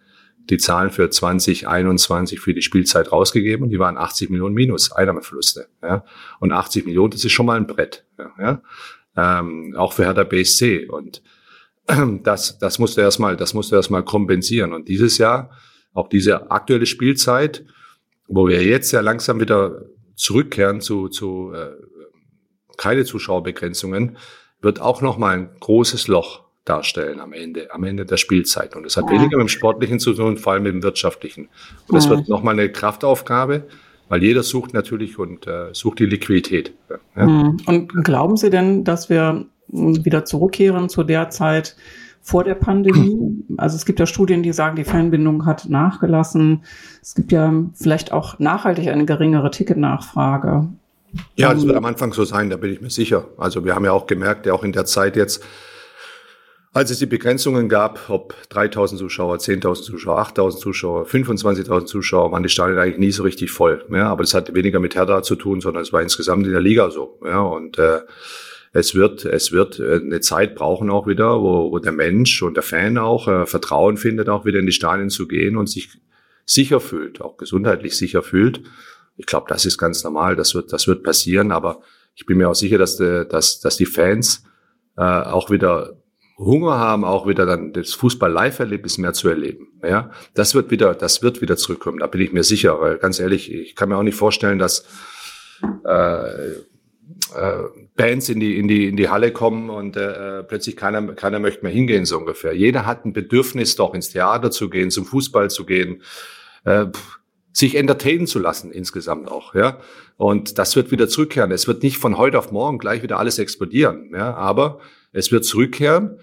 die 0.49 0.59
Zahlen 0.59 0.91
für 0.91 1.11
2021 1.11 2.41
für 2.41 2.55
die 2.55 2.63
Spielzeit 2.63 3.13
rausgegeben 3.13 3.65
und 3.65 3.71
die 3.71 3.79
waren 3.79 3.99
80 3.99 4.31
Millionen 4.31 4.55
minus 4.55 4.91
Einnahmeverluste. 4.91 5.69
Ja. 5.83 6.05
Und 6.41 6.53
80 6.53 6.87
Millionen, 6.87 7.11
das 7.11 7.25
ist 7.25 7.33
schon 7.33 7.47
mal 7.47 7.57
ein 7.57 7.67
Brett. 7.67 8.05
Ja. 8.39 8.63
Ähm, 9.17 9.75
auch 9.77 9.93
für 9.93 10.05
Hertha 10.05 10.25
BSC. 10.25 10.87
Und 10.89 11.23
das, 12.23 12.59
das 12.59 12.79
musste 12.79 13.01
erstmal, 13.01 13.37
das 13.37 13.55
musste 13.55 13.77
erstmal 13.77 14.05
kompensieren. 14.05 14.73
Und 14.73 14.89
dieses 14.89 15.19
Jahr, 15.19 15.51
auch 15.93 16.09
diese 16.09 16.51
aktuelle 16.51 16.87
Spielzeit, 16.87 17.65
wo 18.29 18.47
wir 18.47 18.63
jetzt 18.63 18.93
ja 18.93 19.01
langsam 19.01 19.41
wieder 19.41 19.83
zurückkehren 20.15 20.81
zu, 20.81 21.09
zu 21.09 21.53
äh, 21.53 21.71
keine 22.77 23.05
Zuschauerbegrenzungen, 23.05 24.17
wird 24.63 24.81
auch 24.81 25.03
nochmal 25.03 25.37
ein 25.37 25.51
großes 25.59 26.09
Loch 26.09 26.45
darstellen 26.65 27.21
am 27.21 27.33
Ende, 27.33 27.73
am 27.73 27.85
Ende 27.85 28.05
der 28.05 28.19
Spielzeit. 28.19 28.77
Und 28.77 28.85
das 28.85 28.97
hat 28.97 29.07
ja. 29.07 29.13
weniger 29.13 29.39
mit 29.39 29.47
dem 29.47 29.49
Sportlichen 29.49 29.99
zu 29.99 30.13
tun, 30.13 30.37
vor 30.37 30.53
allem 30.53 30.63
mit 30.63 30.73
dem 30.73 30.83
Wirtschaftlichen. 30.83 31.49
Und 31.89 31.97
das 31.97 32.05
ja. 32.05 32.11
wird 32.11 32.29
nochmal 32.29 32.55
eine 32.55 32.71
Kraftaufgabe, 32.71 33.67
weil 34.11 34.23
jeder 34.23 34.43
sucht 34.43 34.75
natürlich 34.75 35.19
und 35.19 35.47
äh, 35.47 35.73
sucht 35.73 36.01
die 36.01 36.07
Liquidität. 36.07 36.75
Ja. 37.17 37.27
Hm. 37.27 37.57
Und 37.65 38.05
glauben 38.05 38.37
Sie 38.37 38.51
denn, 38.51 38.85
dass 38.85 39.09
wir 39.09 39.47
wieder 39.69 40.25
zurückkehren 40.25 40.89
zu 40.89 41.05
der 41.05 41.31
Zeit 41.31 41.77
vor 42.21 42.45
der 42.45 42.57
Pandemie? 42.57 43.17
Also 43.57 43.77
es 43.77 43.85
gibt 43.85 44.01
ja 44.01 44.07
Studien, 44.07 44.43
die 44.43 44.53
sagen, 44.53 44.77
die 44.77 44.85
Fanbindung 44.85 45.45
hat 45.45 45.69
nachgelassen. 45.69 46.63
Es 47.03 47.15
gibt 47.15 47.31
ja 47.31 47.53
vielleicht 47.75 48.11
auch 48.11 48.39
nachhaltig 48.39 48.89
eine 48.89 49.05
geringere 49.05 49.51
Ticketnachfrage. 49.51 50.69
Ja, 51.37 51.53
das 51.53 51.67
wird 51.67 51.77
am 51.77 51.85
Anfang 51.85 52.15
so 52.15 52.25
sein, 52.25 52.49
da 52.49 52.57
bin 52.57 52.73
ich 52.73 52.81
mir 52.81 52.89
sicher. 52.89 53.27
Also 53.37 53.65
wir 53.65 53.75
haben 53.75 53.85
ja 53.85 53.93
auch 53.93 54.07
gemerkt, 54.07 54.47
ja 54.47 54.55
auch 54.55 54.65
in 54.65 54.73
der 54.73 54.87
Zeit 54.87 55.17
jetzt, 55.17 55.45
als 56.73 56.91
es 56.91 57.01
die 57.01 57.07
Begrenzungen 57.07 57.69
gab, 57.69 58.09
ob 58.11 58.35
3000 58.51 58.99
Zuschauer, 58.99 59.37
10.000 59.37 59.83
Zuschauer, 59.83 60.19
8000 60.19 60.63
Zuschauer, 60.63 61.07
25.000 61.07 61.87
Zuschauer, 61.87 62.31
waren 62.31 62.45
die 62.45 62.49
Stadien 62.49 62.79
eigentlich 62.79 62.99
nie 62.99 63.11
so 63.11 63.25
richtig 63.25 63.51
voll. 63.51 63.85
Ja, 63.91 64.09
aber 64.09 64.23
das 64.23 64.35
hat 64.35 64.55
weniger 64.55 64.79
mit 64.79 64.95
Hertha 64.95 65.23
zu 65.23 65.35
tun, 65.35 65.61
sondern 65.61 65.83
es 65.83 65.93
war 65.93 66.01
insgesamt 66.01 66.47
in 66.47 66.53
der 66.53 66.61
Liga 66.61 66.91
so. 66.91 67.19
Ja, 67.25 67.41
und 67.41 67.79
äh, 67.79 68.01
es 68.73 68.95
wird, 68.95 69.25
es 69.25 69.51
wird 69.51 69.81
äh, 69.81 69.97
eine 69.97 70.21
Zeit 70.21 70.55
brauchen 70.55 70.91
auch 70.91 71.09
wieder, 71.09 71.41
wo, 71.41 71.73
wo 71.73 71.79
der 71.81 71.93
Mensch 71.93 72.41
und 72.43 72.55
der 72.55 72.63
Fan 72.63 72.99
auch 72.99 73.27
äh, 73.27 73.47
Vertrauen 73.47 73.97
findet, 73.97 74.29
auch 74.29 74.45
wieder 74.45 74.61
in 74.61 74.67
die 74.67 74.73
Stadien 74.73 75.11
zu 75.11 75.27
gehen 75.27 75.57
und 75.57 75.69
sich 75.69 75.91
sicher 76.47 76.79
fühlt, 76.79 77.21
auch 77.21 77.37
gesundheitlich 77.37 77.97
sicher 77.97 78.23
fühlt. 78.23 78.63
Ich 79.17 79.27
glaube, 79.27 79.47
das 79.49 79.65
ist 79.65 79.77
ganz 79.77 80.05
normal, 80.05 80.37
das 80.37 80.55
wird, 80.55 80.73
das 80.73 80.87
wird 80.87 81.03
passieren, 81.03 81.51
aber 81.51 81.81
ich 82.15 82.27
bin 82.27 82.39
mir 82.39 82.49
auch 82.49 82.55
sicher, 82.55 82.79
dass, 82.79 82.97
de, 82.97 83.27
dass, 83.27 83.59
dass 83.59 83.77
die 83.77 83.87
Fans 83.87 84.45
äh, 84.97 85.03
auch 85.03 85.51
wieder 85.51 86.00
Hunger 86.45 86.79
haben, 86.79 87.05
auch 87.05 87.27
wieder 87.27 87.45
dann 87.45 87.73
das 87.73 87.93
Fußball-Live-Erlebnis 87.95 88.99
mehr 88.99 89.13
zu 89.13 89.29
erleben. 89.29 89.69
Ja, 89.83 90.11
das 90.35 90.55
wird 90.55 90.71
wieder, 90.71 90.95
das 90.95 91.23
wird 91.23 91.43
wieder 91.43 91.57
zurückkommen. 91.57 91.99
Da 91.99 92.07
bin 92.07 92.23
ich 92.23 92.33
mir 92.33 92.45
sicher. 92.45 92.81
Weil 92.81 92.99
ganz 92.99 93.21
ehrlich, 93.21 93.53
ich 93.53 93.77
kann 93.77 93.91
mir 93.91 93.97
auch 93.97 94.03
nicht 94.03 94.17
vorstellen, 94.17 94.59
dass 94.59 94.87
äh, 95.87 96.53
äh, 97.35 97.65
Bands 97.95 98.31
in 98.31 98.41
die 98.41 98.59
in 98.59 98.69
die 98.69 98.89
in 98.89 98.97
die 98.97 99.11
Halle 99.11 99.33
kommen 99.33 99.69
und 99.69 99.97
äh, 99.97 100.43
plötzlich 100.43 100.77
keiner 100.77 101.13
keiner 101.13 101.39
möchte 101.39 101.63
mehr 101.63 101.73
hingehen 101.73 102.07
so 102.07 102.17
ungefähr. 102.17 102.55
Jeder 102.55 102.87
hat 102.87 103.05
ein 103.05 103.13
Bedürfnis, 103.13 103.77
doch 103.77 103.95
ins 103.95 104.09
Theater 104.09 104.51
zu 104.51 104.71
gehen, 104.71 104.91
zum 104.91 105.05
Fußball 105.05 105.51
zu 105.51 105.67
gehen. 105.67 106.03
Äh, 106.65 106.87
sich 107.53 107.75
entertainen 107.75 108.27
zu 108.27 108.39
lassen 108.39 108.71
insgesamt 108.71 109.29
auch, 109.29 109.55
ja. 109.55 109.79
Und 110.17 110.59
das 110.59 110.77
wird 110.77 110.91
wieder 110.91 111.09
zurückkehren. 111.09 111.51
Es 111.51 111.67
wird 111.67 111.83
nicht 111.83 111.99
von 111.99 112.17
heute 112.17 112.39
auf 112.39 112.53
morgen 112.53 112.79
gleich 112.79 113.03
wieder 113.03 113.19
alles 113.19 113.39
explodieren, 113.39 114.11
ja. 114.15 114.35
Aber 114.35 114.81
es 115.13 115.33
wird 115.33 115.45
zurückkehren. 115.45 116.19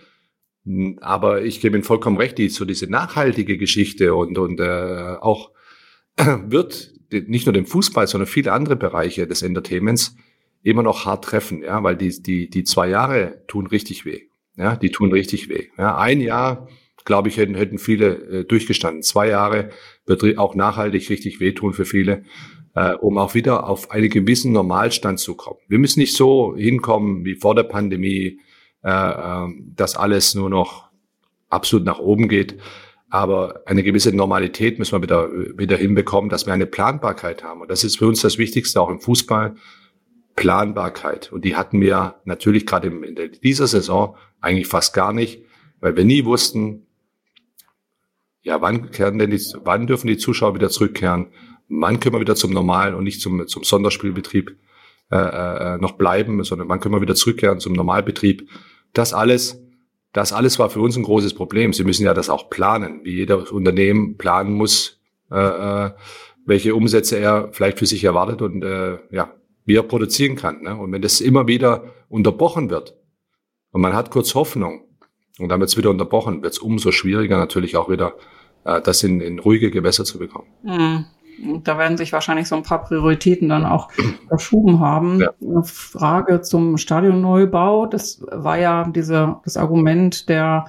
Aber 1.02 1.44
ich 1.44 1.62
gebe 1.62 1.78
Ihnen 1.78 1.84
vollkommen 1.84 2.18
recht, 2.18 2.38
die, 2.38 2.50
so 2.50 2.66
diese 2.66 2.90
nachhaltige 2.90 3.58
Geschichte 3.58 4.16
und, 4.16 4.38
und 4.38 4.60
äh, 4.60 5.16
auch 5.22 5.52
wird 6.18 6.94
nicht 7.10 7.46
nur 7.46 7.54
den 7.54 7.66
Fußball, 7.66 8.08
sondern 8.08 8.28
viele 8.28 8.52
andere 8.52 8.76
Bereiche 8.76 9.28
des 9.28 9.42
Entertainments 9.42 10.16
immer 10.64 10.84
noch 10.84 11.06
hart 11.06 11.24
treffen, 11.24 11.64
ja, 11.64 11.82
weil 11.84 11.96
die, 11.96 12.22
die, 12.22 12.50
die 12.50 12.64
zwei 12.64 12.90
Jahre 12.90 13.44
tun 13.48 13.68
richtig 13.68 14.06
weh. 14.06 14.24
Ja, 14.58 14.76
die 14.76 14.90
tun 14.90 15.12
richtig 15.12 15.50
weh. 15.50 15.68
Ja, 15.78 15.98
ein 15.98 16.20
Jahr, 16.20 16.68
glaube 17.06 17.30
ich, 17.30 17.38
hätten, 17.38 17.56
hätten 17.56 17.78
viele 17.78 18.16
äh, 18.16 18.44
durchgestanden. 18.44 19.04
Zwei 19.04 19.30
Jahre 19.30 19.70
wird 20.06 20.38
auch 20.38 20.56
nachhaltig 20.56 21.10
richtig 21.10 21.40
wehtun 21.40 21.74
für 21.74 21.86
viele, 21.86 22.24
äh, 22.76 22.94
um 22.96 23.18
auch 23.18 23.36
wieder 23.36 23.70
auf 23.70 23.92
einen 23.92 24.10
gewissen 24.10 24.52
Normalstand 24.52 25.20
zu 25.20 25.36
kommen. 25.36 25.60
Wir 25.68 25.78
müssen 25.78 26.00
nicht 26.00 26.16
so 26.16 26.56
hinkommen 26.58 27.24
wie 27.24 27.36
vor 27.36 27.56
der 27.56 27.64
Pandemie, 27.64 28.40
dass 28.82 29.96
alles 29.96 30.36
nur 30.36 30.50
noch 30.50 30.90
absolut 31.50 31.86
nach 31.86 32.00
oben 32.00 32.28
geht. 32.28 32.58
Aber 33.10 33.62
eine 33.66 33.84
gewisse 33.84 34.14
Normalität 34.16 34.80
müssen 34.80 34.94
wir 34.94 35.02
wieder, 35.02 35.30
wieder 35.58 35.78
hinbekommen, 35.78 36.30
dass 36.30 36.46
wir 36.46 36.54
eine 36.54 36.66
Planbarkeit 36.66 37.44
haben. 37.44 37.62
Und 37.62 37.72
das 37.72 37.84
ist 37.84 37.98
für 37.98 38.08
uns 38.08 38.22
das 38.22 38.38
Wichtigste 38.38 38.82
auch 38.82 38.90
im 38.90 39.00
Fußball. 39.00 39.56
Planbarkeit. 40.36 41.32
Und 41.32 41.44
die 41.46 41.56
hatten 41.56 41.82
wir 41.82 42.22
natürlich 42.24 42.66
gerade 42.66 42.90
in 42.90 43.32
dieser 43.44 43.68
Saison 43.68 44.16
eigentlich 44.40 44.68
fast 44.68 44.94
gar 44.94 45.12
nicht, 45.12 45.44
weil 45.80 45.98
wir 45.98 46.06
nie 46.06 46.26
wussten, 46.26 46.86
ja, 48.44 48.62
wann 48.62 48.92
kehren 48.92 49.20
denn 49.20 49.32
die, 49.32 49.42
wann 49.64 49.88
dürfen 49.88 50.08
die 50.08 50.18
Zuschauer 50.18 50.56
wieder 50.56 50.70
zurückkehren? 50.70 51.28
Wann 51.70 52.00
können 52.00 52.16
wir 52.16 52.22
wieder 52.22 52.36
zum 52.36 52.54
normalen 52.54 52.94
und 52.94 53.04
nicht 53.04 53.20
zum, 53.20 53.48
zum 53.48 53.64
Sonderspielbetrieb 53.64 54.58
äh, 55.12 55.18
äh, 55.18 55.78
noch 55.78 55.94
bleiben, 55.94 56.44
sondern 56.44 56.68
wann 56.70 56.80
können 56.80 56.96
wir 56.96 57.02
wieder 57.02 57.16
zurückkehren 57.16 57.60
zum 57.60 57.74
Normalbetrieb? 57.74 58.50
Das 58.94 59.14
alles, 59.14 59.64
das 60.14 60.34
alles 60.34 60.60
war 60.60 60.70
für 60.70 60.82
uns 60.82 60.98
ein 60.98 61.04
großes 61.04 61.34
Problem. 61.34 61.74
Sie 61.74 61.84
müssen 61.84 62.04
ja 62.04 62.14
das 62.14 62.30
auch 62.30 62.50
planen, 62.50 63.02
wie 63.04 63.16
jeder 63.16 63.52
Unternehmen 63.52 64.18
planen 64.18 64.54
muss, 64.54 65.00
äh, 65.32 65.38
äh, 65.86 65.92
welche 66.46 66.76
Umsätze 66.76 67.18
er 67.18 67.50
vielleicht 67.52 67.80
für 67.80 67.86
sich 67.86 68.04
erwartet 68.04 68.42
und 68.42 68.64
äh, 68.64 68.98
ja, 69.12 69.34
wie 69.66 69.76
er 69.76 69.84
produzieren 69.84 70.36
kann. 70.36 70.64
Ne? 70.64 70.76
Und 70.76 70.92
wenn 70.92 71.02
das 71.02 71.22
immer 71.22 71.48
wieder 71.48 71.94
unterbrochen 72.10 72.70
wird 72.70 72.96
und 73.72 73.82
man 73.82 73.94
hat 73.94 74.12
kurz 74.12 74.34
Hoffnung 74.34 74.88
und 75.40 75.50
dann 75.50 75.60
wird 75.60 75.70
es 75.70 75.78
wieder 75.78 75.90
unterbrochen, 75.90 76.42
wird 76.42 76.54
es 76.54 76.60
umso 76.60 76.92
schwieriger 76.92 77.38
natürlich 77.38 77.76
auch 77.76 77.90
wieder, 77.90 78.16
äh, 78.64 78.82
das 78.82 79.04
in, 79.04 79.22
in 79.22 79.40
ruhige 79.40 79.72
Gewässer 79.72 80.06
zu 80.06 80.20
bekommen. 80.20 80.48
Mhm. 80.64 81.06
Da 81.64 81.78
werden 81.78 81.98
sich 81.98 82.14
wahrscheinlich 82.14 82.48
so 82.48 82.56
ein 82.56 82.64
paar 82.64 82.84
Prioritäten 82.84 83.50
dann 83.50 83.66
auch 83.66 83.90
verschoben 84.28 84.80
haben. 84.80 85.20
Ja. 85.20 85.32
Eine 85.42 85.64
Frage 85.64 86.42
zum 86.42 86.78
Stadionneubau. 86.78 87.86
Das 87.86 88.22
war 88.32 88.58
ja 88.58 88.88
diese, 88.88 89.36
das 89.44 89.58
Argument 89.58 90.30
der 90.30 90.66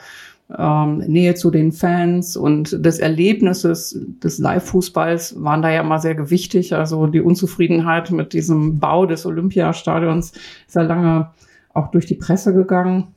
ähm, 0.57 0.99
Nähe 0.99 1.35
zu 1.35 1.51
den 1.51 1.73
Fans 1.73 2.37
und 2.37 2.85
des 2.85 2.99
Erlebnisses 2.99 3.99
des 4.23 4.39
Live-Fußballs 4.39 5.43
waren 5.43 5.61
da 5.61 5.71
ja 5.71 5.83
immer 5.83 5.99
sehr 5.99 6.15
gewichtig. 6.15 6.75
Also 6.75 7.07
die 7.07 7.21
Unzufriedenheit 7.21 8.11
mit 8.11 8.33
diesem 8.33 8.79
Bau 8.79 9.05
des 9.05 9.27
Olympiastadions 9.27 10.33
ist 10.67 10.75
ja 10.75 10.83
lange 10.83 11.31
auch 11.75 11.91
durch 11.91 12.07
die 12.07 12.15
Presse 12.15 12.55
gegangen. 12.55 13.09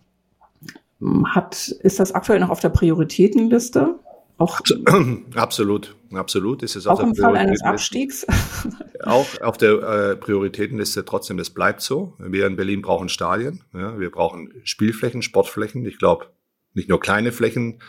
Hat, 1.25 1.69
ist 1.69 1.99
das 1.99 2.13
aktuell 2.13 2.39
noch 2.39 2.49
auf 2.49 2.59
der 2.59 2.69
Prioritätenliste? 2.69 3.95
Auch, 4.41 4.59
absolut, 5.35 5.95
absolut. 6.11 6.63
Ist 6.63 6.75
es 6.75 6.87
auch 6.87 6.99
im 6.99 7.15
Fall 7.15 7.35
eines 7.35 7.61
Abstiegs? 7.61 8.25
Auch 9.03 9.25
auf 9.41 9.57
der 9.57 9.71
äh, 9.81 10.15
Prioritätenliste 10.15 11.03
trotzdem, 11.05 11.37
das 11.37 11.49
bleibt 11.49 11.81
so. 11.81 12.13
Wir 12.19 12.45
in 12.45 12.55
Berlin 12.55 12.83
brauchen 12.83 13.09
Stadien, 13.09 13.63
ja, 13.73 13.99
wir 13.99 14.11
brauchen 14.11 14.53
Spielflächen, 14.63 15.23
Sportflächen. 15.23 15.85
Ich 15.85 15.97
glaube, 15.97 16.27
nicht 16.73 16.87
nur 16.87 16.99
kleine 16.99 17.31
Flächen, 17.31 17.81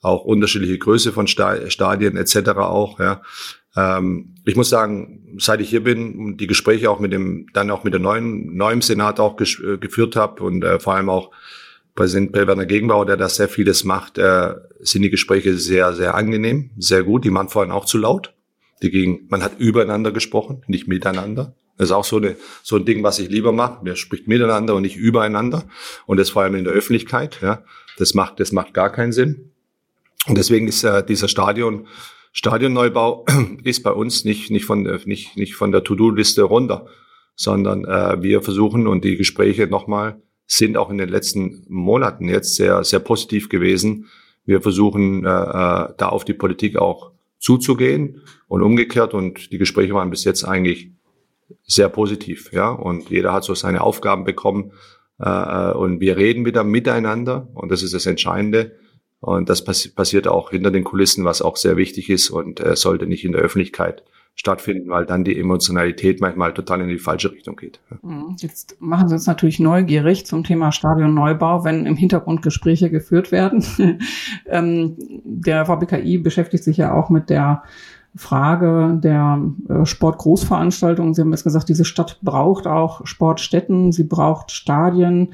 auch 0.00 0.24
unterschiedliche 0.24 0.78
Größe 0.78 1.12
von 1.12 1.26
Stadien 1.26 2.16
etc. 2.16 2.50
auch. 2.56 3.00
Ja. 3.00 3.22
Ähm, 3.76 4.34
ich 4.44 4.56
muss 4.56 4.68
sagen, 4.68 5.36
seit 5.38 5.60
ich 5.60 5.70
hier 5.70 5.82
bin 5.82 6.16
und 6.16 6.36
die 6.38 6.46
Gespräche 6.46 6.90
auch 6.90 7.00
mit 7.00 7.12
dem, 7.12 7.46
dann 7.52 7.70
auch 7.70 7.84
mit 7.84 7.92
der 7.92 8.00
neuen, 8.00 8.56
neuen 8.56 8.82
Senat 8.82 9.20
auch 9.20 9.40
äh, 9.40 9.78
geführt 9.78 10.16
habe 10.16 10.42
und 10.42 10.64
äh, 10.64 10.78
vor 10.78 10.94
allem 10.94 11.10
auch 11.10 11.30
Präsident 11.94 12.34
Werner 12.34 12.66
Gegenbauer, 12.66 13.06
der 13.06 13.16
das 13.16 13.36
sehr 13.36 13.48
vieles 13.48 13.84
macht, 13.84 14.18
äh, 14.18 14.54
sind 14.80 15.02
die 15.02 15.10
Gespräche 15.10 15.56
sehr, 15.58 15.92
sehr 15.92 16.14
angenehm, 16.14 16.70
sehr 16.78 17.02
gut. 17.02 17.24
Die 17.24 17.32
waren 17.32 17.48
vorhin 17.48 17.72
auch 17.72 17.84
zu 17.84 17.98
laut. 17.98 18.34
Die 18.82 18.90
gingen, 18.90 19.26
man 19.28 19.42
hat 19.42 19.58
übereinander 19.58 20.10
gesprochen, 20.10 20.62
nicht 20.66 20.88
miteinander. 20.88 21.54
Das 21.76 21.88
ist 21.88 21.92
auch 21.92 22.04
so, 22.04 22.16
eine, 22.16 22.36
so 22.62 22.76
ein 22.76 22.84
Ding, 22.84 23.02
was 23.02 23.18
ich 23.18 23.28
lieber 23.28 23.52
mache. 23.52 23.84
Man 23.84 23.96
spricht 23.96 24.26
miteinander 24.26 24.74
und 24.74 24.82
nicht 24.82 24.96
übereinander. 24.96 25.64
Und 26.06 26.18
das 26.18 26.30
vor 26.30 26.42
allem 26.42 26.54
in 26.54 26.64
der 26.64 26.72
Öffentlichkeit. 26.72 27.38
Ja. 27.42 27.62
Das 27.98 28.14
macht, 28.14 28.40
das 28.40 28.52
macht 28.52 28.74
gar 28.74 28.90
keinen 28.90 29.12
Sinn. 29.12 29.52
Und 30.26 30.38
deswegen 30.38 30.68
ist 30.68 30.84
äh, 30.84 31.04
dieser 31.04 31.28
Stadion, 31.28 31.86
Stadionneubau 32.32 33.26
ist 33.64 33.82
bei 33.82 33.90
uns 33.90 34.24
nicht, 34.24 34.50
nicht 34.50 34.64
von, 34.64 34.82
nicht, 35.04 35.36
nicht 35.36 35.54
von 35.54 35.72
der 35.72 35.84
To-Do-Liste 35.84 36.42
runter, 36.42 36.86
sondern 37.34 37.84
äh, 37.84 38.22
wir 38.22 38.42
versuchen 38.42 38.86
und 38.86 39.04
die 39.04 39.16
Gespräche 39.16 39.66
nochmal 39.66 40.20
sind 40.46 40.76
auch 40.76 40.90
in 40.90 40.98
den 40.98 41.08
letzten 41.08 41.64
Monaten 41.68 42.28
jetzt 42.28 42.56
sehr, 42.56 42.84
sehr 42.84 43.00
positiv 43.00 43.48
gewesen. 43.48 44.08
Wir 44.44 44.60
versuchen 44.60 45.24
äh, 45.24 45.28
äh 45.28 45.88
da 45.96 46.08
auf 46.08 46.24
die 46.24 46.34
Politik 46.34 46.76
auch 46.76 47.12
zuzugehen 47.38 48.22
und 48.48 48.62
umgekehrt 48.62 49.14
und 49.14 49.52
die 49.52 49.58
Gespräche 49.58 49.94
waren 49.94 50.10
bis 50.10 50.24
jetzt 50.24 50.44
eigentlich 50.44 50.90
sehr 51.64 51.88
positiv, 51.88 52.52
ja. 52.52 52.70
Und 52.70 53.10
jeder 53.10 53.32
hat 53.32 53.44
so 53.44 53.54
seine 53.54 53.82
Aufgaben 53.82 54.24
bekommen 54.24 54.72
äh, 55.20 55.28
äh, 55.28 55.72
und 55.72 56.00
wir 56.00 56.16
reden 56.16 56.44
wieder 56.44 56.64
miteinander 56.64 57.48
und 57.54 57.70
das 57.70 57.82
ist 57.82 57.94
das 57.94 58.06
Entscheidende. 58.06 58.76
Und 59.20 59.48
das 59.48 59.62
passi 59.62 59.88
passiert 59.90 60.26
auch 60.26 60.50
hinter 60.50 60.72
den 60.72 60.82
Kulissen, 60.82 61.24
was 61.24 61.42
auch 61.42 61.56
sehr 61.56 61.76
wichtig 61.76 62.10
ist 62.10 62.30
und 62.30 62.58
äh, 62.58 62.74
sollte 62.74 63.06
nicht 63.06 63.24
in 63.24 63.32
der 63.32 63.40
Öffentlichkeit 63.40 64.02
stattfinden, 64.34 64.88
weil 64.88 65.06
dann 65.06 65.24
die 65.24 65.38
Emotionalität 65.38 66.20
manchmal 66.20 66.54
total 66.54 66.80
in 66.80 66.88
die 66.88 66.98
falsche 66.98 67.30
Richtung 67.30 67.56
geht. 67.56 67.80
Mhm. 68.02 68.36
Jetzt 68.38 68.76
machen 68.80 69.08
Sie 69.08 69.14
uns 69.14 69.26
natürlich 69.26 69.60
neugierig 69.60 70.26
zum 70.26 70.42
Thema 70.42 70.72
Stadionneubau, 70.72 71.64
wenn 71.64 71.86
im 71.86 71.96
Hintergrund 71.96 72.42
Gespräche 72.42 72.90
geführt 72.90 73.30
werden. 73.30 73.64
ähm, 74.46 74.96
der 75.24 75.66
VBKI 75.66 76.18
beschäftigt 76.18 76.64
sich 76.64 76.78
ja 76.78 76.92
auch 76.92 77.10
mit 77.10 77.30
der 77.30 77.62
Frage 78.14 78.98
der 79.02 79.40
äh, 79.68 79.86
Sportgroßveranstaltungen. 79.86 81.14
Sie 81.14 81.22
haben 81.22 81.30
jetzt 81.30 81.44
gesagt, 81.44 81.68
diese 81.68 81.84
Stadt 81.84 82.18
braucht 82.22 82.66
auch 82.66 83.06
Sportstätten, 83.06 83.92
sie 83.92 84.04
braucht 84.04 84.50
Stadien. 84.50 85.32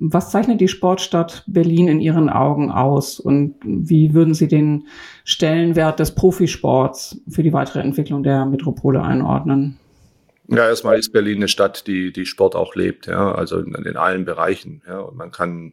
Was 0.00 0.30
zeichnet 0.30 0.60
die 0.60 0.68
Sportstadt 0.68 1.44
Berlin 1.46 1.88
in 1.88 2.00
Ihren 2.00 2.28
Augen 2.28 2.70
aus 2.70 3.20
und 3.20 3.54
wie 3.64 4.14
würden 4.14 4.34
Sie 4.34 4.48
den 4.48 4.86
Stellenwert 5.24 6.00
des 6.00 6.14
Profisports 6.14 7.20
für 7.28 7.42
die 7.42 7.52
weitere 7.52 7.80
Entwicklung 7.80 8.22
der 8.22 8.44
Metropole 8.46 9.02
einordnen? 9.02 9.78
Ja, 10.48 10.68
erstmal 10.68 10.98
ist 10.98 11.12
Berlin 11.12 11.36
eine 11.36 11.48
Stadt, 11.48 11.86
die, 11.86 12.12
die 12.12 12.26
Sport 12.26 12.54
auch 12.54 12.74
lebt, 12.74 13.06
ja, 13.06 13.32
also 13.32 13.58
in, 13.58 13.74
in 13.74 13.96
allen 13.96 14.24
Bereichen, 14.24 14.82
ja, 14.86 14.98
und 14.98 15.16
man 15.16 15.30
kann 15.30 15.72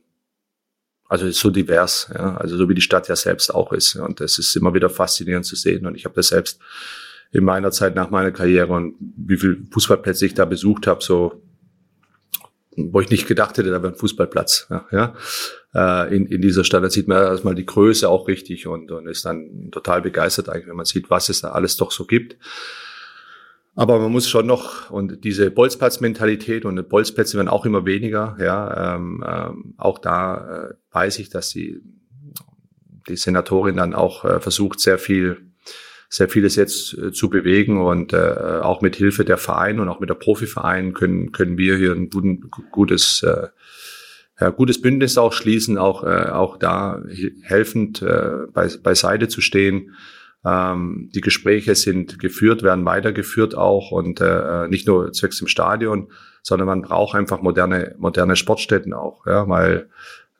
also 1.11 1.25
ist 1.25 1.41
so 1.41 1.49
divers, 1.49 2.09
ja, 2.13 2.37
also 2.37 2.55
so 2.55 2.69
wie 2.69 2.73
die 2.73 2.79
Stadt 2.79 3.09
ja 3.09 3.17
selbst 3.17 3.53
auch 3.53 3.73
ist. 3.73 3.97
Und 3.97 4.21
das 4.21 4.39
ist 4.39 4.55
immer 4.55 4.73
wieder 4.73 4.89
faszinierend 4.89 5.45
zu 5.45 5.57
sehen. 5.57 5.85
Und 5.85 5.95
ich 5.95 6.05
habe 6.05 6.15
das 6.15 6.29
selbst 6.29 6.61
in 7.33 7.43
meiner 7.43 7.71
Zeit 7.71 7.95
nach 7.95 8.09
meiner 8.11 8.31
Karriere 8.31 8.71
und 8.71 8.95
wie 9.17 9.35
viel 9.35 9.67
Fußballplätze 9.71 10.25
ich 10.25 10.35
da 10.35 10.45
besucht 10.45 10.87
habe, 10.87 11.03
so 11.03 11.41
wo 12.77 13.01
ich 13.01 13.09
nicht 13.09 13.27
gedacht 13.27 13.57
hätte, 13.57 13.69
da 13.69 13.81
wäre 13.81 13.93
ein 13.93 13.99
Fußballplatz. 13.99 14.67
Ja, 14.69 14.85
ja. 14.91 15.13
Äh, 15.73 16.15
in, 16.15 16.25
in 16.25 16.41
dieser 16.41 16.63
Stadt, 16.63 16.83
da 16.83 16.89
sieht 16.89 17.07
man 17.07 17.17
erstmal 17.17 17.55
die 17.55 17.65
Größe 17.65 18.07
auch 18.07 18.27
richtig 18.27 18.67
und, 18.67 18.91
und 18.91 19.07
ist 19.07 19.25
dann 19.25 19.69
total 19.71 20.01
begeistert 20.01 20.49
eigentlich, 20.49 20.67
wenn 20.67 20.75
man 20.75 20.85
sieht, 20.85 21.09
was 21.09 21.29
es 21.29 21.41
da 21.41 21.51
alles 21.51 21.77
doch 21.77 21.91
so 21.91 22.05
gibt. 22.05 22.37
Aber 23.75 23.99
man 23.99 24.11
muss 24.11 24.29
schon 24.29 24.47
noch, 24.47 24.89
und 24.89 25.23
diese 25.23 25.49
Bolzplatzmentalität 25.49 26.65
und 26.65 26.89
Bolzplätze 26.89 27.37
werden 27.37 27.47
auch 27.47 27.65
immer 27.65 27.85
weniger, 27.85 28.35
ja, 28.39 28.95
ähm, 28.95 29.23
ähm, 29.25 29.73
auch 29.77 29.99
da 29.99 30.69
äh, 30.71 30.73
weiß 30.91 31.19
ich, 31.19 31.29
dass 31.29 31.49
die, 31.49 31.81
die 33.07 33.15
Senatorin 33.15 33.77
dann 33.77 33.93
auch 33.93 34.25
äh, 34.25 34.41
versucht, 34.41 34.81
sehr 34.81 34.97
viel, 34.97 35.50
sehr 36.13 36.27
vieles 36.27 36.57
jetzt 36.57 36.93
äh, 36.97 37.13
zu 37.13 37.29
bewegen 37.29 37.81
und 37.81 38.11
äh, 38.11 38.17
auch 38.61 38.81
mit 38.81 38.97
Hilfe 38.97 39.23
der 39.23 39.37
Vereine 39.37 39.81
und 39.81 39.87
auch 39.87 40.01
mit 40.01 40.09
der 40.09 40.15
Profiverein 40.15 40.93
können, 40.93 41.31
können 41.31 41.57
wir 41.57 41.77
hier 41.77 41.93
ein 41.93 42.09
guten, 42.09 42.51
gutes, 42.69 43.23
äh, 43.23 43.47
ja, 44.37 44.49
gutes 44.49 44.81
Bündnis 44.81 45.17
auch 45.17 45.31
schließen, 45.31 45.77
auch, 45.77 46.03
äh, 46.03 46.29
auch 46.29 46.57
da 46.57 47.01
helfend 47.43 48.01
äh, 48.01 48.45
bei, 48.53 48.69
beiseite 48.83 49.29
zu 49.29 49.39
stehen. 49.39 49.95
Ähm, 50.43 51.09
die 51.15 51.21
Gespräche 51.21 51.75
sind 51.75 52.19
geführt, 52.19 52.61
werden 52.61 52.83
weitergeführt 52.83 53.55
auch 53.55 53.91
und 53.91 54.19
äh, 54.19 54.67
nicht 54.67 54.87
nur 54.87 55.13
zwecks 55.13 55.39
im 55.39 55.47
Stadion, 55.47 56.11
sondern 56.43 56.67
man 56.67 56.81
braucht 56.81 57.15
einfach 57.15 57.41
moderne, 57.41 57.95
moderne 57.99 58.35
Sportstätten 58.35 58.93
auch, 58.93 59.25
ja, 59.27 59.47
weil 59.47 59.87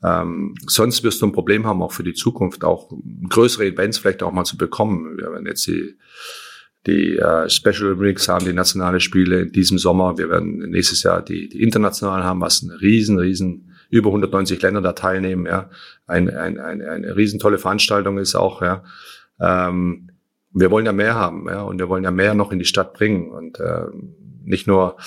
ähm, 0.04 0.56
sonst 0.66 1.04
wirst 1.04 1.22
du 1.22 1.28
ein 1.28 1.32
Problem 1.32 1.66
haben, 1.68 1.82
auch 1.82 1.92
für 1.92 2.04
die 2.04 2.14
Zukunft, 2.14 2.64
auch 2.64 2.92
größere 3.30 3.66
Events 3.66 4.00
vielleicht 4.00 4.24
auch 4.24 4.32
mal 4.32 4.46
zu 4.46 4.58
bekommen. 4.58 5.18
Wir 5.18 5.32
werden 5.32 5.46
jetzt 5.46 5.68
die, 5.68 5.96
die 6.88 7.18
äh, 7.18 7.50
Special 7.50 7.92
Olympics 7.92 8.28
haben, 8.28 8.46
die 8.46 8.54
nationale 8.54 9.00
Spiele 9.00 9.42
in 9.42 9.52
diesem 9.52 9.78
Sommer. 9.78 10.18
Wir 10.18 10.30
werden 10.30 10.58
nächstes 10.70 11.04
Jahr 11.04 11.22
die, 11.22 11.50
die 11.50 11.62
internationalen 11.62 12.24
haben, 12.24 12.42
was 12.42 12.64
eine 12.64 12.82
riesen, 12.82 13.20
riesen, 13.20 13.76
über 13.92 14.10
190 14.10 14.62
Länder 14.62 14.82
da 14.82 14.94
teilnehmen, 14.94 15.46
ja. 15.46 15.70
Ein, 16.08 16.30
ein, 16.30 16.60
ein, 16.60 16.82
eine 16.82 17.16
riesen 17.16 17.40
tolle 17.40 17.60
Veranstaltung 17.60 18.18
ist 18.18 18.36
auch, 18.36 18.62
ja. 18.62 18.84
Ähm, 19.40 20.10
wir 20.54 20.72
wollen 20.72 20.86
ja 20.86 20.94
mehr 20.94 21.16
haben, 21.16 21.48
ja, 21.48 21.62
und 21.62 21.78
wir 21.80 21.90
wollen 21.90 22.04
ja 22.04 22.12
mehr 22.12 22.34
noch 22.34 22.52
in 22.52 22.60
die 22.60 22.66
Stadt 22.66 22.94
bringen 22.94 23.32
und 23.32 23.60
äh, 23.60 23.86
nicht 24.44 24.66
nur, 24.68 24.98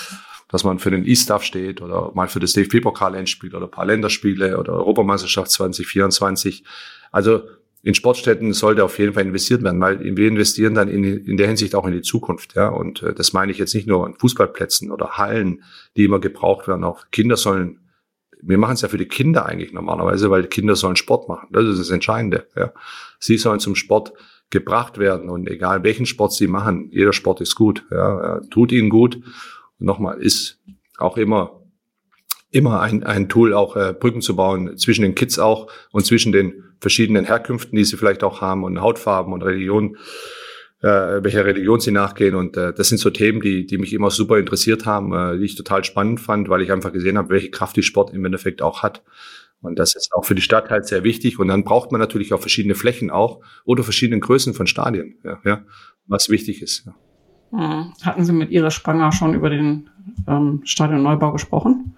dass 0.54 0.62
man 0.62 0.78
für 0.78 0.92
den 0.92 1.04
E-Staff 1.04 1.42
steht 1.42 1.82
oder 1.82 2.12
mal 2.14 2.28
für 2.28 2.38
das 2.38 2.52
DFB-Pokal 2.52 3.26
spielt 3.26 3.54
oder 3.54 3.66
ein 3.66 3.72
paar 3.72 3.86
Länderspiele 3.86 4.56
oder 4.56 4.74
Europameisterschaft 4.74 5.50
2024. 5.50 6.62
Also 7.10 7.42
in 7.82 7.96
Sportstätten 7.96 8.52
sollte 8.52 8.84
auf 8.84 9.00
jeden 9.00 9.14
Fall 9.14 9.24
investiert 9.24 9.64
werden, 9.64 9.80
weil 9.80 9.98
wir 9.98 10.28
investieren 10.28 10.74
dann 10.74 10.86
in, 10.86 11.02
in 11.02 11.36
der 11.38 11.48
Hinsicht 11.48 11.74
auch 11.74 11.88
in 11.88 11.92
die 11.92 12.02
Zukunft, 12.02 12.54
ja. 12.54 12.68
Und 12.68 13.02
äh, 13.02 13.12
das 13.12 13.32
meine 13.32 13.50
ich 13.50 13.58
jetzt 13.58 13.74
nicht 13.74 13.88
nur 13.88 14.06
an 14.06 14.14
Fußballplätzen 14.14 14.92
oder 14.92 15.18
Hallen, 15.18 15.64
die 15.96 16.04
immer 16.04 16.20
gebraucht 16.20 16.68
werden. 16.68 16.84
Auch 16.84 17.06
Kinder 17.10 17.36
sollen 17.36 17.80
wir 18.40 18.58
machen 18.58 18.74
es 18.74 18.82
ja 18.82 18.88
für 18.88 18.98
die 18.98 19.08
Kinder 19.08 19.46
eigentlich 19.46 19.72
normalerweise, 19.72 20.30
weil 20.30 20.46
Kinder 20.46 20.76
sollen 20.76 20.94
Sport 20.94 21.28
machen. 21.28 21.48
Das 21.50 21.64
ist 21.64 21.80
das 21.80 21.90
Entscheidende. 21.90 22.46
Ja. 22.54 22.72
Sie 23.18 23.38
sollen 23.38 23.58
zum 23.58 23.74
Sport 23.74 24.12
gebracht 24.50 24.98
werden 24.98 25.30
und 25.30 25.48
egal 25.48 25.82
welchen 25.82 26.06
Sport 26.06 26.32
sie 26.34 26.46
machen, 26.46 26.90
jeder 26.92 27.12
Sport 27.12 27.40
ist 27.40 27.56
gut. 27.56 27.84
Ja, 27.90 28.40
tut 28.50 28.70
ihnen 28.70 28.90
gut. 28.90 29.18
Nochmal, 29.84 30.20
ist 30.20 30.60
auch 30.98 31.16
immer 31.16 31.60
immer 32.50 32.80
ein, 32.80 33.02
ein 33.02 33.28
Tool, 33.28 33.52
auch 33.52 33.74
äh, 33.74 33.92
Brücken 33.98 34.20
zu 34.20 34.36
bauen 34.36 34.78
zwischen 34.78 35.02
den 35.02 35.16
Kids 35.16 35.40
auch 35.40 35.68
und 35.90 36.06
zwischen 36.06 36.30
den 36.30 36.62
verschiedenen 36.80 37.24
Herkünften, 37.24 37.76
die 37.76 37.84
sie 37.84 37.96
vielleicht 37.96 38.22
auch 38.22 38.40
haben 38.40 38.62
und 38.62 38.80
Hautfarben 38.80 39.32
und 39.32 39.42
Religion 39.42 39.96
äh, 40.84 41.24
welcher 41.24 41.46
Religion 41.46 41.80
sie 41.80 41.92
nachgehen. 41.92 42.34
Und 42.34 42.58
äh, 42.58 42.74
das 42.74 42.90
sind 42.90 42.98
so 42.98 43.08
Themen, 43.08 43.40
die, 43.40 43.66
die 43.66 43.78
mich 43.78 43.94
immer 43.94 44.10
super 44.10 44.38
interessiert 44.38 44.84
haben, 44.84 45.12
äh, 45.14 45.38
die 45.38 45.46
ich 45.46 45.56
total 45.56 45.82
spannend 45.82 46.20
fand, 46.20 46.50
weil 46.50 46.60
ich 46.60 46.70
einfach 46.70 46.92
gesehen 46.92 47.16
habe, 47.16 47.30
welche 47.30 47.50
Kraft 47.50 47.76
die 47.76 47.82
Sport 47.82 48.12
im 48.12 48.24
Endeffekt 48.24 48.60
auch 48.60 48.82
hat. 48.82 49.02
Und 49.62 49.78
das 49.78 49.96
ist 49.96 50.12
auch 50.12 50.26
für 50.26 50.34
die 50.34 50.42
Stadt 50.42 50.68
halt 50.68 50.86
sehr 50.86 51.02
wichtig. 51.02 51.38
Und 51.38 51.48
dann 51.48 51.64
braucht 51.64 51.90
man 51.90 52.00
natürlich 52.00 52.34
auch 52.34 52.40
verschiedene 52.40 52.74
Flächen 52.74 53.10
auch 53.10 53.40
oder 53.64 53.82
verschiedene 53.82 54.20
Größen 54.20 54.52
von 54.52 54.66
Stadien, 54.66 55.18
ja, 55.24 55.40
ja, 55.44 55.64
was 56.06 56.28
wichtig 56.28 56.60
ist. 56.60 56.84
Ja. 56.84 56.94
Hm. 57.54 57.92
Hatten 58.02 58.24
Sie 58.24 58.32
mit 58.32 58.50
Ihrer 58.50 58.70
Spranger 58.70 59.12
schon 59.12 59.34
über 59.34 59.48
den 59.48 59.88
ähm, 60.26 60.62
Stadionneubau 60.64 61.32
gesprochen? 61.32 61.96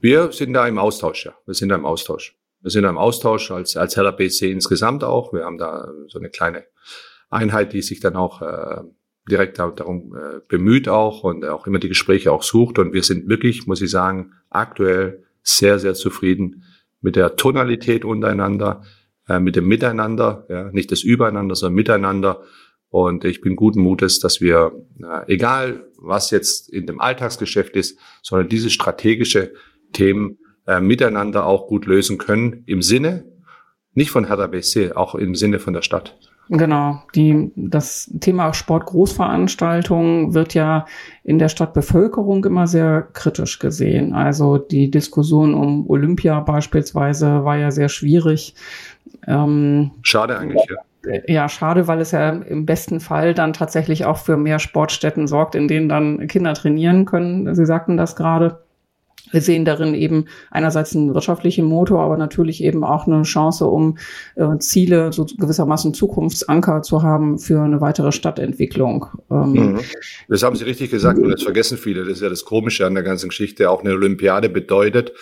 Wir 0.00 0.32
sind 0.32 0.54
da 0.54 0.66
im 0.66 0.78
Austausch, 0.78 1.26
ja. 1.26 1.34
Wir 1.46 1.54
sind 1.54 1.68
da 1.68 1.74
im 1.74 1.84
Austausch. 1.84 2.36
Wir 2.62 2.70
sind 2.70 2.82
da 2.82 2.90
im 2.90 2.98
Austausch 2.98 3.50
als, 3.50 3.76
als 3.76 3.96
Heller 3.96 4.12
BC 4.12 4.42
insgesamt 4.50 5.04
auch. 5.04 5.32
Wir 5.32 5.44
haben 5.44 5.58
da 5.58 5.88
so 6.08 6.18
eine 6.18 6.30
kleine 6.30 6.64
Einheit, 7.28 7.72
die 7.72 7.82
sich 7.82 8.00
dann 8.00 8.16
auch 8.16 8.42
äh, 8.42 8.82
direkt 9.30 9.58
darum 9.58 10.14
äh, 10.16 10.40
bemüht 10.48 10.88
auch 10.88 11.24
und 11.24 11.44
auch 11.44 11.66
immer 11.66 11.78
die 11.78 11.88
Gespräche 11.88 12.32
auch 12.32 12.42
sucht. 12.42 12.78
Und 12.78 12.92
wir 12.92 13.02
sind 13.02 13.28
wirklich, 13.28 13.66
muss 13.66 13.82
ich 13.82 13.90
sagen, 13.90 14.32
aktuell 14.48 15.24
sehr, 15.42 15.78
sehr 15.78 15.94
zufrieden 15.94 16.64
mit 17.00 17.16
der 17.16 17.36
Tonalität 17.36 18.04
untereinander, 18.04 18.82
äh, 19.28 19.40
mit 19.40 19.56
dem 19.56 19.68
Miteinander, 19.68 20.46
ja, 20.48 20.70
nicht 20.72 20.90
das 20.90 21.02
Übereinander, 21.02 21.54
sondern 21.54 21.74
Miteinander. 21.74 22.42
Und 22.90 23.24
ich 23.24 23.40
bin 23.40 23.56
guten 23.56 23.80
Mutes, 23.80 24.18
dass 24.18 24.40
wir, 24.40 24.72
egal 25.26 25.86
was 25.96 26.30
jetzt 26.30 26.68
in 26.68 26.86
dem 26.86 27.00
Alltagsgeschäft 27.00 27.76
ist, 27.76 27.98
sondern 28.22 28.48
diese 28.48 28.68
strategische 28.68 29.52
Themen 29.92 30.38
äh, 30.66 30.80
miteinander 30.80 31.46
auch 31.46 31.68
gut 31.68 31.86
lösen 31.86 32.18
können, 32.18 32.64
im 32.66 32.82
Sinne, 32.82 33.24
nicht 33.94 34.10
von 34.10 34.26
Hertha 34.26 34.46
BSC, 34.46 34.92
auch 34.92 35.14
im 35.14 35.34
Sinne 35.34 35.58
von 35.58 35.72
der 35.72 35.82
Stadt. 35.82 36.18
Genau, 36.52 37.00
die, 37.14 37.52
das 37.54 38.12
Thema 38.20 38.52
Sportgroßveranstaltungen 38.52 40.34
wird 40.34 40.54
ja 40.54 40.84
in 41.22 41.38
der 41.38 41.48
Stadtbevölkerung 41.48 42.44
immer 42.44 42.66
sehr 42.66 43.02
kritisch 43.12 43.60
gesehen. 43.60 44.14
Also 44.14 44.58
die 44.58 44.90
Diskussion 44.90 45.54
um 45.54 45.88
Olympia 45.88 46.40
beispielsweise 46.40 47.44
war 47.44 47.56
ja 47.56 47.70
sehr 47.70 47.88
schwierig. 47.88 48.56
Ähm, 49.28 49.92
Schade 50.02 50.36
eigentlich, 50.38 50.66
ja. 50.68 50.76
Ja, 51.26 51.48
schade, 51.48 51.88
weil 51.88 52.00
es 52.00 52.10
ja 52.10 52.28
im 52.28 52.66
besten 52.66 53.00
Fall 53.00 53.32
dann 53.32 53.52
tatsächlich 53.52 54.04
auch 54.04 54.18
für 54.18 54.36
mehr 54.36 54.58
Sportstätten 54.58 55.26
sorgt, 55.26 55.54
in 55.54 55.66
denen 55.66 55.88
dann 55.88 56.26
Kinder 56.26 56.52
trainieren 56.52 57.06
können. 57.06 57.54
Sie 57.54 57.64
sagten 57.64 57.96
das 57.96 58.16
gerade. 58.16 58.60
Wir 59.30 59.40
sehen 59.40 59.64
darin 59.64 59.94
eben 59.94 60.26
einerseits 60.50 60.94
einen 60.96 61.14
wirtschaftlichen 61.14 61.64
Motor, 61.64 62.02
aber 62.02 62.16
natürlich 62.16 62.64
eben 62.64 62.84
auch 62.84 63.06
eine 63.06 63.22
Chance, 63.22 63.66
um 63.66 63.98
äh, 64.34 64.58
Ziele, 64.58 65.12
so 65.12 65.24
gewissermaßen 65.24 65.94
Zukunftsanker 65.94 66.82
zu 66.82 67.02
haben 67.02 67.38
für 67.38 67.62
eine 67.62 67.80
weitere 67.80 68.12
Stadtentwicklung. 68.12 69.06
Ähm, 69.30 69.52
mhm. 69.52 69.80
Das 70.28 70.42
haben 70.42 70.56
Sie 70.56 70.64
richtig 70.64 70.90
gesagt 70.90 71.18
und 71.18 71.30
das 71.30 71.42
vergessen 71.42 71.78
viele. 71.78 72.00
Das 72.00 72.14
ist 72.14 72.22
ja 72.22 72.28
das 72.28 72.44
Komische 72.44 72.86
an 72.86 72.94
der 72.94 73.04
ganzen 73.04 73.28
Geschichte. 73.28 73.70
Auch 73.70 73.84
eine 73.84 73.92
Olympiade 73.92 74.48
bedeutet, 74.48 75.12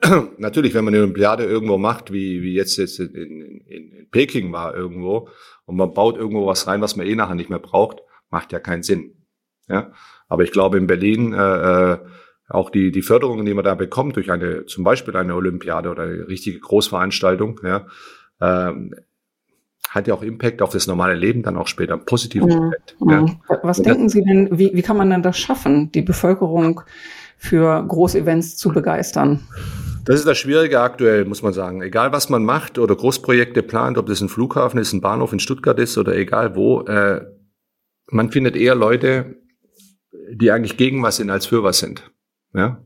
natürlich, 0.38 0.74
wenn 0.74 0.84
man 0.84 0.94
eine 0.94 1.02
Olympiade 1.02 1.44
irgendwo 1.44 1.78
macht, 1.78 2.12
wie, 2.12 2.42
wie 2.42 2.54
jetzt, 2.54 2.76
jetzt 2.76 3.00
in, 3.00 3.14
in, 3.14 3.60
in 3.66 4.08
Peking 4.10 4.52
war 4.52 4.74
irgendwo, 4.74 5.28
und 5.64 5.76
man 5.76 5.92
baut 5.92 6.16
irgendwo 6.16 6.46
was 6.46 6.66
rein, 6.66 6.80
was 6.80 6.96
man 6.96 7.06
eh 7.06 7.14
nachher 7.14 7.34
nicht 7.34 7.50
mehr 7.50 7.58
braucht, 7.58 7.98
macht 8.30 8.52
ja 8.52 8.60
keinen 8.60 8.82
Sinn. 8.82 9.14
Ja, 9.68 9.92
aber 10.28 10.44
ich 10.44 10.52
glaube 10.52 10.78
in 10.78 10.86
Berlin 10.86 11.34
äh, 11.34 11.92
äh 11.92 11.98
auch 12.50 12.70
die, 12.70 12.90
die 12.90 13.02
Förderungen, 13.02 13.44
die 13.44 13.52
man 13.52 13.64
da 13.64 13.74
bekommt 13.74 14.16
durch 14.16 14.30
eine, 14.30 14.64
zum 14.66 14.82
Beispiel 14.82 15.14
eine 15.16 15.34
Olympiade 15.34 15.90
oder 15.90 16.04
eine 16.04 16.28
richtige 16.28 16.58
Großveranstaltung, 16.58 17.60
ja, 17.62 17.86
ähm, 18.40 18.94
hat 19.90 20.06
ja 20.06 20.14
auch 20.14 20.22
Impact 20.22 20.62
auf 20.62 20.70
das 20.70 20.86
normale 20.86 21.14
Leben 21.14 21.42
dann 21.42 21.56
auch 21.56 21.66
später, 21.66 21.94
einen 21.94 22.04
positiven 22.04 22.48
mhm. 22.48 22.64
Impact. 22.64 22.96
Ja. 23.00 23.20
Mhm. 23.20 23.40
Was 23.62 23.78
Und 23.78 23.86
denken 23.86 24.08
Sie 24.08 24.22
denn, 24.22 24.58
wie, 24.58 24.70
wie 24.74 24.82
kann 24.82 24.96
man 24.96 25.10
denn 25.10 25.22
das 25.22 25.38
schaffen, 25.38 25.92
die 25.92 26.02
Bevölkerung 26.02 26.82
für 27.38 27.84
Großevents 27.86 28.56
zu 28.56 28.70
begeistern? 28.70 29.40
Das 30.04 30.18
ist 30.18 30.26
das 30.26 30.38
Schwierige 30.38 30.80
aktuell, 30.80 31.24
muss 31.24 31.42
man 31.42 31.52
sagen. 31.52 31.82
Egal 31.82 32.12
was 32.12 32.28
man 32.28 32.44
macht 32.44 32.78
oder 32.78 32.96
Großprojekte 32.96 33.62
plant, 33.62 33.98
ob 33.98 34.06
das 34.06 34.20
ein 34.20 34.28
Flughafen 34.28 34.80
ist, 34.80 34.92
ein 34.92 35.00
Bahnhof 35.00 35.32
in 35.32 35.38
Stuttgart 35.38 35.78
ist 35.78 35.98
oder 35.98 36.16
egal 36.16 36.56
wo, 36.56 36.80
äh, 36.82 37.24
man 38.10 38.30
findet 38.30 38.56
eher 38.56 38.74
Leute, 38.74 39.36
die 40.32 40.50
eigentlich 40.50 40.76
gegen 40.76 41.02
was 41.02 41.16
sind 41.16 41.30
als 41.30 41.46
für 41.46 41.62
was 41.62 41.78
sind. 41.78 42.10
Ja? 42.54 42.82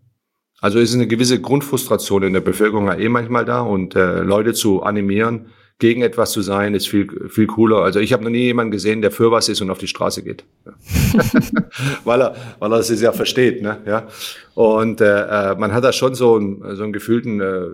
Also 0.60 0.78
ist 0.78 0.94
eine 0.94 1.06
gewisse 1.06 1.40
Grundfrustration 1.40 2.22
in 2.22 2.32
der 2.32 2.40
Bevölkerung 2.40 2.86
ja 2.86 2.94
eh 2.94 3.08
manchmal 3.08 3.44
da 3.44 3.60
und 3.60 3.96
äh, 3.96 4.20
Leute 4.20 4.52
zu 4.52 4.82
animieren, 4.82 5.46
gegen 5.82 6.00
etwas 6.02 6.30
zu 6.30 6.42
sein, 6.42 6.74
ist 6.74 6.88
viel, 6.88 7.08
viel 7.28 7.48
cooler. 7.48 7.78
Also 7.78 7.98
ich 7.98 8.12
habe 8.12 8.22
noch 8.22 8.30
nie 8.30 8.44
jemanden 8.44 8.70
gesehen, 8.70 9.02
der 9.02 9.10
für 9.10 9.32
was 9.32 9.48
ist 9.48 9.60
und 9.60 9.68
auf 9.68 9.78
die 9.78 9.88
Straße 9.88 10.22
geht. 10.22 10.44
Weil, 12.04 12.22
er, 12.22 12.36
weil 12.60 12.72
er 12.72 12.78
es 12.78 13.00
ja 13.00 13.10
versteht. 13.10 13.62
Ne? 13.62 13.78
Ja? 13.84 14.06
Und 14.54 15.00
äh, 15.00 15.50
äh 15.50 15.56
man 15.56 15.72
hat 15.72 15.82
da 15.82 15.92
schon 15.92 16.14
so, 16.14 16.38
ein, 16.38 16.62
so 16.76 16.84
einen 16.84 16.92
gefühlten 16.92 17.40
äh, 17.40 17.64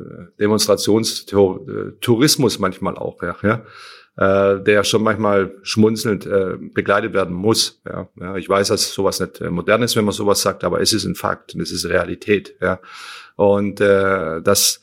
Demonstrationstourismus 0.41 2.59
manchmal 2.59 2.97
auch. 2.97 3.23
Ja? 3.23 3.37
ja? 3.43 3.61
äh, 4.17 4.59
der 4.63 4.85
schon 4.85 5.03
manchmal 5.03 5.53
schmunzelnd 5.63 6.25
äh, 6.25 6.57
begleitet 6.59 7.13
werden 7.13 7.35
muss. 7.35 7.83
Ja, 7.87 8.09
ja, 8.19 8.37
ich 8.37 8.49
weiß, 8.49 8.69
dass 8.69 8.91
sowas 8.91 9.21
nicht 9.21 9.43
äh, 9.43 9.51
modern 9.51 9.83
ist, 9.83 9.97
wenn 9.97 10.07
man 10.07 10.15
sowas 10.15 10.41
sagt, 10.41 10.65
aber 10.65 10.81
es 10.81 10.95
ist 10.95 11.05
ein 11.05 11.15
Fakt 11.15 11.55
und 11.55 11.61
es 11.61 11.73
ist 11.73 11.85
Realität. 11.85 12.55
Ja, 12.63 12.81
und 13.37 13.83
äh, 13.83 14.41
das, 14.41 14.81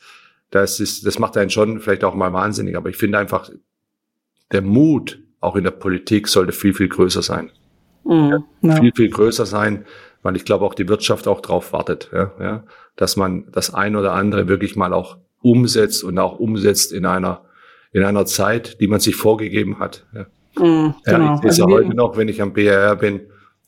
das 0.56 0.80
ist, 0.80 1.06
das 1.06 1.18
macht 1.18 1.36
einen 1.36 1.50
schon 1.50 1.80
vielleicht 1.80 2.04
auch 2.04 2.14
mal 2.14 2.32
wahnsinnig. 2.32 2.76
Aber 2.76 2.88
ich 2.88 2.96
finde 2.96 3.18
einfach, 3.18 3.50
der 4.52 4.62
Mut 4.62 5.20
auch 5.40 5.56
in 5.56 5.64
der 5.64 5.70
Politik 5.70 6.28
sollte 6.28 6.52
viel 6.52 6.74
viel 6.74 6.88
größer 6.88 7.22
sein. 7.22 7.50
Mhm, 8.04 8.44
ja. 8.62 8.76
Viel 8.76 8.92
viel 8.94 9.10
größer 9.10 9.46
sein, 9.46 9.84
weil 10.22 10.36
ich 10.36 10.44
glaube 10.44 10.64
auch 10.64 10.74
die 10.74 10.88
Wirtschaft 10.88 11.28
auch 11.28 11.40
drauf 11.40 11.72
wartet, 11.72 12.10
ja, 12.12 12.32
ja, 12.40 12.64
dass 12.96 13.16
man 13.16 13.50
das 13.52 13.74
ein 13.74 13.96
oder 13.96 14.12
andere 14.12 14.48
wirklich 14.48 14.76
mal 14.76 14.92
auch 14.92 15.18
umsetzt 15.42 16.04
und 16.04 16.18
auch 16.18 16.38
umsetzt 16.38 16.92
in 16.92 17.04
einer 17.04 17.42
in 17.92 18.02
einer 18.02 18.26
Zeit, 18.26 18.80
die 18.80 18.88
man 18.88 19.00
sich 19.00 19.16
vorgegeben 19.16 19.78
hat. 19.78 20.06
Ja. 20.14 20.26
Mhm, 20.58 20.94
genau. 21.04 21.18
ja, 21.18 21.34
ich 21.44 21.52
sehe 21.52 21.64
also 21.64 21.68
ja 21.68 21.74
heute 21.74 21.94
noch, 21.94 22.16
wenn 22.16 22.28
ich 22.28 22.40
am 22.40 22.52
BRR 22.52 22.96
bin, 22.96 23.20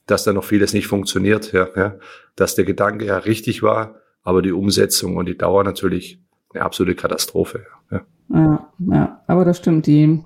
dass 0.06 0.24
da 0.24 0.32
noch 0.32 0.44
vieles 0.44 0.72
nicht 0.72 0.86
funktioniert, 0.86 1.52
ja, 1.52 1.68
ja, 1.76 1.96
dass 2.36 2.54
der 2.54 2.64
Gedanke 2.64 3.04
ja 3.04 3.18
richtig 3.18 3.62
war, 3.62 3.96
aber 4.22 4.42
die 4.42 4.52
Umsetzung 4.52 5.16
und 5.16 5.26
die 5.26 5.36
Dauer 5.36 5.64
natürlich 5.64 6.20
eine 6.52 6.64
absolute 6.64 6.94
Katastrophe. 6.94 7.66
Ja, 7.90 8.00
ja, 8.30 8.68
ja 8.78 9.20
aber 9.26 9.44
das 9.44 9.58
stimmt. 9.58 9.86
Die 9.86 10.24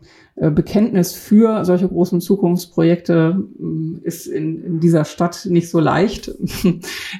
Bekenntnis 0.50 1.14
für 1.14 1.64
solche 1.64 1.88
großen 1.88 2.20
Zukunftsprojekte 2.20 3.44
mm, 3.58 3.98
ist 4.02 4.26
in, 4.26 4.64
in 4.64 4.80
dieser 4.80 5.04
Stadt 5.04 5.46
nicht 5.48 5.70
so 5.70 5.80
leicht. 5.80 6.30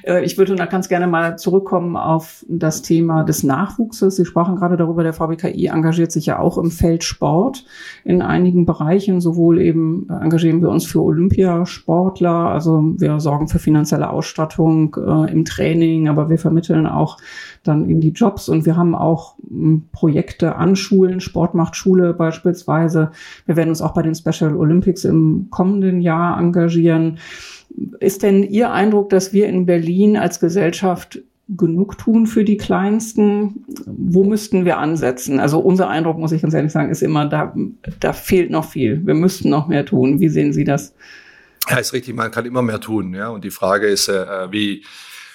Äh, 0.05 0.25
ich 0.25 0.37
würde 0.37 0.55
da 0.55 0.65
ganz 0.65 0.89
gerne 0.89 1.07
mal 1.07 1.37
zurückkommen 1.37 1.95
auf 1.95 2.43
das 2.49 2.81
Thema 2.81 3.23
des 3.23 3.43
Nachwuchses. 3.43 4.15
Sie 4.15 4.25
sprachen 4.25 4.55
gerade 4.55 4.75
darüber, 4.75 5.03
der 5.03 5.13
VBKI 5.13 5.67
engagiert 5.67 6.11
sich 6.11 6.25
ja 6.25 6.39
auch 6.39 6.57
im 6.57 6.71
Feld 6.71 7.03
Sport 7.03 7.63
in 8.03 8.21
einigen 8.21 8.65
Bereichen. 8.65 9.21
Sowohl 9.21 9.61
eben 9.61 10.07
äh, 10.09 10.13
engagieren 10.13 10.61
wir 10.61 10.69
uns 10.69 10.85
für 10.85 11.01
Olympiasportler, 11.01 12.49
also 12.49 12.83
wir 12.97 13.19
sorgen 13.19 13.47
für 13.47 13.59
finanzielle 13.59 14.09
Ausstattung 14.09 14.97
äh, 14.97 15.31
im 15.31 15.45
Training, 15.45 16.09
aber 16.09 16.29
wir 16.29 16.39
vermitteln 16.39 16.87
auch 16.87 17.17
dann 17.63 17.89
in 17.89 18.01
die 18.01 18.11
Jobs 18.11 18.49
und 18.49 18.65
wir 18.65 18.75
haben 18.75 18.95
auch 18.95 19.35
mm, 19.49 19.77
Projekte 19.91 20.55
an 20.55 20.75
Schulen, 20.75 21.21
Sport 21.21 21.53
macht 21.53 21.75
Schule 21.75 22.13
beispielsweise 22.13 23.11
wir 23.45 23.55
werden 23.55 23.69
uns 23.69 23.81
auch 23.81 23.93
bei 23.93 24.01
den 24.01 24.15
Special 24.15 24.55
Olympics 24.55 25.03
im 25.05 25.47
kommenden 25.49 26.01
Jahr 26.01 26.39
engagieren. 26.39 27.19
Ist 27.99 28.23
denn 28.23 28.43
Ihr 28.43 28.71
Eindruck, 28.71 29.09
dass 29.09 29.33
wir 29.33 29.47
in 29.47 29.65
Berlin 29.65 30.17
als 30.17 30.39
Gesellschaft 30.39 31.19
genug 31.49 31.97
tun 31.97 32.27
für 32.27 32.43
die 32.43 32.57
Kleinsten? 32.57 33.65
Wo 33.85 34.23
müssten 34.23 34.65
wir 34.65 34.77
ansetzen? 34.77 35.39
Also 35.39 35.59
unser 35.59 35.89
Eindruck, 35.89 36.17
muss 36.17 36.31
ich 36.31 36.41
ganz 36.41 36.53
ehrlich 36.53 36.71
sagen, 36.71 36.89
ist 36.89 37.03
immer, 37.03 37.25
da, 37.25 37.53
da 37.99 38.13
fehlt 38.13 38.51
noch 38.51 38.65
viel. 38.65 39.05
Wir 39.05 39.13
müssten 39.13 39.49
noch 39.49 39.67
mehr 39.67 39.85
tun. 39.85 40.19
Wie 40.19 40.29
sehen 40.29 40.53
Sie 40.53 40.63
das? 40.63 40.93
Ja, 41.69 41.77
ist 41.77 41.93
richtig. 41.93 42.15
Man 42.15 42.31
kann 42.31 42.45
immer 42.45 42.61
mehr 42.61 42.79
tun. 42.79 43.13
Ja, 43.13 43.29
und 43.29 43.43
die 43.43 43.51
Frage 43.51 43.87
ist, 43.87 44.07
äh, 44.09 44.51
wie, 44.51 44.83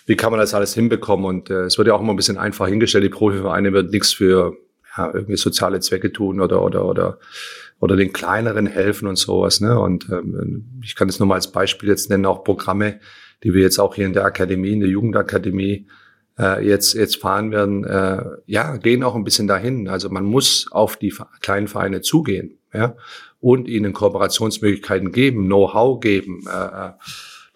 wie 0.06 0.16
kann 0.16 0.30
man 0.30 0.40
das 0.40 0.54
alles 0.54 0.74
hinbekommen? 0.74 1.26
Und 1.26 1.50
äh, 1.50 1.64
es 1.64 1.78
wird 1.78 1.88
ja 1.88 1.94
auch 1.94 2.00
immer 2.00 2.12
ein 2.12 2.16
bisschen 2.16 2.38
einfach 2.38 2.68
hingestellt. 2.68 3.04
Die 3.04 3.10
Profivereine 3.10 3.72
wird 3.72 3.92
nichts 3.92 4.12
für 4.12 4.56
ja, 4.98 5.10
irgendwie 5.14 5.36
soziale 5.36 5.80
Zwecke 5.80 6.12
tun 6.12 6.40
oder 6.40 6.62
oder 6.62 6.84
oder 6.84 7.18
oder 7.80 7.96
den 7.96 8.12
kleineren 8.12 8.66
helfen 8.66 9.06
und 9.06 9.16
sowas. 9.16 9.60
Ne? 9.60 9.78
Und 9.78 10.08
ähm, 10.10 10.80
ich 10.82 10.96
kann 10.96 11.08
es 11.08 11.20
nur 11.20 11.28
mal 11.28 11.36
als 11.36 11.52
Beispiel 11.52 11.88
jetzt 11.88 12.10
nennen, 12.10 12.26
auch 12.26 12.42
Programme, 12.42 12.98
die 13.44 13.54
wir 13.54 13.62
jetzt 13.62 13.78
auch 13.78 13.94
hier 13.94 14.06
in 14.06 14.12
der 14.12 14.24
Akademie, 14.24 14.72
in 14.72 14.80
der 14.80 14.88
Jugendakademie 14.88 15.86
äh, 16.38 16.66
jetzt 16.66 16.94
jetzt 16.94 17.16
fahren 17.16 17.52
werden, 17.52 17.84
äh, 17.84 18.24
ja, 18.46 18.76
gehen 18.76 19.04
auch 19.04 19.14
ein 19.14 19.24
bisschen 19.24 19.46
dahin. 19.46 19.88
Also 19.88 20.10
man 20.10 20.24
muss 20.24 20.66
auf 20.72 20.96
die 20.96 21.14
kleinen 21.40 21.68
Vereine 21.68 22.00
zugehen, 22.00 22.58
ja, 22.74 22.96
und 23.40 23.68
ihnen 23.68 23.92
Kooperationsmöglichkeiten 23.92 25.12
geben, 25.12 25.46
Know-how 25.46 26.00
geben. 26.00 26.44
Äh, 26.48 26.86
äh 26.86 26.92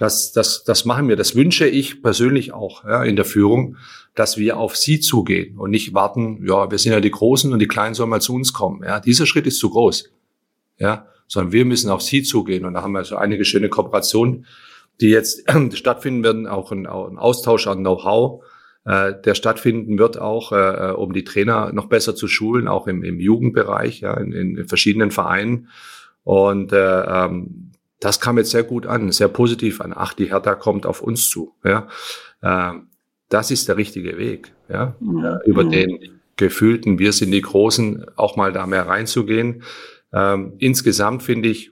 das, 0.03 0.33
das, 0.33 0.65
das 0.65 0.85
machen 0.85 1.09
wir. 1.09 1.15
Das 1.15 1.37
wünsche 1.37 1.65
ich 1.65 2.03
persönlich 2.03 2.53
auch 2.53 2.85
ja, 2.85 3.05
in 3.05 3.15
der 3.15 3.25
Führung, 3.25 3.77
dass 4.17 4.37
wir 4.37 4.57
auf 4.57 4.77
sie 4.77 4.99
zugehen 4.99 5.57
und 5.57 5.71
nicht 5.71 5.95
warten, 5.95 6.45
ja, 6.45 6.69
wir 6.73 6.79
sind 6.79 6.91
ja 6.91 6.99
die 6.99 7.13
Großen 7.13 7.53
und 7.53 7.61
die 7.61 7.69
Kleinen 7.69 7.95
sollen 7.95 8.11
mal 8.11 8.21
zu 8.21 8.35
uns 8.35 8.53
kommen. 8.53 8.83
Ja, 8.83 8.99
dieser 8.99 9.27
Schritt 9.27 9.47
ist 9.47 9.61
zu 9.61 9.71
groß. 9.71 10.11
Ja, 10.79 11.07
sondern 11.29 11.53
wir 11.53 11.65
müssen 11.65 11.89
auf 11.89 12.03
sie 12.03 12.25
zugehen. 12.25 12.65
Und 12.65 12.75
da 12.75 12.83
haben 12.83 12.91
wir 12.93 13.05
so 13.05 13.15
einige 13.15 13.45
schöne 13.45 13.69
Kooperationen, 13.69 14.47
die 15.01 15.11
jetzt 15.11 15.45
stattfinden 15.75 16.25
werden, 16.25 16.49
auch 16.49 16.73
ein, 16.73 16.89
auch 16.89 17.09
ein 17.09 17.17
Austausch 17.17 17.69
an 17.69 17.79
Know-how, 17.79 18.43
äh, 18.85 19.15
der 19.25 19.37
stattfinden 19.37 20.01
wird 20.01 20.19
auch, 20.21 20.51
äh, 20.51 20.91
äh, 20.91 20.93
um 20.95 21.13
die 21.13 21.23
Trainer 21.23 21.73
noch 21.73 21.87
besser 21.87 22.17
zu 22.17 22.27
schulen, 22.27 22.67
auch 22.67 22.89
im, 22.89 23.05
im 23.05 23.21
Jugendbereich, 23.21 24.01
ja, 24.01 24.15
in, 24.15 24.33
in 24.33 24.67
verschiedenen 24.67 25.13
Vereinen. 25.13 25.69
Und 26.25 26.73
äh, 26.73 27.03
ähm, 27.03 27.72
das 28.03 28.19
kam 28.19 28.37
jetzt 28.37 28.51
sehr 28.51 28.65
gut 28.65 28.85
an, 28.85 29.13
sehr 29.13 29.29
positiv 29.29 29.81
an. 29.81 29.95
Ach, 29.95 30.13
die 30.13 30.31
Hertha 30.31 30.57
kommt 30.57 30.87
auf 30.87 31.03
uns 31.03 31.31
zu. 31.31 31.55
Ja, 31.65 31.87
äh, 32.43 32.73
das 33.29 33.53
ist 33.53 33.69
der 33.69 33.77
richtige 33.77 34.19
Weg. 34.19 34.53
Ja, 34.69 34.97
ja 35.23 35.41
über 35.45 35.65
den 35.65 36.21
gefühlten, 36.37 36.99
wir 36.99 37.13
sind 37.13 37.31
die 37.31 37.41
Großen, 37.41 38.05
auch 38.17 38.37
mal 38.37 38.53
da 38.53 38.67
mehr 38.67 38.89
reinzugehen. 38.89 39.63
Ähm, 40.13 40.55
insgesamt 40.59 41.23
finde 41.23 41.49
ich, 41.49 41.71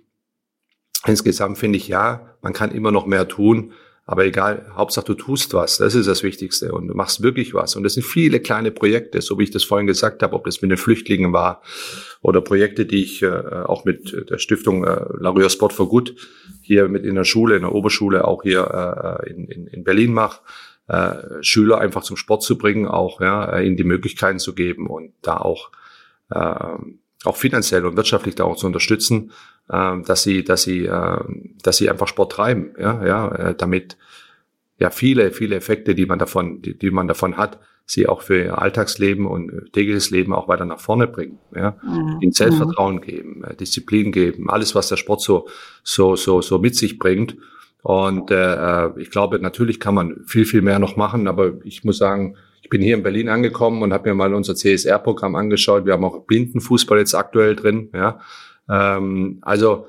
insgesamt 1.05 1.59
finde 1.59 1.79
ich 1.79 1.89
ja, 1.89 2.37
man 2.43 2.53
kann 2.53 2.71
immer 2.71 2.93
noch 2.93 3.07
mehr 3.07 3.27
tun. 3.27 3.73
Aber 4.11 4.25
egal, 4.25 4.67
Hauptsache 4.75 5.05
du 5.05 5.15
tust 5.15 5.55
was, 5.55 5.79
das 5.79 5.95
ist 5.95 6.09
das 6.09 6.25
Wichtigste 6.25 6.73
und 6.73 6.89
du 6.89 6.95
machst 6.95 7.23
wirklich 7.23 7.55
was. 7.55 7.77
Und 7.77 7.85
das 7.85 7.95
sind 7.95 8.03
viele 8.03 8.41
kleine 8.41 8.73
Projekte, 8.73 9.21
so 9.21 9.39
wie 9.39 9.45
ich 9.45 9.53
das 9.53 9.63
vorhin 9.63 9.87
gesagt 9.87 10.25
habe, 10.25 10.35
ob 10.35 10.47
das 10.47 10.63
mit 10.63 10.73
den 10.73 10.79
Flüchtlingen 10.79 11.33
war 11.33 11.63
oder 12.21 12.41
Projekte, 12.41 12.87
die 12.87 13.05
ich 13.05 13.23
äh, 13.23 13.29
auch 13.29 13.85
mit 13.85 14.29
der 14.29 14.39
Stiftung 14.39 14.83
äh, 14.83 15.01
Laria 15.17 15.49
Sport 15.49 15.73
for 15.73 15.89
Good 15.89 16.17
hier 16.61 16.89
mit 16.89 17.05
in 17.05 17.15
der 17.15 17.23
Schule, 17.23 17.55
in 17.55 17.63
der 17.63 17.73
Oberschule, 17.73 18.25
auch 18.25 18.43
hier 18.43 19.21
äh, 19.23 19.31
in, 19.31 19.45
in, 19.45 19.69
in 19.69 19.85
Berlin 19.85 20.13
mache. 20.13 20.41
Äh, 20.89 21.45
Schüler 21.45 21.79
einfach 21.79 22.03
zum 22.03 22.17
Sport 22.17 22.43
zu 22.43 22.59
bringen, 22.59 22.89
auch 22.89 23.21
ja, 23.21 23.61
ihnen 23.61 23.77
die 23.77 23.85
Möglichkeiten 23.85 24.41
zu 24.41 24.57
geben 24.57 24.89
und 24.89 25.13
da 25.23 25.37
auch 25.37 25.71
äh, 26.31 26.75
auch 27.25 27.37
finanziell 27.37 27.85
und 27.85 27.97
wirtschaftlich 27.97 28.35
da 28.35 28.45
auch 28.45 28.57
zu 28.57 28.67
unterstützen, 28.67 29.33
äh, 29.69 30.01
dass 30.03 30.23
sie, 30.23 30.45
dass 30.45 30.63
sie, 30.63 30.87
äh, 30.87 31.19
dass 31.63 31.77
sie 31.77 31.91
einfach 31.91 32.09
Sport 32.09 32.33
treiben, 32.33 32.75
ja, 32.79 33.05
ja, 33.05 33.29
äh, 33.35 33.55
damit 33.55 33.97
ja 34.79 34.91
viele, 34.91 35.31
viele 35.31 35.57
Effekte, 35.57 35.95
die 35.95 36.07
man 36.07 36.19
davon, 36.19 36.63
die, 36.63 36.77
die 36.77 36.91
man 36.91 37.09
davon 37.09 37.37
hat, 37.37 37.61
sie 37.85 38.09
auch 38.09 38.23
für 38.23 38.45
ihr 38.45 38.59
Alltagsleben 38.59 39.27
und 39.27 39.73
tägliches 39.73 40.11
Leben 40.11 40.33
auch 40.33 40.49
weiter 40.49 40.65
nach 40.65 40.81
vorne 40.81 41.09
bringen, 41.09 41.39
ja, 41.55 41.77
mhm. 41.83 42.19
ihnen 42.21 42.33
Selbstvertrauen 42.33 42.97
mhm. 42.97 43.01
geben, 43.03 43.45
äh, 43.45 43.55
Disziplin 43.55 44.13
geben, 44.13 44.49
alles, 44.49 44.75
was 44.75 44.89
der 44.89 44.97
Sport 44.97 45.21
so, 45.21 45.49
so, 45.83 46.17
so, 46.17 46.41
so 46.41 46.59
mit 46.59 46.77
sich 46.77 46.99
bringt. 46.99 47.37
Und 47.83 48.31
äh, 48.31 48.87
äh 48.87 48.91
ich 48.99 49.11
glaube, 49.11 49.39
natürlich 49.41 49.81
kann 49.81 49.95
man 49.95 50.25
viel, 50.27 50.45
viel 50.45 50.63
mehr 50.63 50.79
noch 50.79 50.97
machen, 50.97 51.29
aber 51.29 51.55
ich 51.65 51.85
muss 51.85 51.99
sagen, 51.99 52.37
bin 52.71 52.81
hier 52.81 52.97
in 52.97 53.03
Berlin 53.03 53.29
angekommen 53.29 53.83
und 53.83 53.93
habe 53.93 54.09
mir 54.09 54.15
mal 54.15 54.33
unser 54.33 54.55
CSR-Programm 54.55 55.35
angeschaut. 55.35 55.85
Wir 55.85 55.93
haben 55.93 56.05
auch 56.05 56.25
Blindenfußball 56.25 56.99
jetzt 56.99 57.15
aktuell 57.15 57.57
drin. 57.57 57.91
Ja. 57.93 58.21
Ähm, 58.69 59.39
also 59.43 59.87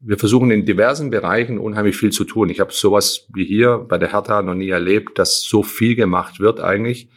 wir 0.00 0.18
versuchen 0.18 0.50
in 0.50 0.66
diversen 0.66 1.10
Bereichen 1.10 1.58
unheimlich 1.58 1.96
viel 1.96 2.12
zu 2.12 2.24
tun. 2.24 2.50
Ich 2.50 2.60
habe 2.60 2.72
sowas 2.72 3.26
wie 3.32 3.44
hier 3.44 3.78
bei 3.88 3.96
der 3.96 4.12
Hertha 4.12 4.42
noch 4.42 4.54
nie 4.54 4.68
erlebt, 4.68 5.18
dass 5.18 5.42
so 5.42 5.62
viel 5.62 5.94
gemacht 5.94 6.40
wird 6.40 6.60
eigentlich. 6.60 7.08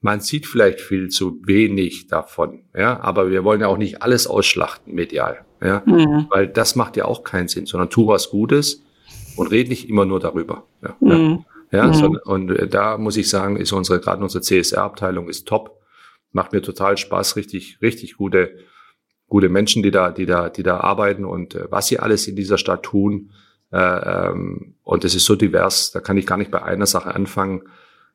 Man 0.00 0.20
sieht 0.20 0.46
vielleicht 0.46 0.80
viel 0.80 1.08
zu 1.08 1.40
wenig 1.44 2.06
davon, 2.08 2.64
ja, 2.76 3.00
aber 3.00 3.30
wir 3.30 3.44
wollen 3.44 3.60
ja 3.60 3.68
auch 3.68 3.78
nicht 3.78 4.02
alles 4.02 4.26
ausschlachten 4.26 4.94
medial, 4.94 5.44
ja, 5.62 5.82
mhm. 5.86 6.26
weil 6.28 6.48
das 6.48 6.76
macht 6.76 6.96
ja 6.96 7.06
auch 7.06 7.24
keinen 7.24 7.48
Sinn, 7.48 7.66
sondern 7.66 7.90
tu 7.90 8.06
was 8.06 8.30
Gutes 8.30 8.82
und 9.36 9.50
red 9.50 9.68
nicht 9.68 9.88
immer 9.88 10.04
nur 10.04 10.20
darüber. 10.20 10.64
Ja, 10.82 10.96
mhm. 11.00 11.30
ja. 11.30 11.44
Ja, 11.76 11.86
mhm. 11.88 11.94
so, 11.94 12.06
und 12.24 12.50
äh, 12.50 12.66
da 12.68 12.96
muss 12.96 13.18
ich 13.18 13.28
sagen, 13.28 13.56
ist 13.56 13.72
unsere, 13.72 14.00
gerade 14.00 14.22
unsere 14.22 14.42
CSR-Abteilung 14.42 15.28
ist 15.28 15.46
top. 15.46 15.78
Macht 16.32 16.52
mir 16.52 16.62
total 16.62 16.96
Spaß, 16.96 17.36
richtig, 17.36 17.78
richtig 17.82 18.16
gute, 18.16 18.56
gute 19.28 19.50
Menschen, 19.50 19.82
die 19.82 19.90
da, 19.90 20.10
die 20.10 20.24
da, 20.24 20.48
die 20.48 20.62
da 20.62 20.80
arbeiten 20.80 21.26
und 21.26 21.54
äh, 21.54 21.70
was 21.70 21.88
sie 21.88 21.98
alles 21.98 22.26
in 22.28 22.34
dieser 22.34 22.56
Stadt 22.56 22.82
tun. 22.82 23.32
Äh, 23.72 23.78
ähm, 23.78 24.76
und 24.82 25.04
es 25.04 25.14
ist 25.14 25.26
so 25.26 25.36
divers, 25.36 25.90
da 25.92 26.00
kann 26.00 26.16
ich 26.16 26.26
gar 26.26 26.38
nicht 26.38 26.50
bei 26.50 26.62
einer 26.62 26.86
Sache 26.86 27.14
anfangen. 27.14 27.62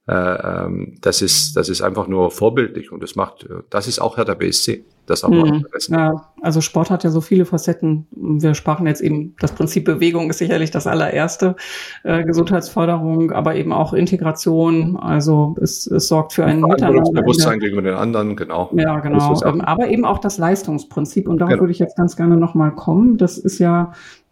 Äh, 0.08 0.14
ähm, 0.14 0.98
das 1.02 1.22
ist, 1.22 1.56
das 1.56 1.70
ist 1.70 1.82
einfach 1.82 2.08
nur 2.08 2.32
vorbildlich 2.32 2.92
und 2.92 3.04
das 3.04 3.16
macht, 3.16 3.48
das 3.70 3.88
ist 3.88 4.00
auch 4.00 4.18
Hertha 4.18 4.34
BSC. 4.34 4.84
Das 5.08 5.24
auch 5.24 5.30
mhm. 5.30 5.66
ja, 5.90 6.32
also 6.42 6.62
Sport 6.62 6.90
hat 6.90 7.04
ja 7.04 7.10
so 7.10 7.22
viele 7.22 7.46
Facetten. 7.46 8.08
Wir 8.12 8.54
sprachen 8.54 8.88
jetzt 8.88 9.02
eben, 9.02 9.36
das 9.40 9.52
Prinzip 9.52 9.84
Bewegung 9.84 10.30
ist 10.30 10.38
sicherlich 10.38 10.72
das 10.72 10.88
allererste, 10.88 11.56
äh, 12.04 12.24
Gesundheitsförderung, 12.24 13.32
aber 13.32 13.56
eben 13.56 13.74
auch 13.74 13.94
Integration. 13.94 14.98
Also 14.98 15.56
es, 15.62 15.88
es 15.88 16.08
sorgt 16.08 16.34
für 16.34 16.46
ein 16.46 16.62
Miteinander. 16.62 17.12
Bewusstsein 17.12 17.60
gegenüber 17.60 17.82
den 17.90 17.98
anderen, 17.98 18.36
genau. 18.36 18.70
Ja, 18.74 19.00
genau. 19.00 19.42
Aber 19.44 19.88
eben 19.90 20.06
auch 20.06 20.20
das 20.20 20.38
Leistungsprinzip. 20.38 21.28
Und 21.28 21.40
darauf 21.40 21.52
genau. 21.52 21.64
würde 21.64 21.74
ich 21.74 21.80
jetzt 21.80 21.98
ganz 21.98 22.16
gerne 22.16 22.38
nochmal 22.38 22.74
kommen. 22.74 23.18
Das 23.18 23.38
ist 23.38 23.60
ja 23.60 23.92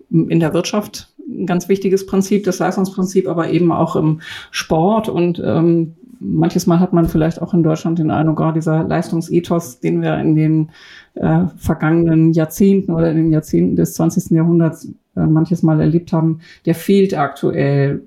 in 0.09 0.39
der 0.39 0.53
Wirtschaft 0.53 1.09
ein 1.29 1.45
ganz 1.45 1.69
wichtiges 1.69 2.05
Prinzip, 2.05 2.43
das 2.43 2.59
Leistungsprinzip, 2.59 3.27
aber 3.27 3.49
eben 3.49 3.71
auch 3.71 3.95
im 3.95 4.21
Sport. 4.51 5.09
Und 5.09 5.41
ähm, 5.43 5.95
manches 6.19 6.67
Mal 6.67 6.79
hat 6.79 6.93
man 6.93 7.07
vielleicht 7.07 7.41
auch 7.41 7.53
in 7.53 7.63
Deutschland 7.63 7.99
den 7.99 8.11
Eindruck, 8.11 8.37
gerade 8.37 8.59
dieser 8.59 8.83
Leistungsethos, 8.83 9.79
den 9.79 10.01
wir 10.01 10.17
in 10.17 10.35
den 10.35 10.71
äh, 11.15 11.45
vergangenen 11.57 12.33
Jahrzehnten 12.33 12.93
oder 12.93 13.11
in 13.11 13.17
den 13.17 13.31
Jahrzehnten 13.31 13.75
des 13.75 13.93
20. 13.93 14.31
Jahrhunderts 14.31 14.89
äh, 15.15 15.21
manches 15.21 15.63
Mal 15.63 15.79
erlebt 15.79 16.13
haben, 16.13 16.41
der 16.65 16.75
fehlt 16.75 17.17
aktuell. 17.17 18.03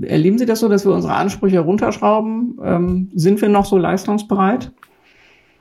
Erleben 0.00 0.38
Sie 0.38 0.46
das 0.46 0.60
so, 0.60 0.68
dass 0.68 0.84
wir 0.84 0.92
unsere 0.92 1.14
Ansprüche 1.14 1.60
runterschrauben? 1.60 2.58
Ähm, 2.62 3.10
sind 3.14 3.40
wir 3.40 3.48
noch 3.48 3.66
so 3.66 3.78
leistungsbereit? 3.78 4.72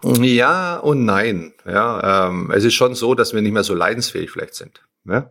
Ja 0.03 0.77
und 0.77 1.05
nein. 1.05 1.53
Ja, 1.65 2.27
ähm, 2.27 2.51
es 2.53 2.63
ist 2.63 2.73
schon 2.73 2.95
so, 2.95 3.13
dass 3.13 3.33
wir 3.33 3.41
nicht 3.41 3.53
mehr 3.53 3.63
so 3.63 3.75
leidensfähig 3.75 4.31
vielleicht 4.31 4.55
sind. 4.55 4.83
Ja? 5.05 5.29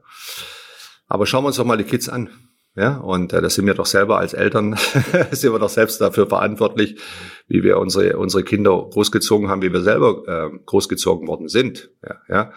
Aber 1.11 1.27
schauen 1.27 1.43
wir 1.45 1.49
uns 1.49 1.57
doch 1.57 1.67
mal 1.67 1.77
die 1.77 1.85
Kids 1.85 2.09
an. 2.09 2.31
Ja, 2.77 2.99
und 2.99 3.33
äh, 3.33 3.43
das 3.43 3.57
sind 3.57 3.67
wir 3.67 3.75
doch 3.75 3.85
selber 3.85 4.19
als 4.19 4.33
Eltern, 4.33 4.77
sind 5.33 5.53
wir 5.53 5.59
doch 5.59 5.69
selbst 5.69 6.01
dafür 6.01 6.29
verantwortlich, 6.29 7.01
wie 7.49 7.65
wir 7.65 7.79
unsere, 7.79 8.17
unsere 8.17 8.45
Kinder 8.45 8.89
großgezogen 8.91 9.49
haben, 9.49 9.61
wie 9.61 9.73
wir 9.73 9.81
selber 9.81 10.23
äh, 10.29 10.57
großgezogen 10.65 11.27
worden 11.27 11.49
sind. 11.49 11.91
Ja, 12.07 12.53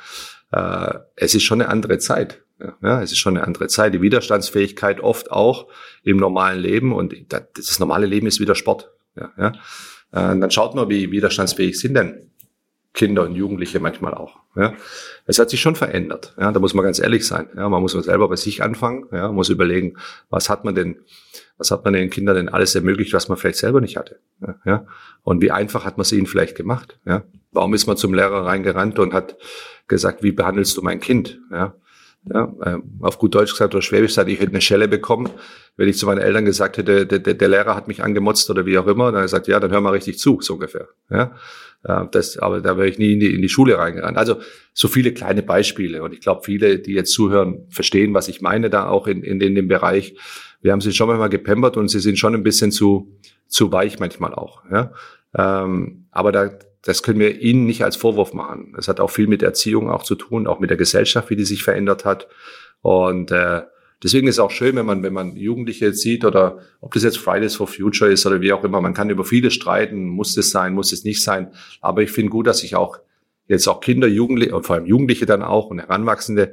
ja. 0.51 0.95
Äh, 0.95 0.99
es 1.15 1.33
ist 1.33 1.43
schon 1.43 1.61
eine 1.61 1.69
andere 1.69 1.97
Zeit. 1.97 2.43
Ja, 2.81 3.01
es 3.01 3.11
ist 3.11 3.17
schon 3.17 3.35
eine 3.35 3.45
andere 3.45 3.67
Zeit. 3.67 3.95
Die 3.95 4.01
Widerstandsfähigkeit 4.01 5.01
oft 5.01 5.31
auch 5.31 5.67
im 6.03 6.17
normalen 6.17 6.59
Leben 6.59 6.93
und 6.93 7.13
das, 7.29 7.41
das 7.55 7.79
normale 7.79 8.05
Leben 8.05 8.27
ist 8.27 8.39
wieder 8.39 8.55
Sport. 8.55 8.91
Ja, 9.15 9.31
ja. 9.37 9.47
Äh, 10.11 10.39
dann 10.39 10.51
schaut 10.51 10.75
mal, 10.75 10.87
wie 10.89 11.11
widerstandsfähig 11.11 11.77
sind 11.79 11.95
denn 11.95 12.29
Kinder 12.93 13.23
und 13.23 13.35
Jugendliche 13.35 13.79
manchmal 13.79 14.13
auch. 14.13 14.39
Ja. 14.55 14.73
Es 15.25 15.39
hat 15.39 15.49
sich 15.49 15.59
schon 15.59 15.75
verändert. 15.75 16.35
Ja, 16.39 16.51
da 16.51 16.59
muss 16.59 16.75
man 16.75 16.85
ganz 16.85 16.99
ehrlich 16.99 17.25
sein. 17.25 17.49
Ja, 17.55 17.67
man 17.67 17.81
muss 17.81 17.93
selber 17.93 18.29
bei 18.29 18.35
sich 18.35 18.61
anfangen. 18.61 19.07
Ja, 19.11 19.31
muss 19.31 19.49
überlegen, 19.49 19.97
was 20.29 20.49
hat 20.49 20.63
man 20.63 20.75
denn, 20.75 20.97
was 21.57 21.71
hat 21.71 21.83
man 21.85 21.93
den 21.93 22.11
Kindern 22.11 22.35
denn 22.35 22.49
alles 22.49 22.75
ermöglicht, 22.75 23.13
was 23.13 23.29
man 23.29 23.37
vielleicht 23.37 23.57
selber 23.57 23.81
nicht 23.81 23.97
hatte. 23.97 24.19
Ja. 24.63 24.85
Und 25.23 25.41
wie 25.41 25.49
einfach 25.49 25.85
hat 25.85 25.97
man 25.97 26.03
es 26.03 26.11
ihnen 26.11 26.27
vielleicht 26.27 26.55
gemacht. 26.55 26.99
Ja. 27.05 27.23
Warum 27.51 27.73
ist 27.73 27.87
man 27.87 27.97
zum 27.97 28.13
Lehrer 28.13 28.45
reingerannt 28.45 28.99
und 28.99 29.13
hat 29.13 29.37
gesagt, 29.87 30.21
wie 30.21 30.31
behandelst 30.31 30.77
du 30.77 30.83
mein 30.83 30.99
Kind? 30.99 31.39
Ja. 31.51 31.75
Ja, 32.31 32.53
äh, 32.61 32.77
auf 33.01 33.19
gut 33.19 33.35
Deutsch 33.35 33.51
gesagt 33.51 33.75
oder 33.75 33.81
Schwäbisch 33.81 34.11
gesagt, 34.11 34.29
ich 34.29 34.39
hätte 34.39 34.51
eine 34.51 34.61
Schelle 34.61 34.87
bekommen, 34.87 35.29
wenn 35.75 35.89
ich 35.89 35.97
zu 35.97 36.05
meinen 36.05 36.19
Eltern 36.19 36.45
gesagt 36.45 36.77
hätte, 36.77 37.05
der, 37.05 37.19
der, 37.19 37.33
der 37.33 37.47
Lehrer 37.49 37.75
hat 37.75 37.89
mich 37.89 38.01
angemotzt 38.01 38.49
oder 38.49 38.65
wie 38.65 38.77
auch 38.77 38.87
immer, 38.87 39.05
dann 39.05 39.15
hat 39.15 39.21
er 39.21 39.23
gesagt, 39.23 39.47
ja, 39.47 39.59
dann 39.59 39.71
hör 39.71 39.81
mal 39.81 39.89
richtig 39.89 40.19
zu, 40.19 40.39
so 40.39 40.53
ungefähr. 40.53 40.87
Ja, 41.09 41.35
äh, 41.83 42.05
das, 42.11 42.37
aber 42.37 42.61
da 42.61 42.77
wäre 42.77 42.87
ich 42.87 42.97
nie 42.97 43.13
in 43.13 43.19
die, 43.19 43.35
in 43.35 43.41
die 43.41 43.49
Schule 43.49 43.77
reingerannt. 43.77 44.17
Also 44.17 44.37
so 44.73 44.87
viele 44.87 45.13
kleine 45.13 45.43
Beispiele 45.43 46.01
und 46.01 46.13
ich 46.13 46.21
glaube, 46.21 46.41
viele, 46.45 46.79
die 46.79 46.93
jetzt 46.93 47.11
zuhören, 47.11 47.65
verstehen, 47.69 48.13
was 48.13 48.29
ich 48.29 48.41
meine 48.41 48.69
da 48.69 48.87
auch 48.87 49.07
in, 49.07 49.21
in, 49.21 49.41
in 49.41 49.55
dem 49.55 49.67
Bereich. 49.67 50.15
Wir 50.61 50.71
haben 50.71 50.79
sie 50.79 50.93
schon 50.93 51.07
manchmal 51.07 51.29
gepempert 51.29 51.75
und 51.75 51.89
sie 51.89 51.99
sind 51.99 52.17
schon 52.17 52.35
ein 52.35 52.43
bisschen 52.43 52.71
zu, 52.71 53.19
zu 53.47 53.73
weich 53.73 53.99
manchmal 53.99 54.33
auch. 54.33 54.63
Ja, 54.71 54.93
ähm, 55.35 56.05
aber 56.11 56.31
da 56.31 56.51
das 56.83 57.01
können 57.01 57.19
wir 57.19 57.41
ihnen 57.41 57.65
nicht 57.65 57.83
als 57.83 57.95
Vorwurf 57.95 58.33
machen. 58.33 58.75
Es 58.77 58.87
hat 58.87 58.99
auch 58.99 59.09
viel 59.09 59.27
mit 59.27 59.41
Erziehung 59.41 59.89
auch 59.89 60.03
zu 60.03 60.15
tun, 60.15 60.47
auch 60.47 60.59
mit 60.59 60.69
der 60.69 60.77
Gesellschaft, 60.77 61.29
wie 61.29 61.37
die 61.37 61.45
sich 61.45 61.63
verändert 61.63 62.03
hat. 62.03 62.27
Und 62.81 63.31
äh, 63.31 63.61
deswegen 64.03 64.27
ist 64.27 64.35
es 64.35 64.39
auch 64.39 64.51
schön, 64.51 64.75
wenn 64.75 64.85
man, 64.85 65.01
wenn 65.01 65.13
man 65.13 65.37
Jugendliche 65.37 65.85
jetzt 65.87 66.01
sieht 66.01 66.25
oder 66.25 66.59
ob 66.81 66.93
das 66.93 67.03
jetzt 67.03 67.17
Fridays 67.17 67.55
for 67.55 67.67
Future 67.67 68.11
ist 68.11 68.25
oder 68.25 68.41
wie 68.41 68.51
auch 68.51 68.65
immer, 68.65 68.81
man 68.81 68.93
kann 68.93 69.09
über 69.09 69.23
viele 69.23 69.49
streiten, 69.49 70.09
muss 70.09 70.35
es 70.35 70.51
sein, 70.51 70.73
muss 70.73 70.91
es 70.91 71.05
nicht 71.05 71.23
sein. 71.23 71.53
Aber 71.79 72.01
ich 72.01 72.11
finde 72.11 72.31
gut, 72.31 72.47
dass 72.47 72.59
sich 72.59 72.75
auch 72.75 72.99
jetzt 73.47 73.67
auch 73.67 73.79
Kinder, 73.79 74.07
Jugendliche 74.07 74.53
und 74.53 74.65
vor 74.65 74.75
allem 74.75 74.85
Jugendliche 74.85 75.25
dann 75.25 75.41
auch 75.41 75.67
und 75.67 75.79
Heranwachsende 75.79 76.51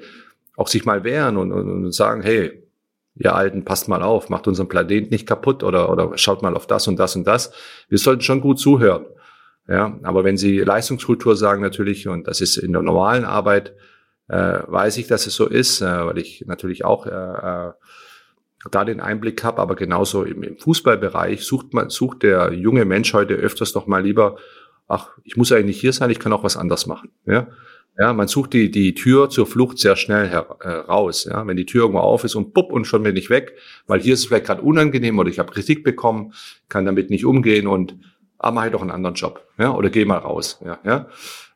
auch 0.56 0.68
sich 0.68 0.84
mal 0.84 1.02
wehren 1.02 1.36
und, 1.36 1.50
und, 1.50 1.68
und 1.68 1.92
sagen, 1.92 2.22
hey, 2.22 2.62
ihr 3.16 3.34
Alten, 3.34 3.64
passt 3.64 3.88
mal 3.88 4.02
auf, 4.02 4.28
macht 4.28 4.46
unseren 4.46 4.68
Planeten 4.68 5.10
nicht 5.10 5.26
kaputt 5.26 5.64
oder, 5.64 5.90
oder 5.90 6.16
schaut 6.18 6.42
mal 6.42 6.54
auf 6.54 6.68
das 6.68 6.86
und 6.86 6.98
das 6.98 7.16
und 7.16 7.26
das. 7.26 7.52
Wir 7.88 7.98
sollten 7.98 8.22
schon 8.22 8.40
gut 8.40 8.60
zuhören. 8.60 9.06
Ja, 9.68 9.98
aber 10.02 10.24
wenn 10.24 10.36
Sie 10.36 10.58
Leistungskultur 10.58 11.36
sagen 11.36 11.62
natürlich, 11.62 12.08
und 12.08 12.26
das 12.26 12.40
ist 12.40 12.56
in 12.56 12.72
der 12.72 12.82
normalen 12.82 13.24
Arbeit, 13.24 13.74
äh, 14.28 14.60
weiß 14.66 14.96
ich, 14.98 15.06
dass 15.06 15.26
es 15.26 15.34
so 15.34 15.46
ist, 15.46 15.80
äh, 15.80 16.06
weil 16.06 16.18
ich 16.18 16.44
natürlich 16.46 16.84
auch 16.84 17.06
äh, 17.06 17.10
äh, 17.10 17.72
da 18.70 18.84
den 18.84 19.00
Einblick 19.00 19.42
habe, 19.42 19.60
aber 19.60 19.74
genauso 19.74 20.24
im, 20.24 20.42
im 20.42 20.58
Fußballbereich 20.58 21.44
sucht 21.44 21.72
man, 21.72 21.88
sucht 21.90 22.22
der 22.22 22.52
junge 22.52 22.84
Mensch 22.84 23.12
heute 23.14 23.34
öfters 23.34 23.72
doch 23.72 23.86
mal 23.86 24.02
lieber, 24.02 24.36
ach, 24.86 25.10
ich 25.24 25.36
muss 25.36 25.52
eigentlich 25.52 25.66
nicht 25.66 25.80
hier 25.80 25.92
sein, 25.92 26.10
ich 26.10 26.18
kann 26.18 26.32
auch 26.32 26.44
was 26.44 26.56
anders 26.56 26.86
machen. 26.86 27.10
Ja, 27.26 27.48
ja, 27.98 28.12
man 28.12 28.28
sucht 28.28 28.52
die, 28.52 28.70
die 28.70 28.94
Tür 28.94 29.28
zur 29.30 29.46
Flucht 29.46 29.78
sehr 29.78 29.96
schnell 29.96 30.28
heraus. 30.28 31.24
Ja, 31.24 31.46
wenn 31.46 31.56
die 31.56 31.66
Tür 31.66 31.82
irgendwo 31.82 32.00
auf 32.00 32.24
ist 32.24 32.34
und 32.34 32.54
pupp 32.54 32.72
und 32.72 32.86
schon 32.86 33.02
bin 33.02 33.16
ich 33.16 33.30
weg, 33.30 33.56
weil 33.86 34.00
hier 34.00 34.14
ist 34.14 34.20
es 34.20 34.26
vielleicht 34.26 34.46
gerade 34.46 34.62
unangenehm 34.62 35.18
oder 35.18 35.28
ich 35.28 35.38
habe 35.38 35.52
Kritik 35.52 35.84
bekommen, 35.84 36.32
kann 36.68 36.86
damit 36.86 37.10
nicht 37.10 37.26
umgehen 37.26 37.66
und 37.66 37.96
ah, 38.40 38.50
mach 38.50 38.66
ich 38.66 38.72
doch 38.72 38.82
einen 38.82 38.90
anderen 38.90 39.14
Job, 39.14 39.46
ja, 39.58 39.72
oder 39.72 39.90
geh 39.90 40.04
mal 40.04 40.18
raus, 40.18 40.60
ja, 40.64 40.78
ja. 40.84 41.06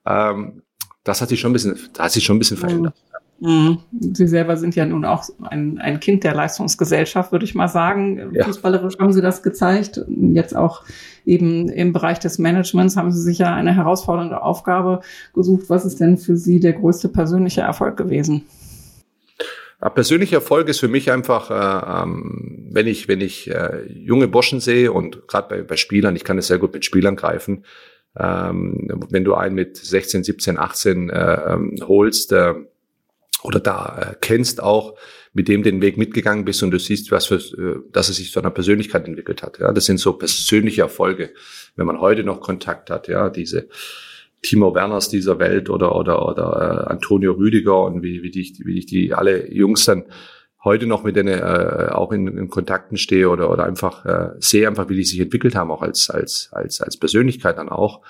Ähm, 0.06 0.62
das 1.02 1.20
hat 1.20 1.28
sich 1.28 1.40
schon 1.40 1.50
ein 1.50 1.54
bisschen, 1.54 1.78
das 1.92 2.04
hat 2.04 2.12
sich 2.12 2.24
schon 2.24 2.36
ein 2.36 2.38
bisschen 2.38 2.56
verändert. 2.56 2.94
Mhm. 3.40 3.78
Sie 4.00 4.26
selber 4.26 4.56
sind 4.56 4.74
ja 4.74 4.86
nun 4.86 5.04
auch 5.04 5.28
ein, 5.42 5.78
ein 5.78 6.00
Kind 6.00 6.24
der 6.24 6.34
Leistungsgesellschaft, 6.34 7.32
würde 7.32 7.44
ich 7.44 7.54
mal 7.54 7.68
sagen. 7.68 8.32
Ja. 8.32 8.44
Fußballerisch 8.44 8.98
haben 8.98 9.12
Sie 9.12 9.20
das 9.20 9.42
gezeigt. 9.42 10.00
Jetzt 10.08 10.56
auch 10.56 10.82
eben 11.26 11.68
im 11.68 11.92
Bereich 11.92 12.18
des 12.20 12.38
Managements 12.38 12.96
haben 12.96 13.12
Sie 13.12 13.20
sich 13.20 13.38
ja 13.38 13.54
eine 13.54 13.74
herausfordernde 13.74 14.40
Aufgabe 14.40 15.00
gesucht. 15.34 15.64
Was 15.68 15.84
ist 15.84 16.00
denn 16.00 16.16
für 16.16 16.36
Sie 16.36 16.60
der 16.60 16.74
größte 16.74 17.08
persönliche 17.08 17.60
Erfolg 17.60 17.96
gewesen? 17.96 18.44
Persönlicher 19.90 20.36
Erfolg 20.36 20.68
ist 20.68 20.80
für 20.80 20.88
mich 20.88 21.10
einfach, 21.10 21.50
äh, 21.50 22.02
ähm, 22.02 22.68
wenn 22.70 22.86
ich, 22.86 23.08
wenn 23.08 23.20
ich 23.20 23.50
äh, 23.50 23.82
junge 23.86 24.28
Burschen 24.28 24.60
sehe 24.60 24.92
und 24.92 25.28
gerade 25.28 25.48
bei, 25.48 25.62
bei 25.62 25.76
Spielern, 25.76 26.16
ich 26.16 26.24
kann 26.24 26.38
es 26.38 26.46
sehr 26.46 26.58
gut 26.58 26.72
mit 26.72 26.84
Spielern 26.84 27.16
greifen, 27.16 27.64
ähm, 28.16 28.88
wenn 29.10 29.24
du 29.24 29.34
einen 29.34 29.54
mit 29.54 29.76
16, 29.76 30.24
17, 30.24 30.58
18 30.58 31.10
äh, 31.10 31.52
ähm, 31.52 31.76
holst 31.86 32.32
äh, 32.32 32.54
oder 33.42 33.60
da 33.60 34.14
kennst 34.20 34.62
auch, 34.62 34.96
mit 35.34 35.48
dem 35.48 35.62
den 35.62 35.82
Weg 35.82 35.98
mitgegangen 35.98 36.44
bist 36.44 36.62
und 36.62 36.70
du 36.70 36.78
siehst, 36.78 37.10
was 37.10 37.26
für, 37.26 37.82
dass 37.90 38.08
er 38.08 38.14
sich 38.14 38.32
zu 38.32 38.38
einer 38.38 38.50
Persönlichkeit 38.50 39.06
entwickelt 39.06 39.42
hat. 39.42 39.58
Ja, 39.58 39.72
das 39.72 39.84
sind 39.84 39.98
so 39.98 40.14
persönliche 40.14 40.82
Erfolge, 40.82 41.34
wenn 41.76 41.86
man 41.86 42.00
heute 42.00 42.22
noch 42.22 42.40
Kontakt 42.40 42.88
hat. 42.88 43.08
Ja, 43.08 43.28
diese 43.28 43.68
Timo 44.44 44.74
Werners 44.74 45.08
dieser 45.08 45.38
Welt 45.38 45.70
oder 45.70 45.96
oder 45.96 46.28
oder 46.28 46.86
äh, 46.86 46.92
Antonio 46.92 47.32
Rüdiger 47.32 47.82
und 47.82 48.02
wie 48.02 48.22
wie 48.22 48.30
die 48.30 48.54
wie 48.64 48.78
ich 48.78 48.86
die 48.86 49.14
alle 49.14 49.50
Jungs 49.50 49.86
dann 49.86 50.04
heute 50.62 50.86
noch 50.86 51.02
mit 51.02 51.16
denen 51.16 51.38
äh, 51.38 51.88
auch 51.90 52.12
in, 52.12 52.26
in 52.26 52.48
Kontakten 52.50 52.98
stehe 52.98 53.30
oder 53.30 53.50
oder 53.50 53.64
einfach 53.64 54.04
äh, 54.04 54.30
sehe 54.38 54.68
einfach 54.68 54.90
wie 54.90 54.96
die 54.96 55.04
sich 55.04 55.18
entwickelt 55.20 55.56
haben 55.56 55.70
auch 55.70 55.80
als 55.80 56.10
als 56.10 56.50
als 56.52 56.82
als 56.82 56.98
Persönlichkeit 56.98 57.56
dann 57.56 57.70
auch 57.70 58.02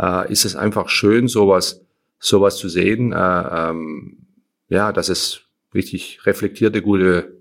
äh, 0.00 0.32
ist 0.32 0.46
es 0.46 0.56
einfach 0.56 0.88
schön 0.88 1.28
sowas 1.28 1.84
sowas 2.18 2.56
zu 2.56 2.70
sehen 2.70 3.12
äh, 3.12 3.16
ähm, 3.16 4.26
ja 4.70 4.90
dass 4.90 5.10
es 5.10 5.42
richtig 5.74 6.24
reflektierte 6.24 6.80
gute 6.80 7.36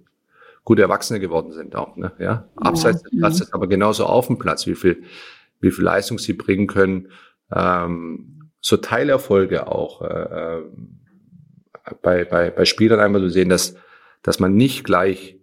gute 0.65 0.81
Erwachsene 0.81 1.21
geworden 1.21 1.53
sind 1.53 1.77
auch 1.77 1.95
ne? 1.95 2.11
Ja? 2.19 2.49
Abseits 2.57 3.03
ja, 3.03 3.09
des 3.09 3.19
Platzes 3.19 3.53
aber 3.53 3.67
genauso 3.67 4.05
auf 4.05 4.27
dem 4.27 4.37
Platz 4.37 4.67
wie 4.67 4.75
viel 4.75 5.03
wie 5.61 5.71
viel 5.71 5.85
Leistung 5.85 6.19
sie 6.19 6.33
bringen 6.33 6.67
können 6.67 7.07
ähm, 7.55 8.32
so 8.63 8.77
Teilerfolge 8.77 9.67
auch 9.67 10.01
äh, 10.01 10.05
äh, 10.05 10.61
bei, 12.01 12.23
bei, 12.23 12.49
bei 12.49 12.65
Spielern 12.65 13.01
einmal 13.01 13.21
zu 13.21 13.29
sehen, 13.29 13.49
dass, 13.49 13.75
dass 14.23 14.39
man 14.39 14.55
nicht 14.55 14.83
gleich 14.85 15.37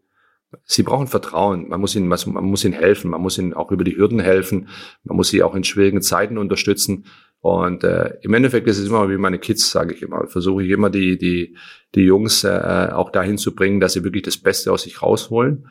Sie 0.64 0.82
brauchen 0.82 1.06
Vertrauen. 1.06 1.68
Man 1.68 1.80
muss 1.80 1.94
ihnen, 1.94 2.08
man 2.08 2.44
muss 2.44 2.64
ihnen 2.64 2.74
helfen. 2.74 3.12
Man 3.12 3.20
muss 3.20 3.38
ihnen 3.38 3.54
auch 3.54 3.70
über 3.70 3.84
die 3.84 3.96
Hürden 3.96 4.18
helfen. 4.18 4.66
Man 5.04 5.16
muss 5.16 5.28
sie 5.28 5.44
auch 5.44 5.54
in 5.54 5.62
schwierigen 5.62 6.02
Zeiten 6.02 6.38
unterstützen. 6.38 7.04
Und 7.40 7.84
äh, 7.84 8.16
im 8.22 8.34
Endeffekt 8.34 8.66
ist 8.66 8.78
es 8.78 8.88
immer 8.88 9.08
wie 9.08 9.16
meine 9.16 9.38
Kids, 9.38 9.70
sage 9.70 9.94
ich 9.94 10.02
immer. 10.02 10.26
Versuche 10.26 10.64
ich 10.64 10.70
immer 10.70 10.90
die 10.90 11.16
die 11.18 11.56
die 11.94 12.02
Jungs 12.02 12.42
äh, 12.42 12.88
auch 12.92 13.10
dahin 13.10 13.38
zu 13.38 13.54
bringen, 13.54 13.78
dass 13.78 13.92
sie 13.92 14.02
wirklich 14.02 14.24
das 14.24 14.38
Beste 14.38 14.72
aus 14.72 14.82
sich 14.82 15.02
rausholen 15.02 15.68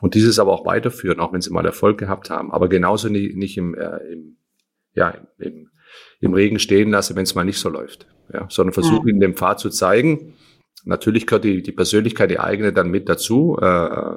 und 0.00 0.14
dieses 0.14 0.38
aber 0.38 0.52
auch 0.52 0.64
weiterführen, 0.64 1.18
auch 1.18 1.32
wenn 1.32 1.40
sie 1.40 1.50
mal 1.50 1.66
Erfolg 1.66 1.98
gehabt 1.98 2.30
haben. 2.30 2.52
Aber 2.52 2.68
genauso 2.68 3.08
nicht, 3.08 3.36
nicht 3.36 3.58
im, 3.58 3.74
äh, 3.74 3.98
im 4.12 4.36
ja 4.94 5.14
im, 5.38 5.69
im 6.20 6.34
Regen 6.34 6.58
stehen 6.58 6.90
lasse, 6.90 7.16
wenn 7.16 7.24
es 7.24 7.34
mal 7.34 7.44
nicht 7.44 7.58
so 7.58 7.68
läuft. 7.68 8.06
Ja, 8.32 8.46
sondern 8.48 8.72
versuche 8.72 9.06
ja. 9.06 9.10
ihnen 9.10 9.20
den 9.20 9.34
Pfad 9.34 9.58
zu 9.58 9.70
zeigen. 9.70 10.34
Natürlich 10.84 11.26
gehört 11.26 11.44
die, 11.44 11.62
die 11.62 11.72
Persönlichkeit, 11.72 12.30
die 12.30 12.38
eigene 12.38 12.72
dann 12.72 12.90
mit 12.90 13.08
dazu, 13.08 13.58
äh, 13.60 14.14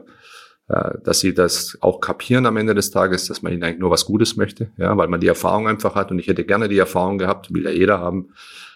äh, 0.68 0.92
dass 1.04 1.20
sie 1.20 1.34
das 1.34 1.78
auch 1.82 2.00
kapieren 2.00 2.46
am 2.46 2.58
Ende 2.58 2.76
des 2.76 2.92
Tages, 2.92 3.28
dass 3.28 3.42
man 3.42 3.54
ihnen 3.54 3.64
eigentlich 3.64 3.80
nur 3.80 3.90
was 3.90 4.06
Gutes 4.06 4.38
möchte, 4.38 4.72
ja, 4.78 4.96
weil 4.96 5.08
man 5.08 5.20
die 5.20 5.28
Erfahrung 5.28 5.68
einfach 5.68 5.96
hat 5.96 6.12
und 6.12 6.20
ich 6.20 6.28
hätte 6.28 6.46
gerne 6.46 6.70
die 6.70 6.78
Erfahrung 6.78 7.18
gehabt, 7.18 7.54
will 7.54 7.66
ja 7.66 7.72
jeder 7.72 8.00
haben, 8.00 8.30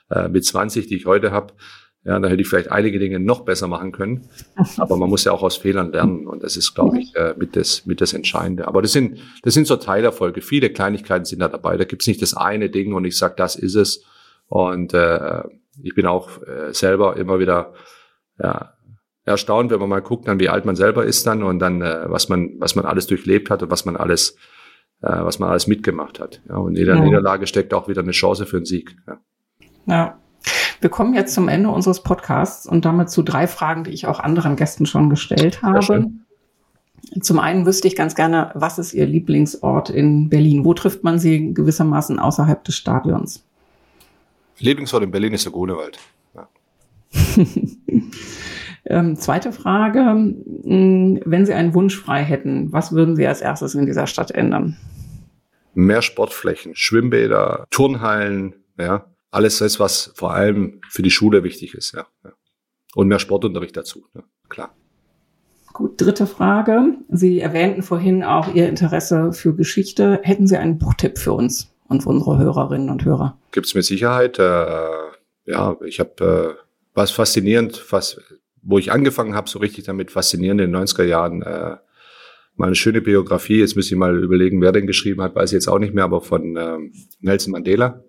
äh, 0.10 0.28
mit 0.28 0.44
20, 0.44 0.88
die 0.88 0.96
ich 0.96 1.06
heute 1.06 1.32
habe, 1.32 1.54
ja, 2.08 2.18
da 2.20 2.30
hätte 2.30 2.41
ich 2.41 2.47
vielleicht 2.47 2.72
einige 2.72 2.99
Dinge 2.99 3.20
noch 3.20 3.41
besser 3.41 3.68
machen 3.68 3.91
können. 3.91 4.30
Aber 4.78 4.95
man 4.95 5.10
muss 5.10 5.26
ja 5.26 5.34
auch 5.34 5.43
aus 5.43 5.58
Fehlern 5.58 5.91
lernen. 5.91 6.26
Und 6.26 6.41
das 6.41 6.55
ist, 6.55 6.74
glaube 6.74 6.99
ich, 6.99 7.14
äh, 7.16 7.34
mit, 7.38 7.58
das, 7.58 7.86
mit 7.86 7.99
das 7.99 8.14
Entscheidende. 8.14 8.66
Aber 8.66 8.82
das 8.82 8.93
sind, 8.93 9.20
das 9.43 9.53
sind 9.53 9.68
so 9.68 9.76
Teilerfolge. 9.76 10.41
Viele 10.41 10.70
Kleinigkeiten 10.70 11.26
sind 11.26 11.39
da 11.39 11.49
dabei. 11.49 11.76
Da 11.76 11.84
gibt's 11.84 12.08
nicht 12.08 12.22
das 12.22 12.34
eine 12.34 12.70
Ding 12.70 12.93
und 12.93 13.03
ich 13.03 13.18
sage, 13.18 13.34
das 13.36 13.58
ist 13.58 13.76
es. 13.76 14.05
Und 14.47 14.93
äh, 14.93 15.43
ich 15.84 15.95
bin 15.95 16.05
auch 16.05 16.41
äh, 16.43 16.74
selber 16.74 17.18
immer 17.18 17.39
wieder 17.39 17.74
ja, 18.41 18.74
erstaunt, 19.26 19.70
wenn 19.72 19.80
man 19.80 19.89
mal 19.89 20.01
guckt, 20.01 20.30
dann 20.30 20.39
wie 20.39 20.47
alt 20.47 20.64
man 20.64 20.78
selber 20.78 21.03
ist 21.03 21.28
dann 21.28 21.43
und 21.43 21.60
dann 21.60 21.82
äh, 21.82 22.05
was 22.10 22.30
man 22.30 22.53
was 22.60 22.76
man 22.76 22.86
alles 22.86 23.08
durchlebt 23.08 23.49
hat 23.49 23.64
und 23.64 23.70
was 23.70 23.84
man 23.84 23.97
alles 23.97 24.38
äh, 25.01 25.10
was 25.10 25.39
man 25.39 25.49
alles 25.49 25.68
mitgemacht 25.68 26.22
hat. 26.22 26.41
Ja, 26.47 26.55
und 26.55 26.72
in 26.72 26.78
jeder 26.78 26.95
ja. 26.95 27.01
Niederlage 27.01 27.47
steckt 27.47 27.74
auch 27.74 27.89
wieder 27.89 28.01
eine 28.01 28.12
Chance 28.12 28.45
für 28.45 28.55
einen 28.55 28.66
Sieg. 28.66 28.95
Ja. 29.08 29.20
ja. 29.88 30.20
Wir 30.80 30.90
kommen 30.90 31.14
jetzt 31.14 31.34
zum 31.34 31.48
Ende 31.48 31.70
unseres 31.70 32.04
Podcasts 32.04 32.68
und 32.68 32.86
damit 32.86 33.10
zu 33.10 33.24
drei 33.24 33.48
Fragen, 33.48 33.84
die 33.84 33.92
ich 33.92 34.06
auch 34.06 34.20
anderen 34.20 34.56
Gästen 34.56 34.86
schon 34.86 35.10
gestellt 35.10 35.62
habe. 35.62 36.12
Zum 37.22 37.40
einen 37.40 37.66
wüsste 37.66 37.88
ich 37.88 37.96
ganz 37.96 38.16
gerne, 38.16 38.52
was 38.54 38.78
ist 38.78 38.94
Ihr 38.94 39.06
Lieblingsort 39.06 39.90
in 39.90 40.30
Berlin? 40.30 40.66
Wo 40.66 40.74
trifft 40.74 41.04
man 41.04 41.20
Sie 41.20 41.54
gewissermaßen 41.54 42.20
außerhalb 42.20 42.64
des 42.64 42.76
Stadions? 42.76 43.44
Lieblingsort 44.60 45.04
in 45.04 45.12
Berlin 45.12 45.34
ist 45.34 45.46
der 45.46 45.52
Grunewald. 45.52 46.00
Ja. 46.36 46.48
ähm, 48.86 49.16
zweite 49.16 49.52
Frage. 49.52 50.00
Wenn 50.00 51.46
Sie 51.46 51.54
einen 51.54 51.74
Wunsch 51.74 51.98
frei 51.98 52.24
hätten, 52.24 52.72
was 52.72 52.92
würden 52.92 53.16
Sie 53.16 53.26
als 53.26 53.42
erstes 53.42 53.74
in 53.74 53.86
dieser 53.86 54.08
Stadt 54.08 54.32
ändern? 54.32 54.78
Mehr 55.74 56.02
Sportflächen, 56.02 56.76
Schwimmbäder, 56.76 57.66
Turnhallen, 57.70 58.56
ja, 58.78 59.06
alles 59.38 59.60
das, 59.60 59.80
was 59.80 60.12
vor 60.16 60.34
allem 60.34 60.82
für 60.90 61.04
die 61.04 61.12
Schule 61.12 61.44
wichtig 61.44 61.76
ist, 61.76 61.94
ja. 61.94 62.08
Und 62.96 63.08
mehr 63.08 63.20
Sportunterricht 63.20 63.78
dazu, 63.78 64.08
ja, 64.16 64.24
klar. 64.50 64.76
Gut, 65.74 66.02
dritte 66.02 66.26
Frage. 66.26 66.96
Sie 67.08 67.40
erwähnten 67.40 67.84
vorhin 67.84 68.24
auch 68.24 68.52
Ihr 68.56 68.68
Interesse 68.68 69.32
für 69.32 69.56
Geschichte. 69.56 70.20
Hätten 70.24 70.48
Sie 70.48 70.58
einen 70.58 70.80
Buchtipp 70.80 71.20
für 71.20 71.34
uns 71.34 71.72
und 71.88 72.02
für 72.02 72.10
unsere 72.10 72.40
Hörerinnen 72.40 72.90
und 72.90 73.06
Hörer? 73.06 73.38
Gibt's 73.52 73.76
mit 73.76 73.86
Sicherheit. 73.86 74.40
Äh, 74.40 74.88
ja, 75.46 75.78
ich 75.86 76.00
habe 76.00 76.58
äh, 76.58 76.62
was 76.96 77.12
faszinierend, 77.12 77.86
was, 77.92 78.20
wo 78.64 78.80
ich 78.80 78.92
angefangen 78.92 79.36
habe, 79.36 79.48
so 79.48 79.60
richtig 79.60 79.86
damit 79.86 80.10
faszinierend 80.10 80.62
in 80.62 80.72
den 80.72 80.82
90er 80.82 81.04
Jahren. 81.04 81.44
Äh, 81.44 81.78
mal 82.56 82.66
eine 82.66 82.76
schöne 82.76 83.02
Biografie. 83.02 83.60
Jetzt 83.60 83.76
müsste 83.76 83.94
ich 83.94 84.00
mal 84.00 84.18
überlegen, 84.18 84.60
wer 84.62 84.72
den 84.72 84.88
geschrieben 84.88 85.22
hat, 85.22 85.36
weiß 85.36 85.52
ich 85.52 85.58
jetzt 85.58 85.68
auch 85.68 85.78
nicht 85.78 85.94
mehr, 85.94 86.06
aber 86.06 86.22
von 86.22 86.58
ähm, 86.58 86.92
Nelson 87.20 87.52
Mandela 87.52 88.04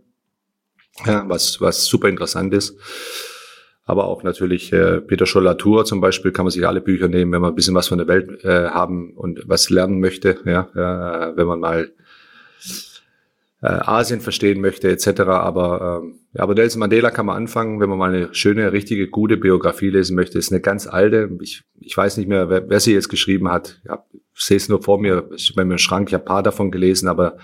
ja, 1.07 1.28
was, 1.28 1.61
was 1.61 1.86
super 1.86 2.09
interessant 2.09 2.55
ist. 2.55 2.76
Aber 3.84 4.05
auch 4.05 4.22
natürlich 4.22 4.72
äh, 4.72 5.01
Peter 5.01 5.24
Scholl-Latour 5.24 5.86
zum 5.86 6.03
Beispiel 6.03 6.30
kann 6.30 6.44
man 6.44 6.51
sich 6.51 6.66
alle 6.66 6.82
Bücher 6.82 7.09
nehmen, 7.09 7.32
wenn 7.32 7.40
man 7.40 7.53
ein 7.53 7.57
bisschen 7.57 7.74
was 7.74 7.88
von 7.88 7.96
der 7.96 8.07
Welt 8.07 8.44
äh, 8.44 8.68
haben 8.68 9.14
und 9.14 9.42
was 9.46 9.70
lernen 9.70 10.01
möchte, 10.01 10.38
ja, 10.44 10.68
äh, 10.74 11.36
wenn 11.36 11.46
man 11.46 11.61
mal 11.61 11.90
äh, 13.62 13.66
Asien 13.66 14.20
verstehen 14.20 14.61
möchte 14.61 14.90
etc. 14.90 15.20
Aber 15.22 16.03
ähm, 16.03 16.20
ja, 16.34 16.42
aber 16.42 16.55
Nelson 16.55 16.80
Mandela 16.80 17.11
kann 17.11 17.26
man 17.26 17.36
anfangen, 17.36 17.80
wenn 17.80 17.88
man 17.88 17.99
mal 17.99 18.14
eine 18.14 18.34
schöne, 18.34 18.72
richtige, 18.72 19.09
gute 19.09 19.36
Biografie 19.36 19.90
lesen 19.90 20.14
möchte. 20.14 20.38
Ist 20.38 20.53
eine 20.53 20.61
ganz 20.61 20.86
alte. 20.86 21.30
Ich, 21.40 21.62
ich 21.80 21.96
weiß 21.96 22.18
nicht 22.18 22.28
mehr, 22.28 22.51
wer, 22.51 22.68
wer 22.68 22.80
sie 22.80 22.92
jetzt 22.92 23.09
geschrieben 23.09 23.51
hat. 23.51 23.80
Ja, 23.88 24.05
ich 24.34 24.44
sehe 24.44 24.59
es 24.59 24.68
nur 24.68 24.82
vor 24.82 25.01
mir, 25.01 25.30
ist 25.32 25.55
bei 25.57 25.64
mir 25.64 25.74
im 25.74 25.78
Schrank. 25.78 26.09
Ich 26.09 26.14
habe 26.14 26.24
ein 26.24 26.28
paar 26.28 26.42
davon 26.42 26.70
gelesen, 26.70 27.09
aber 27.09 27.38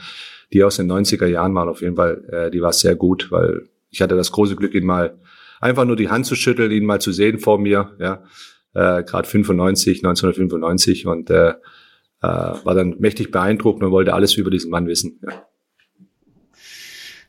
die 0.55 0.65
aus 0.65 0.77
den 0.77 0.91
90er 0.91 1.27
Jahren 1.27 1.55
waren 1.55 1.69
auf 1.69 1.83
jeden 1.83 1.97
Fall, 1.97 2.25
äh, 2.31 2.51
die 2.51 2.63
war 2.63 2.73
sehr 2.73 2.95
gut, 2.95 3.31
weil 3.31 3.69
ich 3.91 4.01
hatte 4.01 4.17
das 4.17 4.33
große 4.33 4.57
Glück, 4.57 4.75
ihn 4.75 4.87
mal 4.87 5.19
einfach 5.61 5.85
nur 5.85 5.97
die 5.97 6.09
Hand 6.09 6.27
zu 6.27 6.37
schütteln, 6.37 6.71
ihn 6.71 6.87
mal 6.87 7.01
zu 7.01 7.13
sehen 7.13 7.39
vor 7.39 7.59
mir, 7.59 7.97
ja, 7.99 8.23
äh, 8.73 9.03
gerade 9.03 9.29
95, 9.29 9.99
1995 9.99 11.07
und 11.07 11.31
äh, 11.31 11.51
äh, 11.51 11.55
war 12.23 12.75
dann 12.75 12.97
mächtig 12.99 13.31
beeindruckt 13.31 13.83
und 13.83 13.91
wollte 13.91 14.15
alles 14.15 14.35
über 14.37 14.51
diesen 14.51 14.71
Mann 14.71 14.87
wissen. 14.87 15.21
Ja. 15.23 15.47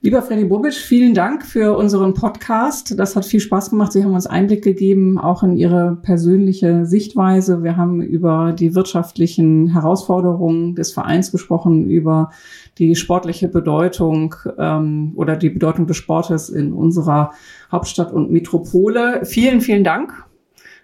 Lieber 0.06 0.22
Freddy 0.22 0.46
Bobic, 0.46 0.76
vielen 0.76 1.16
Dank 1.16 1.44
für 1.44 1.76
unseren 1.76 2.14
Podcast. 2.14 2.94
Das 3.00 3.16
hat 3.16 3.26
viel 3.26 3.40
Spaß 3.40 3.72
gemacht. 3.72 3.92
Sie 3.92 4.04
haben 4.04 4.14
uns 4.14 4.28
Einblick 4.28 4.64
gegeben, 4.64 5.18
auch 5.18 5.42
in 5.42 5.58
Ihre 5.58 5.98
persönliche 6.04 6.86
Sichtweise. 6.86 7.64
Wir 7.64 7.76
haben 7.76 8.04
über 8.04 8.54
die 8.54 8.76
wirtschaftlichen 8.76 9.70
Herausforderungen 9.70 10.76
des 10.76 10.94
Vereins 10.94 11.32
gesprochen, 11.32 11.90
über 11.90 12.30
die 12.78 12.96
sportliche 12.96 13.48
Bedeutung 13.48 14.36
ähm, 14.60 15.14
oder 15.16 15.36
die 15.36 15.50
Bedeutung 15.50 15.88
des 15.88 15.98
Sportes 15.98 16.50
in 16.50 16.72
unserer 16.72 17.32
Hauptstadt 17.72 18.14
und 18.14 18.30
Metropole. 18.30 19.26
Vielen, 19.26 19.60
vielen 19.60 19.84
Dank. 19.84 20.14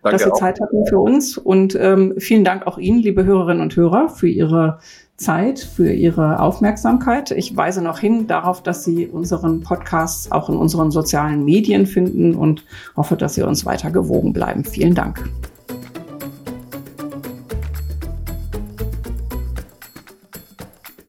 Danke 0.01 0.15
dass 0.15 0.24
Sie 0.24 0.32
auch. 0.32 0.39
Zeit 0.39 0.59
hatten 0.59 0.84
für 0.88 0.97
uns. 0.97 1.38
Und 1.38 1.78
ähm, 1.80 2.15
vielen 2.17 2.43
Dank 2.43 2.65
auch 2.65 2.80
Ihnen, 2.80 3.03
liebe 3.03 3.24
Hörerinnen 3.24 3.61
und 3.61 3.76
Hörer, 3.76 4.09
für 4.09 4.28
Ihre 4.28 4.80
Zeit, 5.22 5.59
für 5.59 5.91
Ihre 5.91 6.39
Aufmerksamkeit. 6.39 7.32
Ich 7.32 7.55
weise 7.55 7.82
noch 7.82 7.99
hin 7.99 8.28
darauf, 8.28 8.61
dass 8.63 8.84
Sie 8.84 9.07
unseren 9.07 9.61
Podcast 9.61 10.32
auch 10.32 10.49
in 10.49 10.55
unseren 10.55 10.91
sozialen 10.91 11.45
Medien 11.45 11.86
finden 11.86 12.36
und 12.36 12.65
hoffe, 12.97 13.15
dass 13.15 13.36
Sie 13.36 13.43
uns 13.43 13.65
weiter 13.65 13.91
gewogen 13.91 14.34
bleiben. 14.34 14.65
Vielen 14.65 14.95
Dank. 14.95 15.30